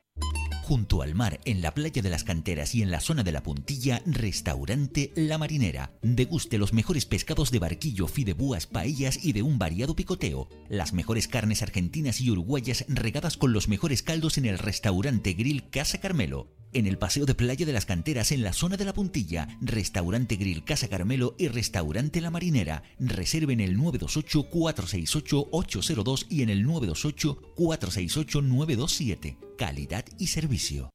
junto 0.70 1.02
al 1.02 1.16
mar, 1.16 1.42
en 1.46 1.64
la 1.64 1.74
playa 1.74 2.04
de 2.04 2.12
las 2.12 2.24
canteras 2.24 2.76
y 2.76 2.84
en 2.84 2.92
la 2.92 3.00
zona 3.00 3.24
de 3.24 3.32
la 3.32 3.42
puntilla, 3.42 4.04
restaurante 4.06 5.12
La 5.16 5.40
Marinera. 5.40 5.98
Deguste 6.04 6.60
los 6.60 6.74
mejores 6.74 7.08
pescados 7.08 7.50
de 7.50 7.58
barquillo, 7.58 8.08
fidebúas, 8.08 8.68
paellas 8.68 9.26
y 9.26 9.34
de 9.34 9.42
un 9.42 9.58
variado 9.58 9.96
picoteo. 9.96 10.48
Las 10.70 10.94
mejores 10.94 11.28
carnes 11.28 11.64
argentinas 11.64 12.22
y 12.22 12.30
uruguayas 12.30 12.86
regadas 12.88 13.36
con 13.36 13.52
los 13.52 13.68
mejores 13.68 14.04
caldos 14.04 14.38
en 14.38 14.46
el 14.46 14.60
restaurante 14.60 15.34
Grill 15.34 15.72
Casa 15.72 16.00
Carmelo 16.00 16.54
en 16.72 16.86
el 16.86 17.00
Paseo 17.00 17.26
de 17.26 17.34
Playa 17.34 17.66
de 17.66 17.74
las 17.74 17.88
Canteras 17.88 18.32
en 18.32 18.44
la 18.44 18.54
zona 18.54 18.78
de 18.78 18.86
la 18.86 18.94
Puntilla, 18.94 19.58
Restaurante 19.60 20.36
Grill 20.36 20.64
Casa 20.64 20.88
Carmelo 20.88 21.34
y 21.40 21.48
Restaurante 21.48 22.22
La 22.22 22.30
Marinera. 22.30 22.84
Reserven 23.00 23.60
el 23.60 23.76
928-468-802 23.80 26.28
y 26.30 26.44
en 26.44 26.52
el 26.52 26.68
928-468-927. 26.68 29.49
Calidad 29.60 30.06
y 30.18 30.28
servicio. 30.28 30.90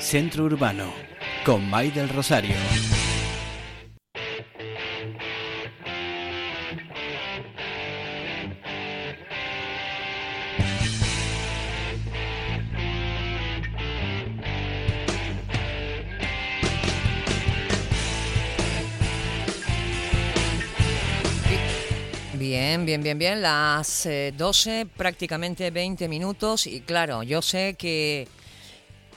Centro 0.00 0.42
Urbano, 0.42 0.92
con 1.44 1.70
May 1.70 1.92
del 1.92 2.08
Rosario. 2.08 2.56
Bien, 22.76 22.84
bien, 22.84 23.02
bien, 23.02 23.18
bien. 23.18 23.40
Las 23.40 24.06
12, 24.36 24.80
eh, 24.80 24.86
prácticamente 24.86 25.70
20 25.70 26.08
minutos. 26.08 26.66
Y 26.66 26.82
claro, 26.82 27.22
yo 27.22 27.40
sé 27.40 27.74
que 27.74 28.28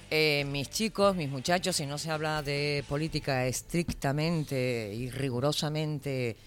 eh, 0.09 0.45
mis 0.49 0.69
chicos, 0.69 1.13
mis 1.13 1.29
muchachos, 1.29 1.75
si 1.75 1.85
no 1.85 1.97
se 1.97 2.09
habla 2.09 2.41
de 2.41 2.85
política 2.87 3.45
estrictamente 3.47 4.93
y 4.95 5.09
rigurosamente 5.09 6.37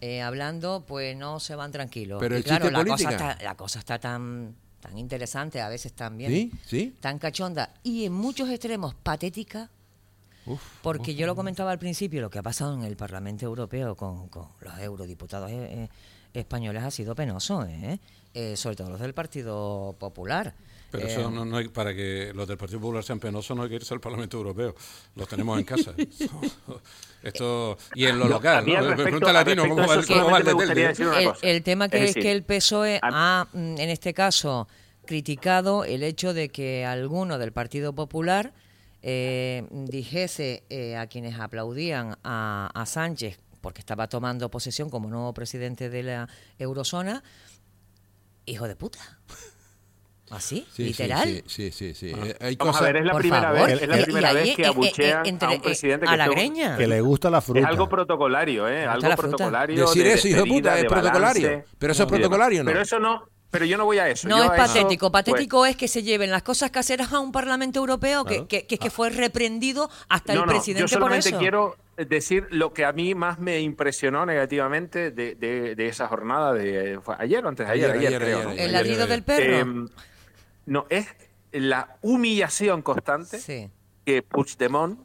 eh, 0.00 0.22
hablando, 0.22 0.82
pues 0.88 1.14
no 1.14 1.38
se 1.38 1.54
van 1.54 1.70
tranquilos. 1.70 2.18
Pero 2.18 2.42
claro, 2.42 2.70
la 2.70 2.82
cosa, 2.82 3.10
está, 3.10 3.38
la 3.42 3.56
cosa 3.56 3.78
está 3.80 3.98
tan 3.98 4.56
tan 4.80 4.96
interesante, 4.96 5.60
a 5.60 5.68
veces 5.68 5.92
también 5.92 6.50
¿Sí? 6.64 6.94
tan 7.00 7.18
cachonda 7.18 7.74
y 7.82 8.06
en 8.06 8.12
muchos 8.14 8.48
extremos 8.48 8.94
patética. 8.94 9.70
porque 10.82 11.14
yo 11.14 11.26
lo 11.26 11.34
comentaba 11.36 11.72
al 11.72 11.78
principio, 11.78 12.22
lo 12.22 12.30
que 12.30 12.38
ha 12.38 12.42
pasado 12.42 12.74
en 12.74 12.84
el 12.84 12.96
Parlamento 12.96 13.44
Europeo 13.44 13.96
con, 13.96 14.28
con 14.28 14.48
los 14.60 14.78
eurodiputados 14.78 15.50
españoles 16.34 16.82
ha 16.82 16.90
sido 16.90 17.14
penoso, 17.14 17.64
¿eh? 17.64 17.98
¿eh? 18.34 18.56
sobre 18.56 18.76
todo 18.76 18.90
los 18.90 19.00
del 19.00 19.14
Partido 19.14 19.94
Popular. 19.98 20.54
Pero 20.90 21.06
eso 21.08 21.20
eh, 21.22 21.30
no, 21.32 21.44
no 21.44 21.56
hay, 21.56 21.68
para 21.68 21.94
que 21.94 22.32
los 22.34 22.46
del 22.46 22.56
Partido 22.56 22.80
Popular 22.80 23.02
sean 23.02 23.18
penosos 23.18 23.56
no 23.56 23.64
hay 23.64 23.68
que 23.68 23.76
irse 23.76 23.94
al 23.94 24.00
Parlamento 24.00 24.36
Europeo, 24.36 24.74
los 25.16 25.28
tenemos 25.28 25.58
en 25.58 25.64
casa. 25.64 25.94
Esto 27.22 27.78
y 27.94 28.04
en 28.04 28.18
lo 28.18 28.28
local, 28.28 28.64
Pregunta 28.64 29.32
latino 29.32 29.66
cómo 29.66 29.86
va, 29.86 29.94
el, 29.94 31.32
el, 31.42 31.62
tema 31.62 31.88
que 31.88 32.04
es, 32.04 32.14
que 32.14 32.30
el 32.30 32.42
PSOE 32.42 33.00
ha, 33.02 33.46
mm, 33.52 33.78
en 33.78 33.90
este 33.90 34.12
caso, 34.12 34.68
criticado 35.06 35.84
el 35.84 36.02
hecho 36.02 36.34
de 36.34 36.50
que 36.50 36.84
alguno 36.84 37.38
del 37.38 37.52
Partido 37.52 37.94
Popular 37.94 38.52
eh, 39.02 39.66
dijese 39.70 40.64
eh, 40.70 40.96
a 40.96 41.06
quienes 41.06 41.38
aplaudían 41.38 42.16
a, 42.24 42.70
a 42.72 42.86
Sánchez 42.86 43.38
porque 43.64 43.80
estaba 43.80 44.08
tomando 44.08 44.50
posesión 44.50 44.90
como 44.90 45.08
nuevo 45.08 45.32
presidente 45.32 45.88
de 45.88 46.02
la 46.02 46.28
eurozona, 46.58 47.22
hijo 48.44 48.68
de 48.68 48.76
puta. 48.76 48.98
¿Así? 50.30 50.66
¿Literal? 50.76 51.42
Sí, 51.46 51.72
sí, 51.72 51.94
sí. 51.94 52.12
Ah. 52.14 52.26
Eh, 52.40 52.56
Vamos 52.58 52.76
a 52.76 52.84
ver, 52.84 52.98
es 52.98 53.06
la 53.06 53.14
primera 53.14 53.52
vez, 53.52 53.80
es 53.80 53.88
la 53.88 53.96
primera 54.04 54.32
vez 54.34 54.54
que 54.54 54.62
eh, 54.64 54.66
eh, 54.66 55.12
a 55.14 55.50
un 55.50 55.62
presidente 55.62 56.06
a 56.06 56.14
la 56.14 56.28
greña. 56.28 56.76
que 56.76 56.86
le 56.86 57.00
gusta 57.00 57.30
la 57.30 57.40
fruta. 57.40 57.60
Es 57.60 57.66
algo 57.66 57.88
protocolario, 57.88 58.68
¿eh? 58.68 58.84
Algo 58.84 59.16
protocolario. 59.16 59.86
Decir 59.86 60.08
eso, 60.08 60.28
hijo 60.28 60.42
de 60.42 60.50
puta, 60.50 60.78
es 60.78 60.84
protocolario. 60.84 61.64
Pero 61.78 61.92
eso 61.94 62.02
es 62.02 62.08
protocolario, 62.10 62.64
¿no? 62.64 62.70
Pero 62.70 62.82
eso 62.82 62.98
no, 62.98 63.30
pero 63.50 63.64
yo 63.64 63.78
no 63.78 63.86
voy 63.86 63.96
a 63.96 64.10
eso. 64.10 64.28
No 64.28 64.42
es 64.42 64.50
patético. 64.50 65.10
patético 65.10 65.64
es 65.64 65.76
que 65.76 65.88
se 65.88 66.02
lleven 66.02 66.30
las 66.30 66.42
cosas 66.42 66.70
caseras 66.70 67.14
a 67.14 67.20
un 67.20 67.32
Parlamento 67.32 67.78
Europeo 67.78 68.26
que, 68.26 68.46
que, 68.46 68.66
que, 68.66 68.90
fue 68.90 69.08
reprendido 69.08 69.88
hasta 70.10 70.34
el 70.34 70.44
presidente 70.44 70.82
yo 70.82 70.88
solamente 70.88 71.30
por 71.30 71.34
eso. 71.34 71.38
quiero 71.38 71.76
decir 71.96 72.46
lo 72.50 72.72
que 72.72 72.84
a 72.84 72.92
mí 72.92 73.14
más 73.14 73.38
me 73.38 73.60
impresionó 73.60 74.26
negativamente 74.26 75.10
de, 75.10 75.34
de, 75.34 75.86
esa 75.88 76.08
jornada 76.08 76.52
de 76.52 76.98
ayer 77.18 77.44
o 77.44 77.48
antes 77.48 77.66
de 77.66 77.72
ayer, 77.72 77.90
ayer, 77.90 78.20
creo. 78.20 78.50
el 78.50 78.72
ladrido 78.72 79.06
del 79.06 79.22
perro. 79.22 79.58
Em, 79.58 79.88
no, 80.66 80.86
es 80.90 81.06
la 81.52 81.96
humillación 82.02 82.82
constante 82.82 83.70
que 84.04 84.22
Puigdemont 84.22 85.00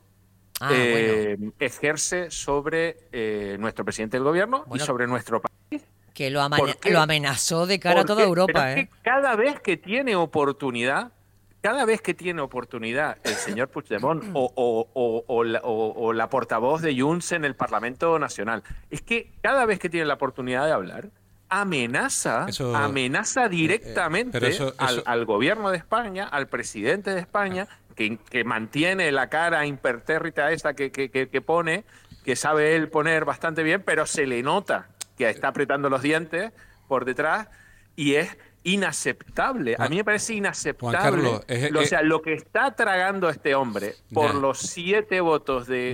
ah, 0.59 0.69
eh, 0.73 1.37
ejerce 1.59 2.31
sobre 2.31 2.97
eh, 3.11 3.57
nuestro 3.59 3.85
presidente 3.85 4.17
del 4.17 4.23
gobierno 4.23 4.65
y 4.73 4.79
sobre 4.79 5.07
nuestro 5.07 5.41
país. 5.41 5.83
Que 6.13 6.29
lo, 6.29 6.41
lo 6.49 6.99
amenazó 6.99 7.65
de 7.65 7.79
cara 7.79 8.01
a 8.01 8.05
toda 8.05 8.23
Europa. 8.23 8.73
¿eh? 8.73 8.89
cada 9.03 9.35
vez 9.35 9.59
que 9.61 9.77
tiene 9.77 10.15
oportunidad, 10.15 11.13
cada 11.61 11.85
vez 11.85 12.01
que 12.01 12.13
tiene 12.13 12.41
oportunidad 12.41 13.17
el 13.23 13.35
señor 13.35 13.69
Puigdemont 13.69 14.23
o, 14.33 14.51
o, 14.53 15.23
o, 15.27 16.13
la, 16.13 16.29
portavoz 16.29 16.81
de 16.81 16.99
Junts 16.99 17.31
en 17.31 17.45
el 17.45 17.55
Parlamento 17.55 18.17
Nacional, 18.19 18.63
es 18.89 19.01
que 19.01 19.31
cada 19.41 19.65
vez 19.65 19.79
que 19.79 19.89
tiene 19.89 20.05
la 20.05 20.15
oportunidad 20.15 20.65
de 20.65 20.71
hablar, 20.71 21.09
amenaza, 21.49 22.47
amenaza 22.75 23.43
eh, 23.43 23.47
eh, 23.47 23.49
directamente 23.49 24.57
al, 25.05 25.25
gobierno 25.25 25.71
de 25.71 25.77
España, 25.77 26.27
al 26.27 26.47
presidente 26.47 27.13
de 27.13 27.19
España, 27.19 27.67
que, 27.95 28.17
que 28.17 28.43
mantiene 28.43 29.11
la 29.11 29.27
cara 29.27 29.65
impertérrita 29.65 30.49
que, 30.73 30.91
que, 30.91 31.09
que, 31.09 31.41
pone, 31.41 31.83
que 32.23 32.35
sabe 32.35 32.75
él 32.75 32.87
poner 32.89 33.25
bastante 33.25 33.63
bien, 33.63 33.81
pero 33.83 34.05
se 34.05 34.25
le 34.25 34.41
nota 34.43 34.89
que 35.17 35.29
está 35.29 35.49
apretando 35.49 35.89
los 35.89 36.01
dientes 36.01 36.53
por 36.87 37.03
detrás 37.03 37.49
y 37.95 38.15
es 38.15 38.37
inaceptable. 38.63 39.75
A 39.77 39.87
mí 39.87 39.97
me 39.97 40.03
parece 40.03 40.33
inaceptable. 40.33 41.29
o 41.29 41.85
sea, 41.85 42.01
lo 42.01 42.21
que 42.21 42.33
está 42.33 42.75
tragando 42.75 43.29
este 43.29 43.55
hombre 43.55 43.95
por 44.13 44.35
los 44.35 44.59
siete 44.59 45.21
votos 45.21 45.67
de, 45.67 45.93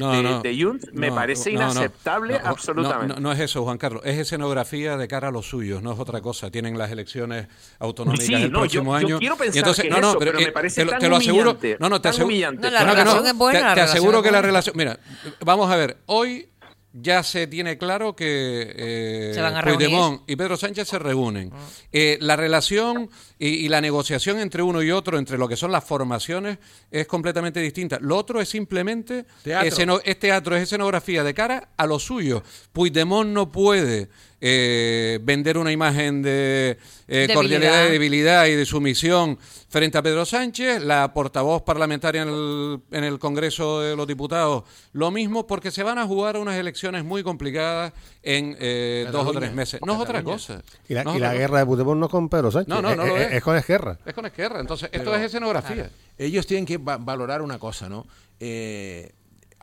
Junts 0.60 0.94
me 0.94 1.12
parece 1.12 1.52
inaceptable 1.52 2.40
absolutamente. 2.44 3.20
No, 3.20 3.32
es 3.32 3.40
eso, 3.40 3.64
Juan 3.64 3.78
Carlos. 3.78 4.02
Es 4.06 4.18
escenografía 4.18 4.98
de 4.98 5.08
cara 5.08 5.30
a 5.30 5.32
los 5.32 5.48
suyos, 5.48 5.82
no 5.82 5.94
es 5.94 6.00
otra 6.00 6.22
cosa. 6.22 6.52
Tienen 6.52 6.78
las 6.78 6.92
elecciones 6.92 7.48
autonómicas 7.80 8.30
el 8.30 8.52
próximo 8.52 8.96
año. 8.96 9.08
Yo 9.08 9.20
quiero 9.20 9.38
pensar 9.38 9.60
entonces, 9.60 9.86
que 9.86 10.00
eso, 10.00 10.18
pero, 10.20 10.40
me 10.40 10.52
parece 10.52 10.86
te, 10.86 11.10
lo 11.10 11.18
aseguro. 11.18 11.58
No, 11.80 11.90
no, 11.90 12.02
te 12.02 12.10
aseguro. 12.10 12.52
la 12.60 12.84
relación 12.84 13.28
es 13.28 13.36
buena. 13.36 13.74
Te, 13.76 13.82
aseguro 13.82 14.22
que 14.22 14.32
la 14.32 14.42
relación. 14.42 14.76
Mira, 14.78 15.00
vamos 15.42 15.72
a 15.72 15.76
ver. 15.76 15.98
Hoy 16.08 16.50
ya 16.98 17.24
se 17.24 17.48
tiene 17.48 17.78
claro 17.78 18.16
que 18.16 18.74
eh, 18.74 19.62
Puigdemont 19.64 20.22
y 20.28 20.36
Pedro 20.38 20.56
Sánchez 20.56 20.88
se 20.88 20.98
reúnen. 20.98 21.50
Mm. 21.50 21.54
Eh, 21.92 22.18
la 22.22 22.38
relación 22.38 23.10
y, 23.38 23.68
la 23.68 23.82
negociación 23.82 24.40
entre 24.40 24.64
uno 24.64 24.82
y 24.82 24.92
otro, 24.92 25.18
entre 25.18 25.38
lo 25.38 25.48
que 25.50 25.58
son 25.58 25.74
las 25.74 25.84
formaciones, 25.84 26.58
es 26.90 27.06
completamente 27.06 27.60
distinta. 27.60 27.98
Lo 28.00 28.16
otro 28.16 28.40
es 28.40 28.48
simplemente 28.48 29.26
teatro. 29.44 30.02
es 30.04 30.20
teatro, 30.20 30.56
es 30.56 30.64
escenografía 30.64 31.24
de 31.24 31.34
cara 31.34 31.70
a 31.76 31.86
lo 31.86 32.00
suyo. 32.00 32.44
Puigdemont 32.72 33.30
no 33.30 33.52
puede 33.52 34.08
eh, 34.48 35.18
vender 35.24 35.58
una 35.58 35.72
imagen 35.72 36.22
de 36.22 36.78
eh, 37.08 37.28
cordialidad, 37.34 37.86
de 37.86 37.90
debilidad 37.94 38.46
y 38.46 38.52
de 38.52 38.64
sumisión 38.64 39.40
frente 39.70 39.98
a 39.98 40.04
Pedro 40.04 40.24
Sánchez, 40.24 40.84
la 40.84 41.12
portavoz 41.16 41.64
parlamentaria 41.64 42.22
en 42.22 42.28
el, 42.28 42.80
en 42.92 43.04
el 43.06 43.18
Congreso 43.18 43.82
de 43.82 43.96
los 43.96 44.06
Diputados, 44.06 44.64
lo 44.94 45.10
mismo, 45.10 45.48
porque 45.48 45.72
se 45.72 45.82
van 45.82 45.98
a 45.98 46.06
jugar 46.06 46.38
unas 46.38 46.58
elecciones 46.58 47.04
muy 47.04 47.24
complicadas 47.24 47.94
en 48.22 48.56
eh, 48.60 49.08
dos 49.12 49.26
o 49.26 49.32
tres 49.32 49.52
meses. 49.52 49.82
No 49.84 49.96
es 49.96 50.00
otra 50.00 50.22
cosa. 50.22 50.62
Y 50.88 50.94
la, 50.94 51.34
guerra 51.34 51.58
de 51.58 51.66
Puigdemont 51.66 52.00
no 52.00 52.08
con 52.08 52.30
Pedro 52.30 52.52
Sánchez. 52.52 52.70
No, 52.70 52.84
no, 52.84 52.96
no 52.96 53.02
es, 53.02 53.10
lo 53.10 53.18
es. 53.18 53.34
es. 53.34 53.44
con 53.44 53.58
Esquerra. 53.58 53.98
Es 54.06 54.14
con 54.14 54.28
Esquerra. 54.28 54.60
Entonces, 54.60 54.90
esto 54.92 55.16
es 55.16 55.24
escenografía. 55.24 55.90
Ellos 56.20 56.46
tienen 56.46 56.68
que 56.68 56.78
valorar 56.78 57.42
una 57.42 57.58
cosa, 57.58 57.90
¿no? 57.90 58.06
Eh, 58.40 59.12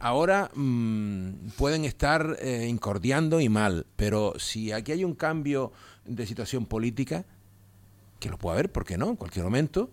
ahora 0.03 0.50
mmm, 0.55 1.50
pueden 1.57 1.84
estar 1.84 2.36
eh, 2.40 2.66
incordiando 2.68 3.40
y 3.40 3.48
mal, 3.48 3.86
pero 3.96 4.34
si 4.36 4.72
aquí 4.72 4.92
hay 4.92 5.05
un 5.05 5.14
cambio 5.14 5.72
de 6.05 6.26
situación 6.26 6.66
política, 6.66 7.24
que 8.18 8.28
lo 8.28 8.36
puede 8.36 8.55
haber, 8.55 8.72
¿por 8.72 8.84
qué 8.84 8.98
no? 8.98 9.11
En 9.11 9.16
cualquier 9.16 9.44
momento, 9.44 9.90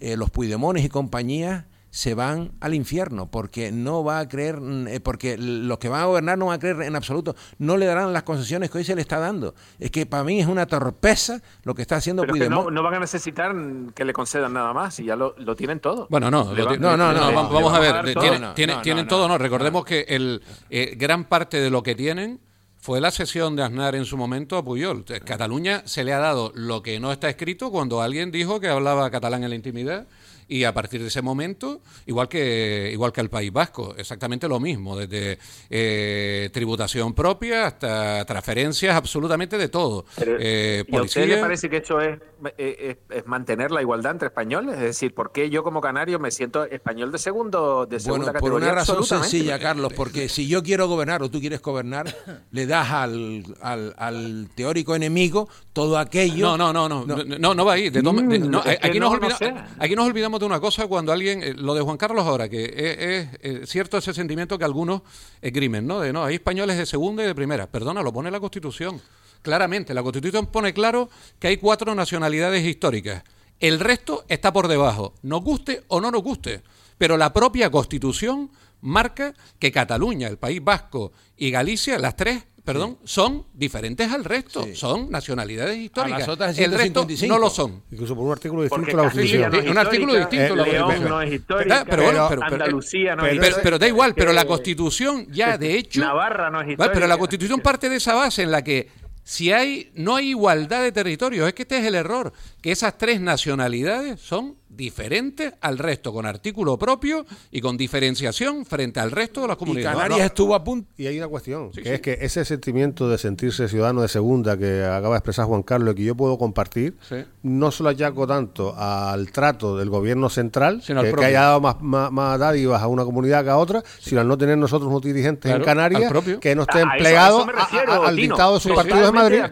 eh, 0.00 0.16
los 0.16 0.30
Puidemones 0.30 0.84
y 0.84 0.88
compañía 0.88 1.66
se 1.90 2.14
van 2.14 2.52
al 2.60 2.74
infierno 2.74 3.30
porque 3.30 3.72
no 3.72 4.04
va 4.04 4.20
a 4.20 4.28
creer, 4.28 4.60
mm, 4.60 4.88
eh, 4.88 5.00
porque 5.00 5.36
los 5.36 5.78
que 5.78 5.88
van 5.88 6.02
a 6.02 6.04
gobernar 6.04 6.38
no 6.38 6.46
van 6.46 6.56
a 6.56 6.58
creer 6.58 6.82
en 6.82 6.96
absoluto, 6.96 7.34
no 7.58 7.76
le 7.76 7.86
darán 7.86 8.12
las 8.12 8.22
concesiones 8.22 8.70
que 8.70 8.78
hoy 8.78 8.84
se 8.84 8.94
le 8.94 9.00
está 9.00 9.18
dando. 9.18 9.54
Es 9.78 9.90
que 9.90 10.06
para 10.06 10.24
mí 10.24 10.40
es 10.40 10.46
una 10.46 10.66
torpeza 10.66 11.40
lo 11.64 11.74
que 11.74 11.82
está 11.82 11.96
haciendo 11.96 12.24
Puigdemont. 12.24 12.70
no, 12.70 12.82
van 12.82 12.94
a 12.94 13.00
necesitar 13.00 13.54
que 13.94 14.04
le 14.04 14.12
concedan 14.12 14.52
nada 14.52 14.72
más 14.72 14.98
y 15.00 15.04
ya 15.04 15.16
lo, 15.16 15.34
tienen 15.56 15.80
todo. 15.80 16.06
Bueno, 16.10 16.30
no, 16.30 16.54
no, 16.54 16.78
no, 16.78 17.12
no, 17.12 17.32
vamos 17.32 17.74
a 17.74 17.80
ver, 17.80 18.14
tienen, 18.54 18.82
tienen, 18.82 19.08
todo, 19.08 19.26
no, 19.26 19.36
recordemos 19.36 19.84
que 19.84 20.06
el 20.08 20.42
eh, 20.70 20.94
gran 20.96 21.24
parte 21.24 21.60
de 21.60 21.70
lo 21.70 21.82
que 21.82 21.94
tienen 21.94 22.40
fue 22.80 23.00
la 23.00 23.10
sesión 23.10 23.56
de 23.56 23.62
Aznar 23.62 23.94
en 23.94 24.04
su 24.06 24.16
momento 24.16 24.56
a 24.56 24.64
Puyol. 24.64 25.04
Cataluña 25.04 25.82
se 25.84 26.02
le 26.02 26.14
ha 26.14 26.18
dado 26.18 26.52
lo 26.54 26.82
que 26.82 26.98
no 26.98 27.12
está 27.12 27.28
escrito 27.28 27.70
cuando 27.70 28.00
alguien 28.00 28.30
dijo 28.30 28.58
que 28.58 28.68
hablaba 28.68 29.10
catalán 29.10 29.44
en 29.44 29.50
la 29.50 29.56
intimidad 29.56 30.06
y 30.50 30.64
a 30.64 30.74
partir 30.74 31.00
de 31.00 31.06
ese 31.06 31.22
momento, 31.22 31.80
igual 32.06 32.28
que 32.28 32.90
igual 32.92 33.12
que 33.12 33.20
el 33.20 33.30
País 33.30 33.52
Vasco, 33.52 33.94
exactamente 33.96 34.48
lo 34.48 34.58
mismo, 34.58 34.96
desde 34.96 35.38
eh, 35.70 36.50
tributación 36.52 37.14
propia 37.14 37.66
hasta 37.66 38.24
transferencias, 38.24 38.96
absolutamente 38.96 39.56
de 39.56 39.68
todo. 39.68 40.06
Eh, 40.18 40.84
¿Y 40.88 40.96
a 40.96 41.02
usted 41.02 41.28
le 41.28 41.36
parece 41.36 41.70
que 41.70 41.76
esto 41.76 42.00
es, 42.00 42.18
es, 42.58 43.26
mantener 43.26 43.70
la 43.70 43.80
igualdad 43.80 44.10
entre 44.10 44.26
españoles? 44.26 44.74
Es 44.74 44.80
decir, 44.80 45.14
¿por 45.14 45.30
qué 45.30 45.50
yo 45.50 45.62
como 45.62 45.80
canario 45.80 46.18
me 46.18 46.32
siento 46.32 46.64
español 46.64 47.12
de 47.12 47.18
segundo 47.18 47.86
de 47.86 48.00
segunda 48.00 48.32
bueno, 48.32 48.40
por 48.40 48.52
una 48.54 48.72
razón 48.72 49.04
sencilla, 49.04 49.56
Carlos, 49.60 49.92
porque 49.92 50.28
si 50.28 50.48
yo 50.48 50.64
quiero 50.64 50.88
gobernar 50.88 51.22
o 51.22 51.30
tú 51.30 51.38
quieres 51.38 51.62
gobernar, 51.62 52.12
le 52.50 52.66
das 52.66 52.90
al, 52.90 53.44
al, 53.60 54.48
teórico 54.56 54.96
enemigo 54.96 55.48
todo 55.72 55.96
aquello. 55.96 56.56
No, 56.56 56.72
no, 56.72 56.72
no, 56.72 57.06
no, 57.06 57.24
no, 57.24 57.54
no, 57.54 57.64
va 57.64 57.74
ahí. 57.74 57.88
De, 57.90 58.02
mm, 58.02 58.56
aquí, 58.82 58.98
nos 58.98 59.12
olvidamos, 59.12 59.40
aquí 59.78 59.94
nos 59.94 60.06
olvidamos 60.06 60.39
de 60.40 60.46
una 60.46 60.60
cosa 60.60 60.86
cuando 60.86 61.12
alguien, 61.12 61.42
eh, 61.42 61.54
lo 61.54 61.74
de 61.74 61.82
Juan 61.82 61.96
Carlos 61.96 62.26
ahora, 62.26 62.48
que 62.48 62.64
es, 62.64 63.28
eh, 63.42 63.62
cierto 63.66 63.98
ese 63.98 64.12
sentimiento 64.12 64.58
que 64.58 64.64
algunos 64.64 65.02
esgrimen, 65.40 65.86
¿no? 65.86 66.00
De 66.00 66.12
no, 66.12 66.24
hay 66.24 66.34
españoles 66.34 66.76
de 66.76 66.86
segunda 66.86 67.22
y 67.22 67.26
de 67.26 67.34
primera. 67.34 67.66
Perdona, 67.66 68.02
lo 68.02 68.12
pone 68.12 68.30
la 68.30 68.40
Constitución. 68.40 69.00
Claramente, 69.42 69.94
la 69.94 70.02
Constitución 70.02 70.46
pone 70.46 70.74
claro 70.74 71.08
que 71.38 71.48
hay 71.48 71.56
cuatro 71.56 71.94
nacionalidades 71.94 72.64
históricas. 72.64 73.22
El 73.58 73.78
resto 73.78 74.24
está 74.28 74.52
por 74.52 74.68
debajo, 74.68 75.14
nos 75.22 75.42
guste 75.42 75.84
o 75.88 76.00
no 76.00 76.10
nos 76.10 76.22
guste. 76.22 76.62
Pero 76.98 77.16
la 77.16 77.32
propia 77.32 77.70
Constitución 77.70 78.50
marca 78.80 79.34
que 79.58 79.72
Cataluña, 79.72 80.28
el 80.28 80.38
País 80.38 80.62
Vasco 80.62 81.12
y 81.36 81.50
Galicia, 81.50 81.98
las 81.98 82.16
tres 82.16 82.44
perdón, 82.72 82.98
son 83.04 83.46
diferentes 83.52 84.10
al 84.12 84.24
resto, 84.24 84.66
son 84.74 85.10
nacionalidades 85.10 85.76
históricas. 85.78 86.28
el 86.58 86.72
resto 86.72 87.06
no 87.26 87.38
lo 87.38 87.50
son. 87.50 87.82
Incluso 87.90 88.14
por 88.14 88.26
un 88.26 88.32
artículo 88.32 88.62
distinto 88.62 88.96
la 88.96 89.02
Constitución. 89.10 89.68
un 89.68 89.78
artículo 89.78 90.14
distinto. 90.14 90.56
León 90.56 91.04
no 91.04 91.22
es 91.22 91.32
histórica, 91.32 91.84
pero, 91.88 92.08
Andalucía 92.42 93.16
no 93.16 93.26
es 93.26 93.34
histórica. 93.34 93.60
Pero, 93.62 93.78
da 93.78 93.88
igual, 93.88 94.14
pero 94.14 94.32
la 94.32 94.44
Constitución 94.44 95.26
ya 95.30 95.58
de 95.58 95.76
hecho... 95.76 96.00
Navarra 96.00 96.50
no 96.50 96.60
es 96.60 96.70
histórica. 96.70 96.94
Pero 96.94 97.06
la 97.06 97.18
Constitución 97.18 97.60
parte 97.60 97.88
de 97.88 97.96
esa 97.96 98.14
base 98.14 98.42
en 98.42 98.50
la 98.50 98.62
que 98.62 98.88
si 99.22 99.52
hay 99.52 99.90
no 99.94 100.16
hay 100.16 100.30
igualdad 100.30 100.82
de 100.82 100.92
territorios, 100.92 101.46
es 101.46 101.54
que 101.54 101.62
este 101.62 101.78
es 101.78 101.84
el 101.86 101.94
error, 101.94 102.32
que 102.60 102.72
esas 102.72 102.96
tres 102.98 103.20
nacionalidades 103.20 104.20
son 104.20 104.56
diferente 104.80 105.52
al 105.60 105.76
resto, 105.76 106.10
con 106.10 106.24
artículo 106.24 106.78
propio 106.78 107.26
y 107.50 107.60
con 107.60 107.76
diferenciación 107.76 108.64
frente 108.64 108.98
al 108.98 109.10
resto 109.10 109.42
de 109.42 109.48
las 109.48 109.58
comunidades. 109.58 109.94
Y 109.94 110.00
Canarias 110.00 110.26
estuvo 110.26 110.54
a 110.54 110.64
punto. 110.64 110.90
Y 110.96 111.06
hay 111.06 111.18
una 111.18 111.28
cuestión, 111.28 111.70
que 111.70 111.94
es 111.94 112.00
que 112.00 112.16
ese 112.22 112.46
sentimiento 112.46 113.08
de 113.08 113.18
sentirse 113.18 113.68
ciudadano 113.68 114.00
de 114.00 114.08
segunda 114.08 114.56
que 114.56 114.82
acaba 114.82 115.10
de 115.10 115.18
expresar 115.18 115.44
Juan 115.44 115.62
Carlos 115.62 115.92
y 115.92 115.96
que 115.98 116.04
yo 116.04 116.14
puedo 116.14 116.38
compartir, 116.38 116.96
no 117.42 117.70
solo 117.70 117.90
achaco 117.90 118.26
tanto 118.26 118.74
al 118.74 119.30
trato 119.30 119.76
del 119.76 119.90
gobierno 119.90 120.30
central, 120.30 120.82
que, 120.84 121.24
haya 121.24 121.42
dado 121.42 121.60
más, 121.60 121.76
más, 121.80 122.38
dádivas 122.38 122.82
a 122.82 122.86
una 122.86 123.04
comunidad 123.04 123.44
que 123.44 123.50
a 123.50 123.58
otra, 123.58 123.82
sino 123.98 124.22
al 124.22 124.28
no 124.28 124.38
tener 124.38 124.56
nosotros 124.56 124.88
unos 124.88 125.02
dirigentes 125.02 125.52
en 125.52 125.62
Canarias 125.62 126.10
que 126.40 126.54
no 126.54 126.62
estén 126.62 126.88
plegados 126.98 127.46
al 127.86 128.16
dictado 128.16 128.54
de 128.54 128.60
su 128.60 128.74
partido 128.74 129.04
de 129.04 129.12
Madrid. 129.12 129.42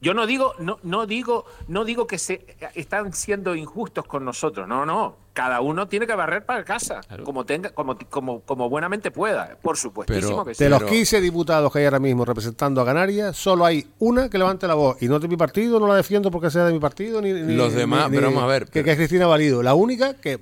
Yo 0.00 0.14
no 0.14 0.26
digo, 0.26 0.54
no, 0.58 0.78
no 0.82 1.06
digo, 1.06 1.44
no 1.66 1.84
digo 1.84 2.06
que 2.06 2.18
se 2.18 2.56
están 2.74 3.12
siendo 3.12 3.54
injustos 3.54 4.04
con 4.06 4.24
nosotros, 4.24 4.68
no, 4.68 4.86
no 4.86 5.27
cada 5.38 5.60
uno 5.60 5.86
tiene 5.86 6.04
que 6.04 6.16
barrer 6.16 6.44
para 6.44 6.64
casa, 6.64 7.00
como 7.22 7.46
tenga, 7.46 7.70
como, 7.70 7.96
como, 8.10 8.40
como 8.40 8.68
buenamente 8.68 9.12
pueda, 9.12 9.56
por 9.62 9.76
supuestísimo 9.76 10.44
que 10.44 10.52
sí. 10.52 10.64
De 10.64 10.68
los 10.68 10.82
15 10.82 11.20
diputados 11.20 11.72
que 11.72 11.78
hay 11.78 11.84
ahora 11.84 12.00
mismo 12.00 12.24
representando 12.24 12.80
a 12.80 12.84
Canarias, 12.84 13.36
solo 13.36 13.64
hay 13.64 13.86
una 14.00 14.28
que 14.28 14.36
levante 14.36 14.66
la 14.66 14.74
voz, 14.74 15.00
y 15.00 15.06
no 15.06 15.20
de 15.20 15.28
mi 15.28 15.36
partido, 15.36 15.78
no 15.78 15.86
la 15.86 15.94
defiendo 15.94 16.32
porque 16.32 16.50
sea 16.50 16.64
de 16.64 16.72
mi 16.72 16.80
partido, 16.80 17.22
ni, 17.22 17.32
los 17.54 17.72
demás, 17.72 18.08
pero 18.10 18.22
vamos 18.22 18.42
a 18.42 18.46
ver. 18.46 18.66
Que, 18.66 18.80
es 18.80 18.96
Cristina 18.96 19.28
Valido, 19.28 19.62
la 19.62 19.74
única 19.74 20.14
que 20.14 20.40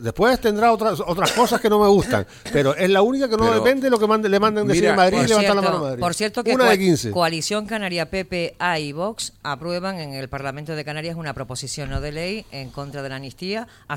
después 0.00 0.40
tendrá 0.40 0.72
otras 0.72 0.98
otras 0.98 1.30
cosas 1.30 1.60
que 1.60 1.70
no 1.70 1.78
me 1.78 1.86
gustan, 1.86 2.26
pero 2.52 2.74
es 2.74 2.90
la 2.90 3.02
única 3.02 3.28
que 3.28 3.36
no 3.36 3.48
depende 3.48 3.82
de 3.82 3.90
lo 3.90 4.00
que 4.00 4.28
le 4.28 4.40
manden 4.40 4.66
decir 4.66 4.86
en 4.86 4.96
Madrid 4.96 5.18
y 5.24 5.28
levantar 5.28 5.54
la 5.54 5.62
mano 5.62 5.76
a 5.76 5.82
Madrid. 5.82 6.00
Por 6.00 6.14
cierto 6.14 6.42
que 6.42 6.52
una 6.52 6.68
de 6.68 6.80
15. 6.80 7.12
Coalición 7.12 7.66
Canaria 7.66 8.10
PP, 8.10 8.56
A 8.58 8.80
y 8.80 8.92
Vox 8.92 9.34
aprueban 9.44 10.00
en 10.00 10.14
el 10.14 10.28
Parlamento 10.28 10.74
de 10.74 10.84
Canarias 10.84 11.14
una 11.14 11.32
proposición 11.32 11.90
no 11.90 12.00
de 12.00 12.10
ley 12.10 12.44
en 12.50 12.70
contra 12.70 13.04
de 13.04 13.08
la 13.08 13.16
amnistía 13.16 13.68
a 13.86 13.96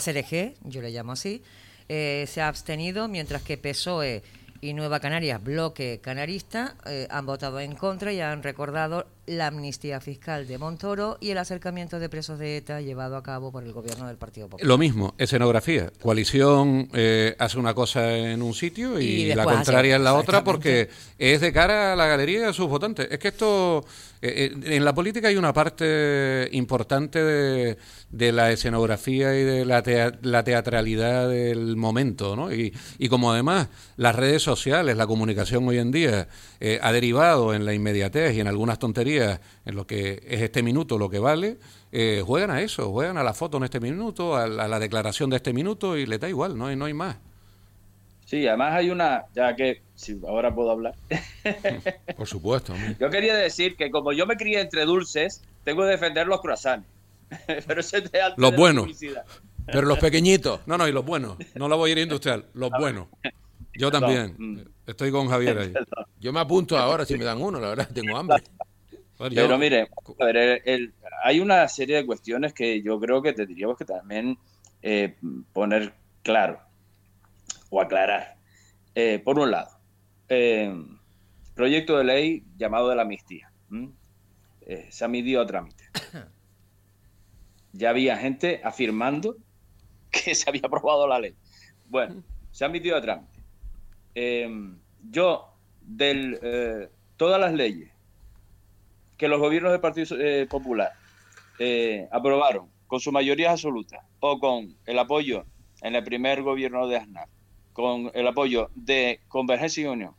Yo 0.63 0.81
le 0.81 0.91
llamo 0.91 1.13
así, 1.13 1.41
eh, 1.87 2.25
se 2.27 2.41
ha 2.41 2.47
abstenido, 2.47 3.07
mientras 3.07 3.41
que 3.41 3.57
PSOE 3.57 4.23
y 4.61 4.73
Nueva 4.73 4.99
Canarias, 4.99 5.43
bloque 5.43 5.99
canarista, 6.01 6.75
eh, 6.85 7.07
han 7.09 7.25
votado 7.25 7.59
en 7.59 7.75
contra 7.75 8.11
y 8.11 8.21
han 8.21 8.43
recordado 8.43 9.05
la 9.27 9.47
amnistía 9.47 9.99
fiscal 9.99 10.47
de 10.47 10.57
Montoro 10.57 11.17
y 11.19 11.31
el 11.31 11.37
acercamiento 11.37 11.99
de 11.99 12.09
presos 12.09 12.37
de 12.39 12.57
ETA 12.57 12.81
llevado 12.81 13.17
a 13.17 13.23
cabo 13.23 13.51
por 13.51 13.63
el 13.63 13.73
gobierno 13.73 14.07
del 14.07 14.17
Partido 14.17 14.47
Popular. 14.47 14.67
Lo 14.67 14.77
mismo, 14.77 15.15
escenografía. 15.17 15.91
Coalición 16.01 16.89
eh, 16.93 17.35
hace 17.39 17.57
una 17.57 17.73
cosa 17.73 18.15
en 18.15 18.41
un 18.41 18.53
sitio 18.53 18.99
y, 18.99 19.33
la 19.33 19.43
contraria 19.43 19.95
en 19.95 20.03
la 20.03 20.13
otra 20.13 20.43
porque 20.43 20.89
es 21.17 21.41
de 21.41 21.51
cara 21.51 21.93
a 21.93 21.95
la 21.95 22.07
galería 22.07 22.41
y 22.41 22.43
a 22.43 22.53
sus 22.53 22.67
votantes. 22.67 23.07
Es 23.09 23.19
que 23.19 23.29
esto, 23.29 23.85
eh, 24.21 24.51
eh, 24.53 24.75
en 24.75 24.85
la 24.85 24.93
política 24.93 25.27
hay 25.27 25.37
una 25.37 25.53
parte 25.53 26.47
importante 26.51 27.23
de, 27.23 27.77
de 28.11 28.31
la 28.31 28.51
escenografía 28.51 29.37
y 29.39 29.43
de 29.43 29.65
la, 29.65 29.83
la 30.21 30.43
teatralidad 30.43 31.29
del 31.29 31.75
momento, 31.75 32.35
¿no? 32.35 32.53
Y, 32.53 32.73
y, 32.99 33.09
como 33.09 33.31
además 33.31 33.69
las 33.97 34.15
redes 34.15 34.43
sociales, 34.43 34.97
la 34.97 35.07
comunicación 35.07 35.67
hoy 35.67 35.79
en 35.79 35.91
día 35.91 36.27
ha 36.81 36.91
derivado 36.91 37.53
en 37.53 37.65
la 37.65 37.73
inmediatez 37.73 38.35
y 38.35 38.39
en 38.39 38.47
algunas 38.47 38.79
tonterías 38.79 39.14
en 39.21 39.75
lo 39.75 39.87
que 39.87 40.23
es 40.27 40.41
este 40.41 40.63
minuto 40.63 40.97
lo 40.97 41.09
que 41.09 41.19
vale, 41.19 41.57
eh, 41.91 42.21
juegan 42.25 42.51
a 42.51 42.61
eso, 42.61 42.91
juegan 42.91 43.17
a 43.17 43.23
la 43.23 43.33
foto 43.33 43.57
en 43.57 43.63
este 43.63 43.79
minuto, 43.79 44.35
a 44.35 44.47
la, 44.47 44.79
declaración 44.79 45.29
de 45.29 45.37
este 45.37 45.53
minuto 45.53 45.97
y 45.97 46.05
le 46.05 46.17
da 46.17 46.29
igual, 46.29 46.57
no 46.57 46.67
hay, 46.67 46.75
no 46.75 46.85
hay 46.85 46.93
más. 46.93 47.17
Sí, 48.25 48.47
además 48.47 48.73
hay 48.73 48.89
una, 48.89 49.25
ya 49.35 49.55
que 49.55 49.81
si 49.93 50.19
ahora 50.27 50.53
puedo 50.53 50.71
hablar. 50.71 50.95
Por 52.17 52.27
supuesto. 52.27 52.73
Yo 52.99 53.09
quería 53.09 53.35
decir 53.35 53.75
que 53.75 53.91
como 53.91 54.13
yo 54.13 54.25
me 54.25 54.35
crié 54.35 54.61
entre 54.61 54.85
dulces, 54.85 55.43
tengo 55.63 55.83
que 55.83 55.89
defender 55.89 56.27
los 56.27 56.41
croissants. 56.41 56.87
Pero 57.67 57.81
los 58.37 58.55
buenos. 58.55 58.87
Pero 59.65 59.87
los 59.87 59.99
pequeñitos. 59.99 60.61
No, 60.67 60.77
no, 60.77 60.87
y 60.87 60.91
los 60.91 61.05
buenos. 61.05 61.37
No 61.55 61.67
lo 61.67 61.77
voy 61.77 61.91
a 61.91 61.93
ir 61.93 61.99
industrial, 61.99 62.45
los 62.53 62.71
buenos. 62.71 63.07
Yo 63.73 63.91
también. 63.91 64.67
Estoy 64.85 65.11
con 65.11 65.27
Javier 65.27 65.57
ahí. 65.57 65.73
Yo 66.19 66.31
me 66.33 66.39
apunto 66.39 66.77
ahora 66.77 67.05
si 67.05 67.17
me 67.17 67.25
dan 67.25 67.41
uno, 67.41 67.59
la 67.59 67.69
verdad, 67.69 67.89
tengo 67.93 68.17
hambre. 68.17 68.43
Pero 69.17 69.57
mire, 69.57 69.87
hay 71.23 71.39
una 71.39 71.67
serie 71.67 71.97
de 71.97 72.05
cuestiones 72.05 72.53
que 72.53 72.81
yo 72.81 72.99
creo 72.99 73.21
que 73.21 73.33
tendríamos 73.33 73.77
que 73.77 73.85
también 73.85 74.37
eh, 74.81 75.15
poner 75.53 75.93
claro 76.21 76.59
o 77.69 77.81
aclarar. 77.81 78.35
Eh, 78.93 79.21
por 79.23 79.39
un 79.39 79.51
lado, 79.51 79.71
eh, 80.29 80.73
proyecto 81.53 81.97
de 81.97 82.03
ley 82.03 82.43
llamado 82.57 82.89
de 82.89 82.95
la 82.95 83.03
amnistía. 83.03 83.51
se 84.89 85.05
ha 85.05 85.07
medido 85.07 85.41
a 85.41 85.45
trámite. 85.45 85.83
Ya 87.77 87.89
había 87.89 88.15
gente 88.15 88.61
afirmando 88.63 89.35
que 90.09 90.33
se 90.33 90.49
había 90.49 90.61
aprobado 90.63 91.05
la 91.09 91.19
ley. 91.19 91.35
Bueno, 91.89 92.23
se 92.49 92.63
ha 92.63 92.67
admitido 92.67 92.95
a 92.95 93.01
trámite. 93.01 93.41
yo, 95.11 95.53
de 95.81 96.89
todas 97.17 97.37
las 97.37 97.51
leyes 97.51 97.91
que 99.17 99.27
los 99.27 99.39
gobiernos 99.39 99.71
del 99.71 99.81
Partido 99.81 100.17
eh, 100.19 100.47
Popular 100.49 100.91
eh, 101.59 102.07
aprobaron 102.11 102.69
con 102.87 102.99
su 102.99 103.11
mayoría 103.11 103.51
absoluta 103.51 104.05
o 104.19 104.39
con 104.39 104.75
el 104.85 104.99
apoyo 104.99 105.45
en 105.81 105.95
el 105.95 106.03
primer 106.03 106.41
gobierno 106.41 106.87
de 106.87 106.97
Aznar, 106.97 107.27
con 107.73 108.11
el 108.13 108.27
apoyo 108.27 108.69
de 108.75 109.19
Convergencia 109.27 109.83
y 109.83 109.87
Unión, 109.87 110.13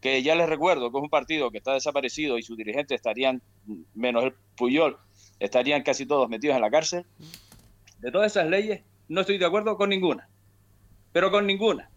que 0.00 0.22
ya 0.22 0.34
les 0.34 0.48
recuerdo 0.48 0.90
que 0.90 0.98
es 0.98 1.02
un 1.02 1.10
partido 1.10 1.50
que 1.50 1.58
está 1.58 1.74
desaparecido 1.74 2.38
y 2.38 2.42
sus 2.42 2.56
dirigentes 2.56 2.96
estarían, 2.96 3.42
menos 3.94 4.24
el 4.24 4.34
Puyol, 4.56 4.98
estarían 5.38 5.82
casi 5.82 6.06
todos 6.06 6.28
metidos 6.28 6.56
en 6.56 6.62
la 6.62 6.70
cárcel. 6.70 7.06
De 7.98 8.10
todas 8.10 8.32
esas 8.32 8.48
leyes, 8.48 8.82
no 9.08 9.20
estoy 9.20 9.38
de 9.38 9.46
acuerdo 9.46 9.76
con 9.76 9.90
ninguna, 9.90 10.28
pero 11.12 11.30
con 11.30 11.46
ninguna. 11.46 11.90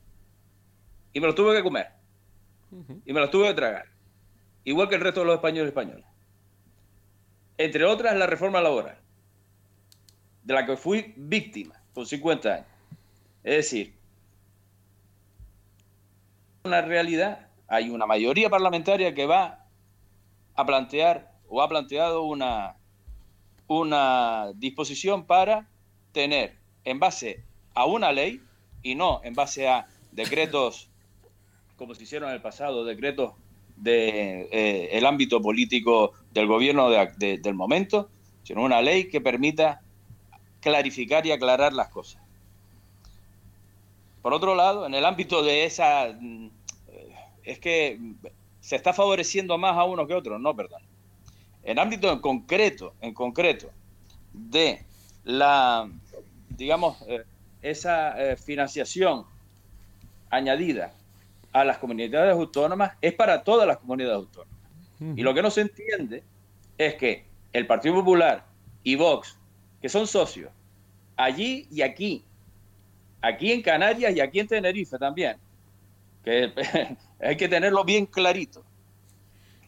Y 1.14 1.20
me 1.20 1.28
lo 1.28 1.36
tuve 1.36 1.56
que 1.56 1.64
comer. 1.64 1.88
Y 3.06 3.14
me 3.14 3.20
lo 3.20 3.30
tuve 3.30 3.50
que 3.50 3.54
tragar. 3.54 3.86
Igual 4.64 4.90
que 4.90 4.96
el 4.96 5.02
resto 5.02 5.20
de 5.22 5.28
los 5.28 5.36
españoles 5.36 5.68
y 5.68 5.70
españolas. 5.70 6.13
Entre 7.58 7.86
otras, 7.86 8.16
la 8.16 8.28
reforma 8.28 8.62
laboral, 8.62 8.98
de 10.44 10.54
la 10.54 10.66
que 10.66 10.76
fui 10.76 11.14
víctima 11.16 11.82
con 11.94 12.06
50 12.06 12.54
años. 12.54 12.68
Es 13.44 13.56
decir, 13.58 13.94
una 16.64 16.82
realidad, 16.82 17.48
hay 17.68 17.90
una 17.90 18.06
mayoría 18.06 18.50
parlamentaria 18.50 19.14
que 19.14 19.26
va 19.26 19.66
a 20.56 20.66
plantear 20.66 21.32
o 21.48 21.62
ha 21.62 21.70
planteado 21.70 22.24
una, 22.24 22.78
una 23.68 24.52
disposición 24.56 25.26
para 25.26 25.68
tener 26.12 26.58
en 26.86 27.00
base 27.00 27.44
a 27.74 27.86
una 27.86 28.12
ley 28.12 28.42
y 28.82 28.96
no 28.96 29.22
en 29.24 29.34
base 29.34 29.68
a 29.68 29.88
decretos 30.12 30.90
como 31.76 31.96
se 31.96 32.04
hicieron 32.04 32.30
en 32.30 32.36
el 32.36 32.42
pasado, 32.42 32.86
decretos 32.86 33.34
del 33.84 34.50
de, 34.50 34.50
eh, 34.52 34.90
el 34.94 35.06
ámbito 35.06 35.42
político 35.42 36.14
del 36.32 36.48
gobierno 36.48 36.90
del 36.90 37.54
momento, 37.54 38.10
sino 38.44 38.64
una 38.64 38.82
ley 38.82 39.10
que 39.10 39.22
permita 39.22 39.82
clarificar 40.60 41.26
y 41.26 41.32
aclarar 41.32 41.74
las 41.74 41.90
cosas. 41.90 42.22
Por 44.22 44.34
otro 44.34 44.56
lado, 44.56 44.86
en 44.86 44.94
el 44.94 45.06
ámbito 45.06 45.44
de 45.44 45.66
esa... 45.66 46.16
Mm, 46.20 46.50
es 47.44 47.60
que 47.60 48.00
se 48.62 48.78
está 48.78 48.94
favoreciendo 48.94 49.58
más 49.58 49.78
a 49.78 49.84
uno 49.84 50.08
que 50.08 50.14
a 50.14 50.18
otro, 50.18 50.40
no, 50.40 50.56
perdón. 50.56 50.82
En 51.64 51.80
ámbito 51.80 52.12
en 52.12 52.20
concreto, 52.20 52.94
en 53.02 53.14
concreto, 53.14 53.70
de 54.32 54.86
la, 55.26 55.90
digamos, 56.50 57.02
eh, 57.08 57.24
esa 57.62 58.20
eh, 58.22 58.38
financiación 58.38 59.26
añadida 60.30 60.94
a 61.54 61.64
las 61.64 61.78
comunidades 61.78 62.34
autónomas 62.34 62.94
es 63.00 63.14
para 63.14 63.44
todas 63.44 63.68
las 63.68 63.78
comunidades 63.78 64.18
autónomas. 64.18 64.54
Y 65.16 65.22
lo 65.22 65.34
que 65.34 65.42
no 65.42 65.52
se 65.52 65.62
entiende 65.62 66.24
es 66.78 66.96
que 66.96 67.26
el 67.52 67.68
Partido 67.68 67.96
Popular 67.96 68.46
y 68.84 68.96
Vox, 68.96 69.38
que 69.82 69.90
son 69.90 70.08
socios, 70.08 70.52
allí 71.18 71.68
y 71.70 71.82
aquí, 71.82 72.24
aquí 73.22 73.52
en 73.52 73.62
Canarias 73.62 74.16
y 74.16 74.22
aquí 74.22 74.40
en 74.40 74.48
Tenerife 74.48 74.98
también, 74.98 75.38
que 76.24 76.54
hay 77.20 77.38
que 77.38 77.50
tenerlo 77.50 77.84
bien 77.84 78.06
clarito. 78.06 78.64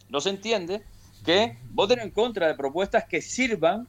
No 0.10 0.22
se 0.22 0.30
entiende 0.30 0.84
que 1.26 1.58
voten 1.72 2.00
en 2.00 2.12
contra 2.12 2.48
de 2.48 2.56
propuestas 2.56 3.04
que 3.06 3.22
sirvan 3.22 3.88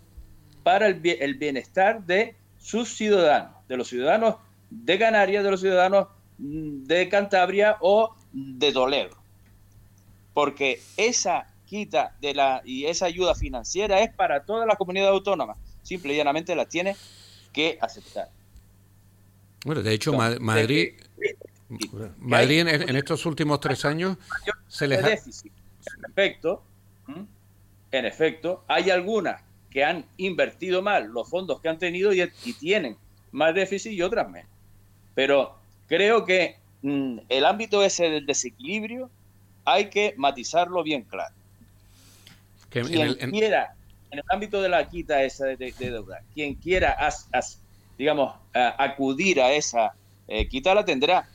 para 0.63 0.89
el, 0.89 1.01
el 1.05 1.35
bienestar 1.37 2.05
de 2.05 2.35
sus 2.59 2.97
ciudadanos, 2.97 3.53
de 3.69 3.77
los 3.77 3.89
ciudadanos 3.89 4.37
de 4.71 4.99
Canarias, 4.99 5.45
de 5.45 5.51
los 5.51 5.61
ciudadanos 5.61 6.09
de 6.39 7.09
Cantabria 7.09 7.77
o 7.81 8.15
de 8.33 8.73
Toledo. 8.73 9.17
Porque 10.35 10.81
esa 10.97 11.47
quita 11.67 12.15
de 12.21 12.35
la 12.35 12.63
y 12.65 12.87
esa 12.87 13.07
ayuda 13.07 13.35
financiera 13.35 14.01
es 14.01 14.13
para 14.15 14.45
todas 14.45 14.67
las 14.67 14.77
comunidades 14.77 15.13
autónomas. 15.13 15.57
Simple 15.83 16.15
y 16.15 16.17
llanamente 16.17 16.55
la 16.55 16.67
tiene 16.67 16.97
que 17.53 17.79
aceptar. 17.81 18.29
Bueno, 19.65 19.83
de 19.83 19.95
hecho, 19.95 20.13
Madrid, 20.13 20.95
Madrid 22.19 22.61
en, 22.61 22.97
estos 22.97 23.27
últimos 23.27 23.61
tres 23.61 23.85
años 23.85 24.17
se 24.69 24.87
les 24.87 25.03
ha... 25.03 25.09
En 25.09 26.11
efecto, 26.11 26.63
en 27.91 28.05
efecto, 28.05 28.65
hay 28.69 28.91
algunas 28.91 29.43
que 29.71 29.85
han 29.85 30.07
invertido 30.17 30.83
mal 30.83 31.09
los 31.09 31.29
fondos 31.29 31.61
que 31.61 31.69
han 31.69 31.79
tenido 31.79 32.13
y, 32.13 32.23
y 32.45 32.53
tienen 32.55 32.97
más 33.33 33.55
déficit 33.55 33.93
y 33.93 34.03
otras 34.03 34.29
menos. 34.31 34.51
Pero 35.15 35.57
Creo 35.87 36.25
que 36.25 36.57
mm, 36.83 37.19
el 37.29 37.45
ámbito 37.45 37.83
ese 37.83 38.11
del 38.11 38.27
desequilibrio 38.27 39.11
hay 39.65 39.91
que 39.91 40.15
matizarlo 40.17 40.83
bien 40.83 41.03
claro. 41.03 41.35
quien 42.71 42.87
quiera, 43.31 43.75
en 44.11 44.19
el 44.19 44.25
ámbito 44.29 44.63
de 44.63 44.69
la 44.69 44.89
quita 44.89 45.23
esa 45.23 45.47
de, 45.47 45.75
deuda, 45.79 46.21
quien 46.35 46.55
quiera, 46.55 46.97
digamos, 47.99 48.35
acudir 48.53 49.41
a 49.41 49.53
esa 49.53 49.95
eh, 50.29 50.49
quita 50.49 50.75
la 50.75 50.85
tendrá, 50.85 51.29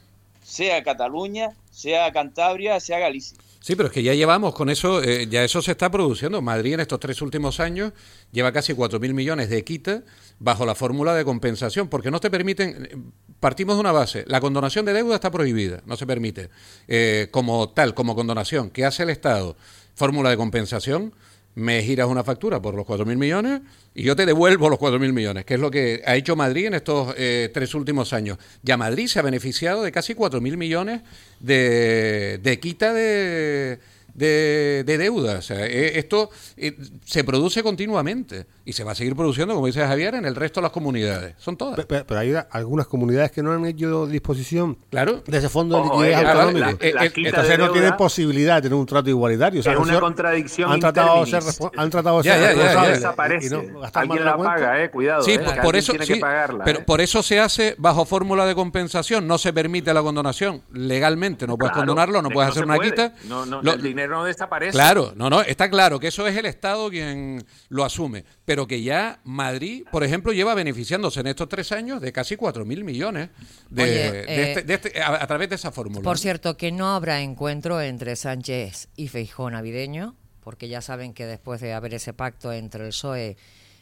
sea 0.43 0.83
Cataluña, 0.83 1.51
sea 1.71 2.11
Cantabria, 2.11 2.79
sea 2.79 2.99
Galicia. 2.99 3.37
Sí, 3.59 3.75
pero 3.75 3.87
es 3.87 3.93
que 3.93 4.03
ya 4.03 4.13
llevamos 4.13 4.55
con 4.55 4.69
eso, 4.69 5.03
eh, 5.03 5.27
ya 5.29 5.43
eso 5.43 5.61
se 5.61 5.71
está 5.71 5.91
produciendo. 5.91 6.41
Madrid 6.41 6.73
en 6.73 6.79
estos 6.79 6.99
tres 6.99 7.21
últimos 7.21 7.59
años 7.59 7.93
lleva 8.31 8.51
casi 8.51 8.73
4.000 8.73 9.13
millones 9.13 9.49
de 9.49 9.63
quita 9.63 10.03
bajo 10.39 10.65
la 10.65 10.73
fórmula 10.73 11.13
de 11.13 11.23
compensación, 11.23 11.87
porque 11.87 12.09
no 12.09 12.19
te 12.19 12.31
permiten, 12.31 13.13
partimos 13.41 13.75
de 13.75 13.81
una 13.81 13.91
base, 13.91 14.23
la 14.27 14.39
condonación 14.39 14.85
de 14.85 14.93
deuda 14.93 15.15
está 15.15 15.31
prohibida, 15.31 15.81
no 15.85 15.97
se 15.97 16.05
permite, 16.05 16.49
eh, 16.87 17.27
como 17.31 17.69
tal, 17.69 17.93
como 17.93 18.15
condonación. 18.15 18.69
¿Qué 18.69 18.85
hace 18.85 19.03
el 19.03 19.09
Estado? 19.09 19.57
Fórmula 19.95 20.29
de 20.29 20.37
compensación, 20.37 21.11
me 21.55 21.83
giras 21.83 22.07
una 22.07 22.23
factura 22.23 22.61
por 22.61 22.75
los 22.75 22.85
4.000 22.85 23.17
millones 23.17 23.61
y 23.93 24.03
yo 24.03 24.15
te 24.15 24.25
devuelvo 24.25 24.69
los 24.69 24.79
4.000 24.79 25.11
millones, 25.11 25.43
que 25.43 25.55
es 25.55 25.59
lo 25.59 25.69
que 25.69 26.01
ha 26.05 26.15
hecho 26.15 26.35
Madrid 26.35 26.67
en 26.67 26.75
estos 26.75 27.13
eh, 27.17 27.49
tres 27.53 27.73
últimos 27.73 28.13
años. 28.13 28.37
Ya 28.61 28.77
Madrid 28.77 29.07
se 29.07 29.19
ha 29.19 29.23
beneficiado 29.23 29.81
de 29.83 29.91
casi 29.91 30.13
4.000 30.13 30.55
millones 30.55 31.01
de, 31.39 32.39
de 32.41 32.59
quita 32.59 32.93
de, 32.93 33.79
de, 34.13 34.83
deuda. 34.85 35.39
O 35.39 35.41
sea, 35.41 35.65
eh, 35.65 35.97
esto 35.99 36.29
eh, 36.57 36.77
se 37.05 37.23
produce 37.23 37.63
continuamente 37.63 38.45
y 38.65 38.73
se 38.73 38.83
va 38.83 38.91
a 38.91 38.95
seguir 38.95 39.15
produciendo, 39.15 39.53
como 39.53 39.67
dice 39.67 39.85
Javier, 39.85 40.15
en 40.15 40.25
el 40.25 40.35
resto 40.35 40.59
de 40.59 40.63
las 40.63 40.71
comunidades. 40.71 41.35
Son 41.37 41.57
todas. 41.57 41.85
Pero, 41.85 42.05
hay 42.17 42.33
algunas 42.51 42.87
comunidades 42.87 43.31
que 43.31 43.41
no 43.41 43.51
han 43.51 43.65
hecho 43.65 44.07
disposición 44.07 44.77
claro. 44.89 45.23
de 45.25 45.37
ese 45.37 45.49
fondo 45.49 45.77
de 45.77 45.83
liquidez 45.83 46.17
autonómico. 46.17 46.77
Entonces 46.81 47.59
no 47.59 47.71
tienen 47.71 47.97
posibilidad 47.97 48.55
de 48.55 48.61
tener 48.63 48.75
un 48.75 48.85
trato 48.85 49.09
igualitario. 49.09 49.61
es 49.61 49.67
una 49.67 49.99
contradicción. 49.99 50.71
Han 50.71 50.79
tratado, 50.79 51.25
de 51.25 51.31
ser, 51.31 51.43
han 51.75 51.89
tratado 51.89 52.21
de 52.21 52.29
ser 52.29 52.57
desaparece. 52.91 53.55
Alguien 53.93 54.25
la, 54.25 54.37
paga, 54.37 54.83
eh, 54.83 54.89
cuidado. 54.89 55.23
Sí, 55.23 55.37
por, 55.61 55.75
eso, 55.75 55.93
pero 56.63 56.85
por 56.85 57.01
eso 57.01 57.23
se 57.23 57.39
hace 57.39 57.75
bajo 57.77 58.05
fórmula 58.05 58.45
de 58.45 58.55
compensación. 58.55 59.27
No 59.27 59.37
se 59.37 59.53
permite 59.53 59.93
la 59.93 60.01
condonación 60.01 60.61
legalmente. 60.71 61.47
No 61.47 61.57
puedes 61.57 61.75
condonarlo, 61.75 62.21
no 62.21 62.29
puedes 62.29 62.51
hacer 62.51 62.63
una 62.65 62.79
quita. 62.79 63.13
No, 63.27 63.45
no, 63.45 63.61
el 63.61 63.81
dinero 63.81 64.10
no 64.11 64.23
desaparece. 64.23 64.73
Claro, 64.73 65.13
no, 65.15 65.29
no, 65.29 65.41
está 65.41 65.69
claro 65.69 65.99
que 65.99 66.07
eso 66.07 66.27
es 66.27 66.37
el 66.37 66.45
Estado 66.45 66.89
quien 66.89 67.43
lo 67.69 67.83
asume 67.83 68.25
pero 68.51 68.67
que 68.67 68.81
ya 68.81 69.21
Madrid, 69.23 69.85
por 69.91 70.03
ejemplo, 70.03 70.33
lleva 70.33 70.53
beneficiándose 70.53 71.21
en 71.21 71.27
estos 71.27 71.47
tres 71.47 71.71
años 71.71 72.01
de 72.01 72.11
casi 72.11 72.35
4.000 72.35 72.83
millones 72.83 73.29
de, 73.69 74.19
este, 74.19 74.59
eh, 74.59 74.65
este, 74.67 75.01
a, 75.01 75.25
través 75.25 75.47
de 75.47 75.55
esa 75.55 75.71
fórmula. 75.71 76.01
Por 76.01 76.17
cierto, 76.17 76.57
que 76.57 76.73
no 76.73 76.93
habrá 76.93 77.21
encuentro 77.21 77.79
entre 77.79 78.17
Sánchez 78.17 78.89
y 78.97 79.07
Feijó 79.07 79.49
navideño, 79.49 80.15
porque 80.41 80.67
ya 80.67 80.81
saben 80.81 81.13
que 81.13 81.25
después 81.25 81.61
de 81.61 81.71
haber 81.71 81.93
ese 81.93 82.11
pacto 82.13 82.51
entre 82.51 82.83
el 82.83 82.89
PSOE 82.89 83.37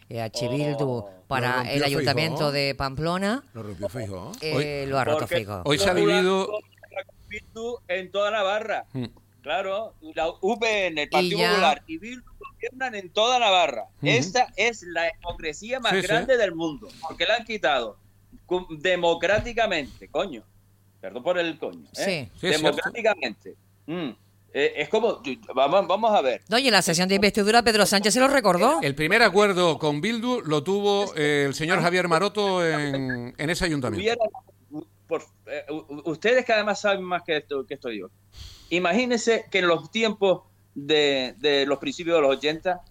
y 0.08 0.18
H. 0.18 0.76
Oh, 0.82 1.10
para 1.28 1.72
el 1.72 1.84
ayuntamiento 1.84 2.52
de 2.52 2.76
Pamplona, 2.76 3.44
lo 3.54 3.64
rompió 3.64 3.90
Feijó. 3.90 4.32
Eh, 4.42 4.86
lo 4.88 5.00
ha 5.00 5.04
roto 5.04 5.26
Feijó. 5.26 5.64
Hoy 5.66 5.80
se 5.80 5.90
ha 5.90 5.96
dividido 5.96 6.48
en 7.88 8.12
toda 8.12 8.30
Navarra. 8.30 8.86
Mm. 8.94 9.06
Claro, 9.50 9.96
la 10.14 10.30
UPN, 10.30 11.00
el 11.00 11.10
Partido 11.10 11.40
Popular 11.40 11.82
y 11.88 11.98
Bildu 11.98 12.22
gobiernan 12.38 12.94
en 12.94 13.10
toda 13.10 13.40
Navarra. 13.40 13.86
Esta 14.00 14.54
es 14.56 14.84
la 14.84 15.08
hipocresía 15.08 15.80
más 15.80 16.04
grande 16.04 16.38
del 16.38 16.54
mundo, 16.54 16.88
porque 17.02 17.26
la 17.26 17.38
han 17.38 17.46
quitado 17.46 17.98
democráticamente, 18.78 20.08
coño. 20.08 20.44
Perdón 21.02 21.24
por 21.24 21.40
el 21.40 21.58
coño. 21.58 21.88
¿eh? 21.98 22.30
democráticamente. 22.40 23.56
Mm. 23.88 24.10
Eh, 24.54 24.74
es 24.76 24.90
como, 24.90 25.20
vamos, 25.56 25.88
vamos 25.88 26.12
a 26.12 26.22
ver. 26.22 26.44
Oye, 26.54 26.68
en 26.68 26.74
la 26.74 26.84
sesión 26.84 27.10
de 27.10 27.16
investidura 27.16 27.64
Pedro 27.64 27.88
Sánchez 27.88 28.14
se 28.14 28.20
lo 28.20 28.28
recordó. 28.28 28.80
El 28.84 28.94
primer 28.94 29.24
acuerdo 29.24 29.80
con 29.80 30.00
Bildu 30.00 30.42
lo 30.42 30.64
tuvo 30.64 31.12
eh, 31.16 31.46
el 31.48 31.56
señor 31.56 31.82
Javier 31.82 32.08
Maroto 32.08 32.64
en, 32.64 33.34
ese 33.36 33.66
ayuntamiento. 33.66 34.24
ustedes 36.06 36.46
que 36.46 36.54
además 36.54 36.82
saben 36.82 37.02
más 37.02 37.24
que 37.24 37.38
esto 37.38 37.66
que 37.66 37.74
esto 37.74 37.90
digo. 37.90 38.12
Imagínense 38.70 39.46
que 39.50 39.60
en 39.60 39.68
los 39.68 39.92
tiempos 39.92 40.44
de, 40.76 41.66
los 41.68 41.80
principios 41.80 42.18
de 42.18 42.22
los 42.22 42.38
80, 42.38 42.82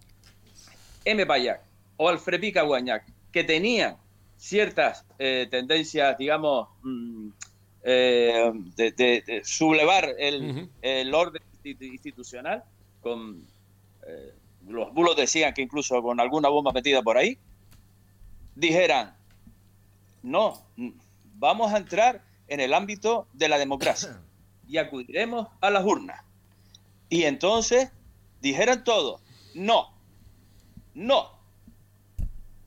M. 1.05 1.25
Payac 1.25 1.61
o 1.97 2.09
Alfred 2.09 2.53
Guañac, 2.65 3.05
que 3.31 3.43
tenían 3.43 3.97
ciertas 4.37 5.05
eh, 5.17 5.47
tendencias, 5.49 6.17
digamos, 6.17 6.69
mm, 6.83 7.29
eh, 7.83 8.51
de, 8.75 9.41
sublevar 9.43 10.15
el, 10.17 11.13
orden 11.13 11.41
institucional 11.63 12.63
con 13.01 13.45
eh, 14.07 14.33
los 14.67 14.93
bulos 14.93 15.15
decían 15.15 15.53
que 15.53 15.61
incluso 15.61 16.01
con 16.01 16.19
alguna 16.19 16.49
bomba 16.49 16.71
metida 16.71 17.01
por 17.01 17.17
ahí, 17.17 17.37
dijeran, 18.55 19.15
no, 20.23 20.61
vamos 21.35 21.73
a 21.73 21.77
entrar 21.77 22.23
en 22.47 22.59
el 22.59 22.73
ámbito 22.73 23.27
de 23.33 23.49
la 23.49 23.57
democracia 23.57 24.21
y 24.69 24.77
acudiremos 24.77 25.47
a 25.59 25.71
las 25.71 25.83
urnas. 25.83 26.23
Y 27.09 27.23
entonces 27.23 27.91
dijeran 28.39 28.83
todo, 28.83 29.19
no, 29.55 29.87
no, 30.93 31.31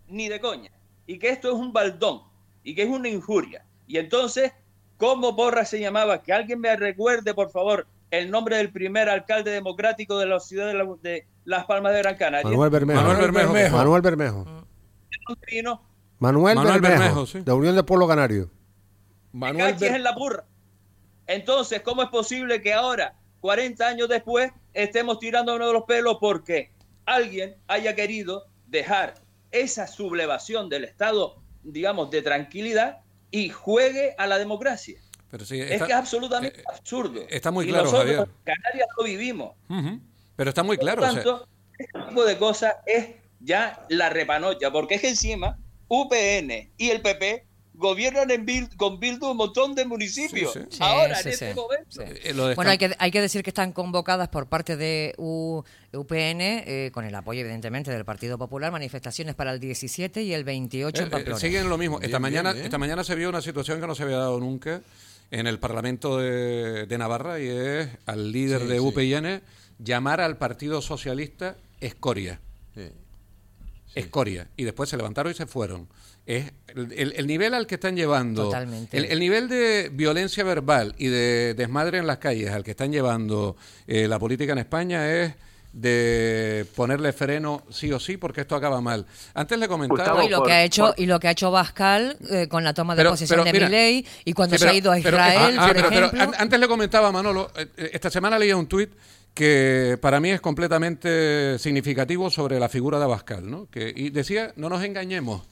ni 0.08 0.28
de 0.28 0.40
coña, 0.40 0.72
y 1.06 1.18
que 1.18 1.28
esto 1.28 1.48
es 1.48 1.54
un 1.54 1.72
baldón, 1.72 2.22
y 2.64 2.74
que 2.74 2.82
es 2.82 2.88
una 2.88 3.08
injuria. 3.08 3.64
Y 3.86 3.98
entonces, 3.98 4.52
¿cómo 4.96 5.32
Borra 5.32 5.64
se 5.64 5.78
llamaba? 5.78 6.22
Que 6.22 6.32
alguien 6.32 6.60
me 6.60 6.74
recuerde, 6.76 7.34
por 7.34 7.50
favor, 7.50 7.86
el 8.10 8.30
nombre 8.30 8.56
del 8.56 8.72
primer 8.72 9.08
alcalde 9.08 9.52
democrático 9.52 10.18
de 10.18 10.26
la 10.26 10.40
ciudad 10.40 10.72
de, 11.02 11.26
Las 11.44 11.66
Palmas 11.66 11.92
de 11.92 11.98
Gran 12.00 12.16
Canaria. 12.16 12.50
Manuel 12.50 12.70
Bermejo. 12.70 13.00
Manuel 13.00 13.32
Bermejo. 13.32 13.76
Manuel 13.76 14.02
Bermejo. 14.02 14.44
Manuel, 16.18 16.80
Bermejo, 16.80 17.26
de 17.26 17.52
Unión 17.52 17.76
de 17.76 17.82
Pueblo 17.84 18.08
Canario. 18.08 18.50
Manuel 19.32 19.74
Bermejo. 19.74 19.84
es 19.84 19.92
en 19.92 20.02
la 20.02 20.12
burra. 20.12 20.44
Entonces, 21.26 21.80
¿cómo 21.82 22.02
es 22.02 22.08
posible 22.08 22.60
que 22.60 22.72
ahora, 22.72 23.14
40 23.40 23.86
años 23.86 24.08
después, 24.08 24.50
estemos 24.74 25.18
tirando 25.18 25.54
uno 25.54 25.66
de 25.66 25.72
los 25.72 25.84
pelos 25.84 26.18
porque 26.20 26.72
alguien 27.06 27.56
haya 27.68 27.94
querido 27.94 28.46
dejar 28.66 29.14
esa 29.50 29.86
sublevación 29.86 30.68
del 30.68 30.84
Estado, 30.84 31.36
digamos, 31.62 32.10
de 32.10 32.22
tranquilidad 32.22 33.00
y 33.30 33.48
juegue 33.48 34.14
a 34.18 34.26
la 34.26 34.38
democracia? 34.38 35.00
es 35.32 35.48
que 35.48 35.72
es 35.72 35.92
absolutamente 35.92 36.60
eh, 36.60 36.64
absurdo. 36.68 37.24
Está 37.28 37.50
muy 37.50 37.66
claro, 37.66 37.84
nosotros, 37.84 38.16
Javier. 38.16 38.28
Canarias 38.44 38.88
lo 38.98 39.04
vivimos. 39.04 39.56
Pero 40.36 40.50
está 40.50 40.62
muy 40.62 40.76
claro. 40.76 41.00
Por 41.00 41.14
tanto, 41.14 41.48
este 41.78 41.98
tipo 42.08 42.24
de 42.24 42.36
cosas 42.36 42.74
es 42.86 43.08
ya 43.40 43.84
la 43.88 44.10
repanocha, 44.10 44.70
porque 44.70 44.96
es 44.96 45.00
que 45.00 45.08
encima 45.08 45.58
UPN 45.88 46.72
y 46.76 46.90
el 46.90 47.00
PP 47.00 47.46
gobiernan 47.74 48.30
en 48.30 48.66
con 48.76 49.00
Bildu 49.00 49.30
un 49.30 49.36
montón 49.36 49.74
de 49.74 49.84
municipios. 49.84 50.58
Ahora, 50.80 51.20
en 51.20 51.28
este 51.28 51.54
momento. 51.54 52.02
Eh, 52.02 52.54
bueno, 52.54 52.70
hay 52.70 52.78
que, 52.78 52.94
hay 52.98 53.10
que 53.10 53.20
decir 53.20 53.42
que 53.42 53.50
están 53.50 53.72
convocadas 53.72 54.28
por 54.28 54.46
parte 54.46 54.76
de 54.76 55.14
UPN, 55.18 56.40
eh, 56.40 56.90
con 56.92 57.04
el 57.04 57.14
apoyo, 57.14 57.40
evidentemente, 57.40 57.90
del 57.90 58.04
Partido 58.04 58.38
Popular, 58.38 58.72
manifestaciones 58.72 59.34
para 59.34 59.52
el 59.52 59.60
17 59.60 60.22
y 60.22 60.32
el 60.34 60.44
28 60.44 61.02
en 61.02 61.10
Pamplona. 61.10 61.40
siguen 61.40 61.68
lo 61.68 61.78
mismo. 61.78 62.00
Esta, 62.00 62.18
mañana, 62.18 62.50
esta 62.52 62.78
mañana 62.78 63.04
se 63.04 63.14
vio 63.14 63.28
una 63.28 63.42
situación 63.42 63.80
que 63.80 63.86
no 63.86 63.94
se 63.94 64.02
había 64.02 64.18
dado 64.18 64.38
nunca 64.38 64.82
en 65.30 65.46
el 65.46 65.58
Parlamento 65.58 66.18
de, 66.18 66.96
Navarra 66.98 67.40
y 67.40 67.48
es 67.48 67.88
al 68.04 68.32
líder 68.32 68.66
de 68.66 68.80
UPN 68.80 69.42
llamar 69.78 70.20
al 70.20 70.36
Partido 70.36 70.82
Socialista 70.82 71.56
escoria. 71.80 72.38
Escoria. 73.94 74.48
Y 74.56 74.64
después 74.64 74.88
se 74.88 74.96
levantaron 74.96 75.32
y 75.32 75.34
se 75.34 75.46
fueron. 75.46 75.88
Es 76.24 76.52
el, 76.68 77.26
nivel 77.26 77.52
al 77.52 77.66
que 77.66 77.74
están 77.74 77.96
llevando, 77.96 78.52
el, 78.92 79.18
nivel 79.18 79.48
de 79.48 79.90
violencia 79.92 80.44
verbal 80.44 80.94
y 80.96 81.08
de 81.08 81.54
desmadre 81.54 81.98
en 81.98 82.06
las 82.06 82.18
calles 82.18 82.50
al 82.50 82.62
que 82.62 82.70
están 82.70 82.92
llevando 82.92 83.56
eh, 83.88 84.06
la 84.06 84.20
política 84.20 84.52
en 84.52 84.58
España 84.58 85.10
es 85.10 85.34
de 85.72 86.66
ponerle 86.76 87.12
freno 87.12 87.62
sí 87.70 87.90
o 87.92 87.98
sí 87.98 88.16
porque 88.16 88.42
esto 88.42 88.54
acaba 88.54 88.80
mal. 88.80 89.06
Antes 89.34 89.58
le 89.58 89.68
comentaba 89.68 90.24
y 90.24 90.28
lo 90.28 90.42
que 90.42 90.52
ha 90.52 90.64
hecho 90.64 90.94
y 90.96 91.06
lo 91.06 91.18
que 91.18 91.28
ha 91.28 91.30
hecho 91.30 91.50
Bascal 91.50 92.16
eh, 92.30 92.46
con 92.48 92.62
la 92.62 92.74
toma 92.74 92.94
de 92.94 93.04
posesión 93.04 93.44
de 93.44 93.52
Milei 93.52 94.06
y 94.24 94.32
cuando 94.32 94.58
se 94.58 94.68
ha 94.68 94.74
ido 94.74 94.92
a 94.92 94.98
Israel, 94.98 95.56
ah, 95.58 95.72
ah, 96.18 96.30
antes 96.38 96.60
le 96.60 96.68
comentaba 96.68 97.10
Manolo, 97.10 97.50
eh, 97.56 97.66
eh, 97.76 97.90
esta 97.94 98.10
semana 98.10 98.38
leía 98.38 98.56
un 98.56 98.66
tuit 98.66 98.90
que 99.34 99.98
para 100.00 100.20
mí 100.20 100.30
es 100.30 100.40
completamente 100.40 101.58
significativo 101.58 102.30
sobre 102.30 102.60
la 102.60 102.68
figura 102.68 102.98
de 102.98 103.04
Abascal, 103.04 103.50
¿no? 103.50 103.68
Que, 103.70 103.92
y 103.94 104.10
decía, 104.10 104.52
no 104.56 104.68
nos 104.68 104.84
engañemos, 104.84 105.42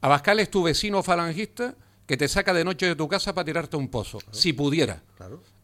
Abascal 0.00 0.40
es 0.40 0.50
tu 0.50 0.62
vecino 0.62 1.02
falangista 1.02 1.74
que 2.06 2.16
te 2.16 2.26
saca 2.26 2.52
de 2.52 2.64
noche 2.64 2.86
de 2.86 2.96
tu 2.96 3.06
casa 3.06 3.34
para 3.34 3.44
tirarte 3.44 3.76
un 3.76 3.88
pozo, 3.88 4.18
si 4.32 4.52
pudiera. 4.52 5.02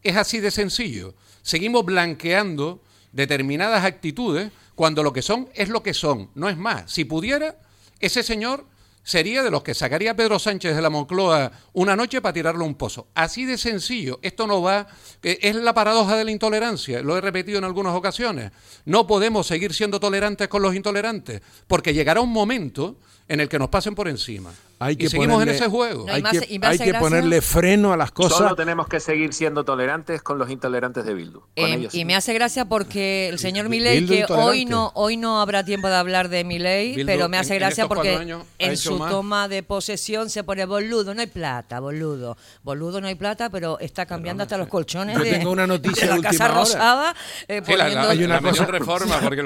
Es 0.03 0.17
así 0.17 0.39
de 0.39 0.53
sencillo. 0.53 1.15
Seguimos 1.43 1.85
blanqueando 1.85 2.83
determinadas 3.13 3.85
actitudes 3.85 4.53
cuando 4.75 5.03
lo 5.03 5.13
que 5.13 5.23
son 5.23 5.49
es 5.55 5.71
lo 5.71 5.83
que 5.83 5.95
son, 5.95 6.31
no 6.35 6.49
es 6.49 6.57
más. 6.57 6.93
Si 6.93 7.05
pudiera, 7.05 7.59
ese 7.99 8.23
señor 8.23 8.67
sería 9.07 9.45
de 9.45 9.53
los 9.53 9.63
que 9.63 9.73
sacaría 9.73 10.11
a 10.11 10.17
Pedro 10.17 10.41
Sánchez 10.41 10.75
de 10.75 10.83
la 10.83 10.91
Moncloa 10.91 11.53
una 11.75 11.95
noche 11.95 12.21
para 12.21 12.33
tirarle 12.33 12.65
un 12.65 12.75
pozo. 12.75 13.07
Así 13.15 13.45
de 13.45 13.57
sencillo. 13.57 14.19
Esto 14.21 14.49
no 14.49 14.61
va. 14.61 14.89
Eh, 15.23 15.39
es 15.43 15.55
la 15.55 15.73
paradoja 15.73 16.17
de 16.17 16.25
la 16.25 16.33
intolerancia. 16.33 17.01
Lo 17.03 17.17
he 17.17 17.21
repetido 17.21 17.59
en 17.59 17.65
algunas 17.65 17.95
ocasiones. 17.95 18.51
No 18.85 19.07
podemos 19.07 19.47
seguir 19.47 19.73
siendo 19.73 20.01
tolerantes 20.01 20.49
con 20.49 20.61
los 20.61 20.75
intolerantes, 20.75 21.41
porque 21.69 21.95
llegará 21.95 22.21
un 22.21 22.33
momento 22.33 22.99
en 23.29 23.41
el 23.41 23.49
que 23.49 23.59
nos 23.59 23.69
pasen 23.69 23.95
por 23.95 24.09
encima. 24.09 24.53
Hay 24.79 24.97
que 24.97 25.07
y 25.07 25.09
seguimos 25.09 25.43
en 25.43 25.49
ese 25.49 25.69
juego. 25.69 26.05
hay, 26.09 26.23
que, 26.79 26.95
ponerle 26.95 27.41
freno 27.41 27.95
a 27.95 27.97
las 27.97 28.13
cosas. 28.13 28.37
Solo 28.37 28.55
tenemos 28.55 28.89
que 28.89 29.01
seguir 29.01 29.33
siendo 29.33 29.65
tolerantes 29.65 30.21
con 30.21 30.39
los 30.39 30.51
intolerantes 30.51 31.07
de 31.07 31.15
Bildu. 31.15 31.41
Eh, 31.57 31.89
y 31.93 32.05
me 32.05 32.15
hace 32.15 32.35
gracia 32.35 32.67
porque 32.67 33.29
el 33.29 33.39
señor 33.39 33.71
Milei, 33.71 34.05
que 34.05 34.27
hoy 34.29 34.67
no, 34.67 34.93
hoy 34.95 35.17
no 35.17 35.41
habrá 35.41 35.65
tiempo 35.65 35.89
de 35.89 35.95
hablar 35.95 36.29
de 36.29 36.45
Milei, 36.45 37.05
pero 37.07 37.31
me 37.31 37.39
hace 37.39 37.55
gracia 37.55 37.89
porque 37.89 38.37
en 38.59 38.77
su 38.77 38.99
toma 38.99 39.49
de 39.49 39.63
posesión 39.63 40.29
se 40.29 40.45
pone 40.45 40.67
boludo, 40.67 41.15
no 41.15 41.23
hay 41.23 41.27
plata, 41.27 41.81
boludo. 41.81 42.37
Boludo 42.63 43.01
no 43.01 43.07
hay 43.07 43.15
plata, 43.15 43.49
pero 43.49 43.79
está 43.79 44.05
cambiando 44.05 44.43
hasta 44.43 44.59
los 44.59 44.69
colchones 44.69 45.19
de, 45.19 45.31
tengo 45.31 45.53
una 45.53 45.67
noticia 45.67 46.07
de 46.07 46.17
la 46.17 46.23
Casa 46.23 46.49
Rosada. 46.49 47.15
Eh, 47.49 47.63
hay 47.67 48.25
una 48.25 48.43
cosa, 48.43 48.67
reforma, 48.67 49.21
porque 49.21 49.41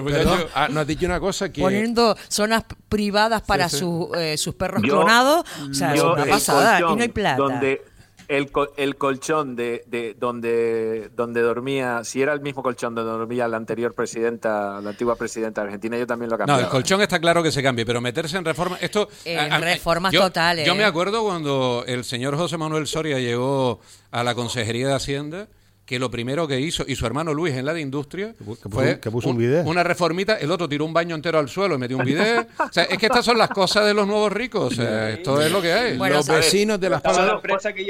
ah, 0.55 0.69
nos 0.69 0.79
ha 0.79 0.85
dicho 0.85 1.07
una 1.07 1.21
cosa 1.21 1.53
que... 1.53 1.61
Poniendo 1.61 2.17
zonas 2.29 2.65
privadas 2.89 3.43
para 3.43 3.69
eh, 4.17 4.37
sus 4.37 4.55
perros 4.55 4.83
clonados. 4.83 5.45
O 5.71 5.75
sea, 5.75 5.95
es 5.95 6.03
una 6.03 6.25
pasada. 6.25 6.79
y 6.81 6.83
no 6.83 7.03
hay 7.03 7.09
plata. 7.09 7.37
Donde 7.37 7.83
el, 8.31 8.49
el 8.77 8.97
colchón 8.97 9.57
de, 9.57 9.83
de, 9.89 10.15
donde, 10.15 11.11
donde 11.17 11.41
dormía, 11.41 12.05
si 12.05 12.23
era 12.23 12.33
el 12.33 12.41
mismo 12.41 12.63
colchón 12.63 12.95
donde 12.95 13.11
dormía 13.11 13.49
la 13.49 13.57
anterior 13.57 13.93
presidenta, 13.93 14.81
la 14.81 14.91
antigua 14.91 15.17
presidenta 15.17 15.63
de 15.63 15.67
Argentina, 15.67 15.99
yo 15.99 16.07
también 16.07 16.31
lo 16.31 16.39
cambié. 16.39 16.55
No, 16.55 16.61
el 16.61 16.69
colchón 16.69 17.01
está 17.01 17.19
claro 17.19 17.43
que 17.43 17.51
se 17.51 17.61
cambie, 17.61 17.85
pero 17.85 18.01
meterse 18.01 18.37
en 18.37 18.45
reforma, 18.45 18.79
esto... 18.81 19.09
En 19.25 19.61
reformas 19.61 20.13
totales. 20.15 20.65
Yo 20.65 20.77
me 20.77 20.85
acuerdo 20.85 21.25
cuando 21.25 21.83
el 21.89 22.05
señor 22.05 22.37
José 22.37 22.57
Manuel 22.57 22.87
Soria 22.87 23.19
llegó 23.19 23.81
a 24.13 24.23
la 24.23 24.37
Consejería 24.37 24.87
de 24.87 24.95
Hacienda 24.95 25.49
que 25.91 25.99
lo 25.99 26.09
primero 26.09 26.47
que 26.47 26.61
hizo, 26.61 26.85
y 26.87 26.95
su 26.95 27.05
hermano 27.05 27.35
Luis 27.35 27.53
en 27.57 27.67
la 27.67 27.75
de 27.75 27.81
industria, 27.81 28.33
fue 28.71 29.01
que 29.01 29.11
puso 29.11 29.31
un, 29.31 29.39
video. 29.39 29.65
una 29.65 29.83
reformita, 29.83 30.37
el 30.37 30.53
otro 30.53 30.69
tiró 30.69 30.85
un 30.85 30.93
baño 30.93 31.17
entero 31.17 31.41
al 31.41 31.49
suelo 31.49 31.75
y 31.75 31.79
metió 31.79 31.99
un 31.99 32.05
video. 32.05 32.47
o 32.61 32.73
sea, 32.73 32.85
es 32.85 32.97
que 32.97 33.07
estas 33.07 33.25
son 33.25 33.37
las 33.37 33.49
cosas 33.49 33.87
de 33.87 33.93
los 33.93 34.07
nuevos 34.07 34.31
ricos. 34.33 34.73
O 34.73 34.77
sea, 34.77 35.11
esto 35.11 35.43
es 35.43 35.51
lo 35.51 35.61
que 35.61 35.73
hay. 35.73 35.99
los 35.99 36.29
vecinos 36.29 36.79
de 36.79 36.91
las 36.91 37.03
palabras. 37.03 37.43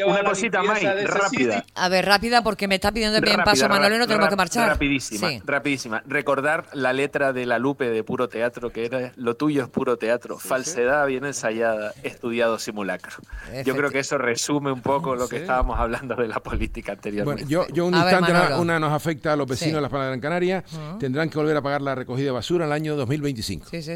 Una 0.06 0.24
cosita 0.24 0.62
más 0.62 0.82
rápida. 0.82 1.62
A 1.74 1.90
ver, 1.90 2.06
rápida, 2.06 2.42
porque 2.42 2.66
me 2.66 2.76
está 2.76 2.90
pidiendo 2.90 3.20
bien 3.20 3.42
paso 3.44 3.68
Manuel 3.68 3.92
y 3.92 3.98
no 3.98 4.06
tenemos 4.06 4.30
que 4.30 4.36
marchar. 4.36 4.68
Rapidísima, 4.68 5.32
rapidísima. 5.44 6.02
Recordar 6.06 6.68
la 6.72 6.94
letra 6.94 7.34
de 7.34 7.44
la 7.44 7.58
Lupe 7.58 7.90
de 7.90 8.02
puro 8.02 8.30
teatro, 8.30 8.70
que 8.70 8.86
era 8.86 9.12
lo 9.16 9.34
tuyo 9.36 9.62
es 9.62 9.68
puro 9.68 9.98
teatro, 9.98 10.38
falsedad 10.38 11.06
bien 11.06 11.26
ensayada, 11.26 11.92
estudiado 12.02 12.58
simulacro. 12.58 13.18
Yo 13.62 13.76
creo 13.76 13.90
que 13.90 13.98
eso 13.98 14.16
resume 14.16 14.72
un 14.72 14.80
poco 14.80 15.16
lo 15.16 15.28
que 15.28 15.36
estábamos 15.36 15.78
hablando 15.78 16.14
de 16.14 16.28
la 16.28 16.40
política 16.40 16.92
anteriormente. 16.92 17.44
Bueno, 17.44 17.66
yo, 17.68 17.74
yo 17.74 17.89
un 17.90 18.02
instante, 18.02 18.32
una, 18.58 18.78
nos 18.78 18.92
afecta 18.92 19.32
a 19.32 19.36
los 19.36 19.46
vecinos 19.46 19.76
de 19.76 19.80
las 19.82 19.90
Palmas 19.90 20.06
de 20.06 20.10
Gran 20.10 20.20
Canaria. 20.20 20.64
Tendrán 20.98 21.28
que 21.28 21.38
volver 21.38 21.56
a 21.56 21.62
pagar 21.62 21.82
la 21.82 21.94
recogida 21.94 22.26
de 22.26 22.32
basura 22.32 22.64
en 22.64 22.70
el 22.70 22.74
año 22.74 22.96
2025. 22.96 23.68
Sí, 23.70 23.82
sí, 23.82 23.94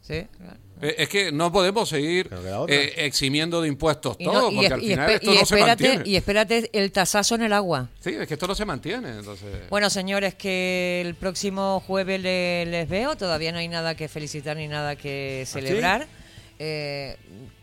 sí. 0.00 0.26
Eh, 0.82 0.94
es 0.98 1.08
que 1.08 1.32
no 1.32 1.50
podemos 1.50 1.88
seguir 1.88 2.28
eh, 2.68 2.92
eximiendo 2.98 3.62
de 3.62 3.68
impuestos 3.68 4.18
todo, 4.18 4.52
porque 4.52 4.74
al 4.74 4.80
final 4.80 5.10
esto 5.10 5.32
no 5.34 5.46
se 5.46 5.56
mantiene. 5.56 6.02
Y 6.04 6.16
espérate 6.16 6.68
el 6.72 6.92
tasazo 6.92 7.34
en 7.36 7.42
el 7.42 7.52
agua. 7.52 7.88
Sí, 8.00 8.10
es 8.10 8.28
que 8.28 8.34
esto 8.34 8.46
no 8.46 8.54
se 8.54 8.64
mantiene. 8.66 9.08
Entonces... 9.18 9.68
Bueno, 9.70 9.88
señores, 9.88 10.34
que 10.34 11.00
el 11.00 11.14
próximo 11.14 11.82
jueves 11.86 12.20
les 12.20 12.88
veo. 12.88 13.16
Todavía 13.16 13.52
no 13.52 13.58
hay 13.58 13.68
nada 13.68 13.94
que 13.94 14.08
felicitar 14.08 14.56
ni 14.56 14.68
nada 14.68 14.96
que 14.96 15.44
¿Ah, 15.44 15.50
celebrar. 15.50 16.06
Eh, 16.58 17.16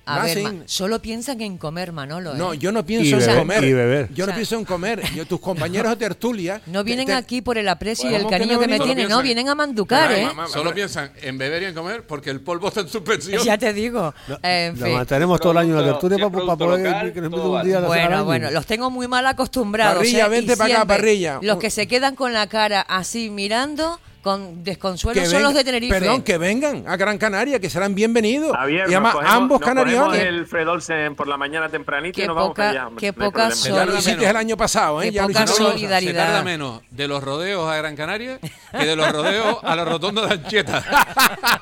a 0.06 0.24
ver, 0.24 0.64
solo 0.66 1.02
piensan 1.02 1.40
en 1.42 1.58
comer, 1.58 1.94
Manolo. 1.94 2.34
No, 2.34 2.54
¿eh? 2.54 2.58
yo 2.58 2.72
no 2.72 2.86
pienso 2.86 3.20
en 3.20 3.38
comer. 3.38 3.64
Y 3.64 3.74
beber. 3.74 4.14
Yo 4.14 4.28
no 4.28 4.34
pienso 4.34 4.58
en 4.58 4.66
comer. 4.66 5.02
Yo, 5.16 5.26
tus 5.26 5.40
compañeros 5.40 5.92
de 5.92 5.98
tertulia. 5.98 6.62
No 6.74 6.84
vienen 6.84 7.12
aquí 7.12 7.42
por 7.42 7.60
el 7.60 7.70
aprecio 7.70 8.10
y 8.10 8.16
el 8.16 8.26
cariño 8.28 8.60
que, 8.60 8.68
me 8.68 8.80
tienen, 8.80 9.08
no, 9.08 9.22
vienen 9.22 9.48
a 9.48 9.54
manducar, 9.54 10.12
¿eh? 10.12 10.28
solo 10.52 10.74
piensan 10.74 11.12
en 11.22 11.38
beber 11.38 11.62
y 11.62 11.66
en 11.68 11.76
comer 11.76 12.08
porque 12.08 12.32
el 12.32 12.42
polvo 12.42 12.70
está 12.70 12.82
en 12.82 12.88
suspensión. 12.88 13.44
Ya 13.54 13.58
te 13.58 13.74
digo. 13.74 14.14
en 14.42 14.76
fin. 14.76 15.06
Tenemos 15.06 15.40
todo 15.40 15.52
el 15.52 15.60
año 15.60 15.76
la 15.76 15.84
tertulia 15.84 16.18
para, 16.18 16.56
poder 16.56 17.14
que 17.14 17.22
nos 17.22 17.34
un 17.34 17.64
día 17.64 17.80
Bueno, 17.82 18.26
bueno, 18.26 18.50
los 18.50 18.66
tengo 18.66 18.90
muy 18.90 19.08
mal 19.08 19.26
acostumbrados. 19.28 19.98
Parrilla, 19.98 20.26
¿eh? 20.26 20.30
vente 20.30 20.58
para 20.58 20.74
acá, 20.76 20.86
parrilla. 20.86 21.40
Los 21.42 21.58
que 21.58 21.70
se 21.70 21.88
quedan 21.88 22.16
con 22.16 22.34
la 22.34 22.48
cara 22.48 22.82
así 22.82 23.30
mirando 23.30 24.00
con 24.24 24.64
desconsuelo 24.64 25.26
son 25.26 25.44
los 25.44 25.54
de 25.54 25.66
Tenerife. 25.66 26.00
Perdón, 26.00 26.24
que 26.24 26.38
vengan 26.38 26.86
a 26.88 26.96
Gran 26.96 27.18
Canaria, 27.18 27.60
que 27.60 27.70
serán 27.70 27.94
bienvenidos. 27.94 28.56
y 28.70 28.80
además, 28.80 29.18
ambos 29.26 29.60
canarios. 29.60 30.16
el 30.16 30.48
Fredolce 30.48 31.12
por 31.12 31.28
la 31.28 31.36
mañana 31.36 31.68
tempranito 31.68 32.22
y 32.22 32.26
nos 32.26 32.36
vamos 32.36 32.58
allá. 32.58 32.90
Qué 32.98 33.12
poca 33.12 33.52
solidaridad. 33.52 34.30
el 34.30 34.38
año 34.38 34.56
pasado, 34.56 35.02
¿eh? 35.02 35.12
Qué 35.12 35.22
poca 35.22 35.46
solidaridad. 35.46 36.12
Se 36.12 36.14
tarda 36.14 36.44
menos 36.44 36.82
de 36.90 37.08
los 37.08 37.22
rodeos 37.22 37.70
a 37.70 37.76
Gran 37.76 37.98
Canaria 37.98 38.40
que 38.40 38.86
de 38.86 38.96
los 38.96 39.12
rodeos 39.12 39.58
a 39.62 39.76
la 39.76 39.84
rotonda 39.84 40.26
de 40.26 40.34
Anchieta. 40.36 40.84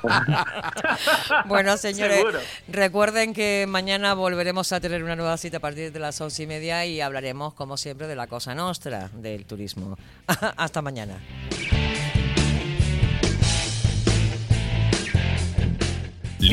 bueno, 1.46 1.76
señores, 1.76 2.24
recuerden 2.68 3.34
que 3.34 3.66
mañana 3.68 4.14
volveremos 4.14 4.70
a 4.72 4.78
tener 4.78 5.02
una 5.02 5.16
nueva 5.16 5.36
cita 5.36 5.56
a 5.56 5.60
partir 5.60 5.90
de 5.90 5.98
las 5.98 6.20
once 6.20 6.44
y 6.44 6.46
media 6.46 6.86
y 6.86 7.00
hablaremos, 7.00 7.54
como 7.54 7.76
siempre, 7.76 8.06
de 8.06 8.14
la 8.14 8.28
cosa 8.28 8.54
nostra 8.54 9.10
del 9.14 9.46
turismo. 9.46 9.98
Hasta 10.56 10.80
mañana. 10.80 11.18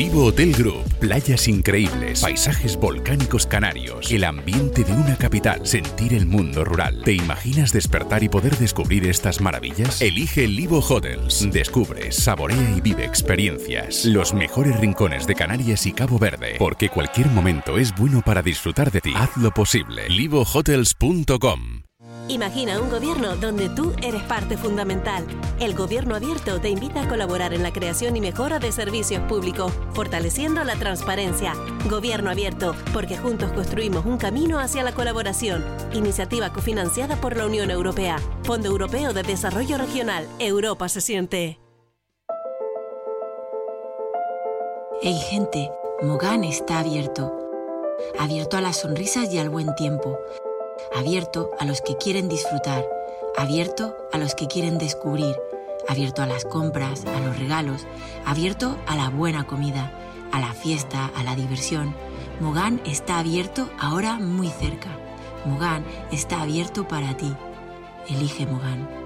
Livo 0.00 0.24
Hotel 0.24 0.54
Group, 0.54 0.82
playas 0.98 1.46
increíbles, 1.46 2.22
paisajes 2.22 2.78
volcánicos 2.78 3.46
canarios, 3.46 4.10
el 4.10 4.24
ambiente 4.24 4.82
de 4.82 4.92
una 4.94 5.14
capital, 5.18 5.66
sentir 5.66 6.14
el 6.14 6.24
mundo 6.24 6.64
rural. 6.64 7.02
¿Te 7.04 7.12
imaginas 7.12 7.70
despertar 7.70 8.22
y 8.22 8.30
poder 8.30 8.56
descubrir 8.56 9.06
estas 9.06 9.42
maravillas? 9.42 10.00
Elige 10.00 10.48
Livo 10.48 10.80
Hotels. 10.80 11.46
Descubre, 11.52 12.12
saborea 12.12 12.74
y 12.74 12.80
vive 12.80 13.04
experiencias. 13.04 14.06
Los 14.06 14.32
mejores 14.32 14.80
rincones 14.80 15.26
de 15.26 15.34
Canarias 15.34 15.84
y 15.84 15.92
Cabo 15.92 16.18
Verde, 16.18 16.54
porque 16.58 16.88
cualquier 16.88 17.26
momento 17.26 17.76
es 17.76 17.94
bueno 17.94 18.22
para 18.24 18.40
disfrutar 18.40 18.90
de 18.90 19.02
ti. 19.02 19.12
Haz 19.14 19.36
lo 19.36 19.50
posible. 19.50 20.08
livohotels.com 20.08 21.89
Imagina 22.30 22.80
un 22.80 22.90
gobierno 22.90 23.34
donde 23.34 23.68
tú 23.68 23.92
eres 24.04 24.22
parte 24.22 24.56
fundamental. 24.56 25.26
El 25.58 25.74
Gobierno 25.74 26.14
Abierto 26.14 26.60
te 26.60 26.68
invita 26.68 27.02
a 27.02 27.08
colaborar 27.08 27.52
en 27.52 27.64
la 27.64 27.72
creación 27.72 28.16
y 28.16 28.20
mejora 28.20 28.60
de 28.60 28.70
servicios 28.70 29.20
públicos, 29.22 29.72
fortaleciendo 29.94 30.62
la 30.62 30.76
transparencia. 30.76 31.54
Gobierno 31.88 32.30
Abierto, 32.30 32.76
porque 32.92 33.18
juntos 33.18 33.50
construimos 33.50 34.06
un 34.06 34.16
camino 34.16 34.60
hacia 34.60 34.84
la 34.84 34.92
colaboración. 34.92 35.64
Iniciativa 35.92 36.52
cofinanciada 36.52 37.20
por 37.20 37.36
la 37.36 37.46
Unión 37.46 37.68
Europea. 37.68 38.20
Fondo 38.44 38.68
Europeo 38.68 39.12
de 39.12 39.24
Desarrollo 39.24 39.76
Regional. 39.76 40.28
Europa 40.38 40.88
se 40.88 41.00
siente. 41.00 41.58
Hey 45.02 45.18
gente, 45.30 45.68
Mogán 46.00 46.44
está 46.44 46.78
abierto. 46.78 47.36
Abierto 48.20 48.56
a 48.56 48.60
las 48.60 48.76
sonrisas 48.76 49.34
y 49.34 49.38
al 49.38 49.50
buen 49.50 49.74
tiempo 49.74 50.16
abierto 50.94 51.50
a 51.58 51.64
los 51.64 51.80
que 51.80 51.96
quieren 51.96 52.28
disfrutar, 52.28 52.84
abierto 53.36 53.96
a 54.12 54.18
los 54.18 54.34
que 54.34 54.46
quieren 54.46 54.78
descubrir, 54.78 55.34
abierto 55.88 56.22
a 56.22 56.26
las 56.26 56.44
compras, 56.44 57.04
a 57.06 57.20
los 57.20 57.38
regalos, 57.38 57.86
abierto 58.24 58.76
a 58.86 58.96
la 58.96 59.10
buena 59.10 59.46
comida, 59.46 59.92
a 60.32 60.40
la 60.40 60.52
fiesta, 60.52 61.10
a 61.16 61.22
la 61.24 61.34
diversión. 61.34 61.94
Mogán 62.40 62.80
está 62.84 63.18
abierto 63.18 63.68
ahora 63.78 64.18
muy 64.18 64.48
cerca. 64.48 64.90
Mogán 65.44 65.84
está 66.12 66.42
abierto 66.42 66.86
para 66.86 67.16
ti. 67.16 67.34
Elige 68.08 68.46
Mogán. 68.46 68.99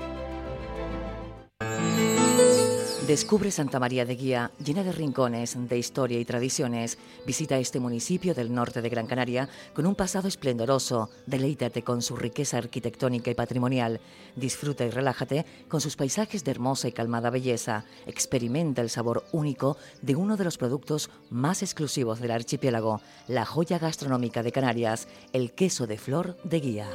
Descubre 3.07 3.51
Santa 3.51 3.79
María 3.79 4.07
de 4.07 4.17
Guía, 4.17 4.51
llena 4.65 4.83
de 4.83 4.91
rincones, 4.91 5.59
de 5.69 5.77
historia 5.77 6.19
y 6.19 6.25
tradiciones. 6.25 6.97
Visita 7.27 7.59
este 7.59 7.79
municipio 7.79 8.33
del 8.33 8.55
norte 8.55 8.81
de 8.81 8.89
Gran 8.89 9.07
Canaria 9.07 9.51
con 9.75 9.85
un 9.85 9.95
pasado 9.95 10.27
esplendoroso. 10.27 11.11
Deleítate 11.27 11.83
con 11.83 12.01
su 12.01 12.17
riqueza 12.17 12.57
arquitectónica 12.57 13.31
y 13.31 13.35
patrimonial. 13.35 14.01
Disfruta 14.37 14.87
y 14.87 14.91
relájate 14.91 15.45
con 15.69 15.83
sus 15.83 15.97
paisajes 15.97 16.45
de 16.45 16.53
hermosa 16.53 16.89
y 16.89 16.93
calmada 16.93 17.29
belleza. 17.29 17.85
Experimenta 18.07 18.81
el 18.81 18.89
sabor 18.89 19.25
único 19.33 19.77
de 20.01 20.17
uno 20.17 20.39
de 20.39 20.45
los 20.45 20.57
productos 20.57 21.11
más 21.29 21.63
exclusivos 21.63 22.21
del 22.21 22.31
archipiélago, 22.31 23.03
la 23.29 23.45
joya 23.45 23.79
gastronómica 23.79 24.43
de 24.43 24.53
Canarias, 24.53 25.09
el 25.35 25.53
queso 25.53 25.87
de 25.87 25.99
flor 25.99 26.39
de 26.43 26.61
Guía. 26.61 26.89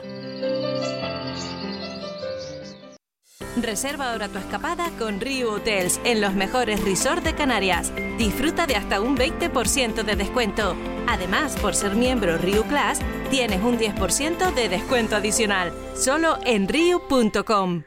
Reserva 3.61 4.11
ahora 4.11 4.27
tu 4.27 4.37
escapada 4.37 4.89
con 4.97 5.19
Rio 5.19 5.53
Hotels 5.53 5.99
en 6.03 6.21
los 6.21 6.33
mejores 6.33 6.83
resorts 6.83 7.23
de 7.23 7.33
Canarias. 7.33 7.91
Disfruta 8.17 8.67
de 8.67 8.75
hasta 8.75 9.01
un 9.01 9.17
20% 9.17 10.03
de 10.03 10.15
descuento. 10.15 10.75
Además, 11.07 11.55
por 11.57 11.73
ser 11.73 11.95
miembro 11.95 12.37
Rio 12.37 12.63
Class, 12.63 12.99
tienes 13.29 13.61
un 13.61 13.77
10% 13.77 14.53
de 14.53 14.69
descuento 14.69 15.15
adicional. 15.15 15.73
Solo 15.95 16.37
en 16.45 16.67
rio.com. 16.67 17.83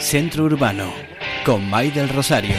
Centro 0.00 0.44
Urbano, 0.44 0.92
con 1.44 1.68
May 1.68 1.90
del 1.90 2.08
Rosario. 2.08 2.56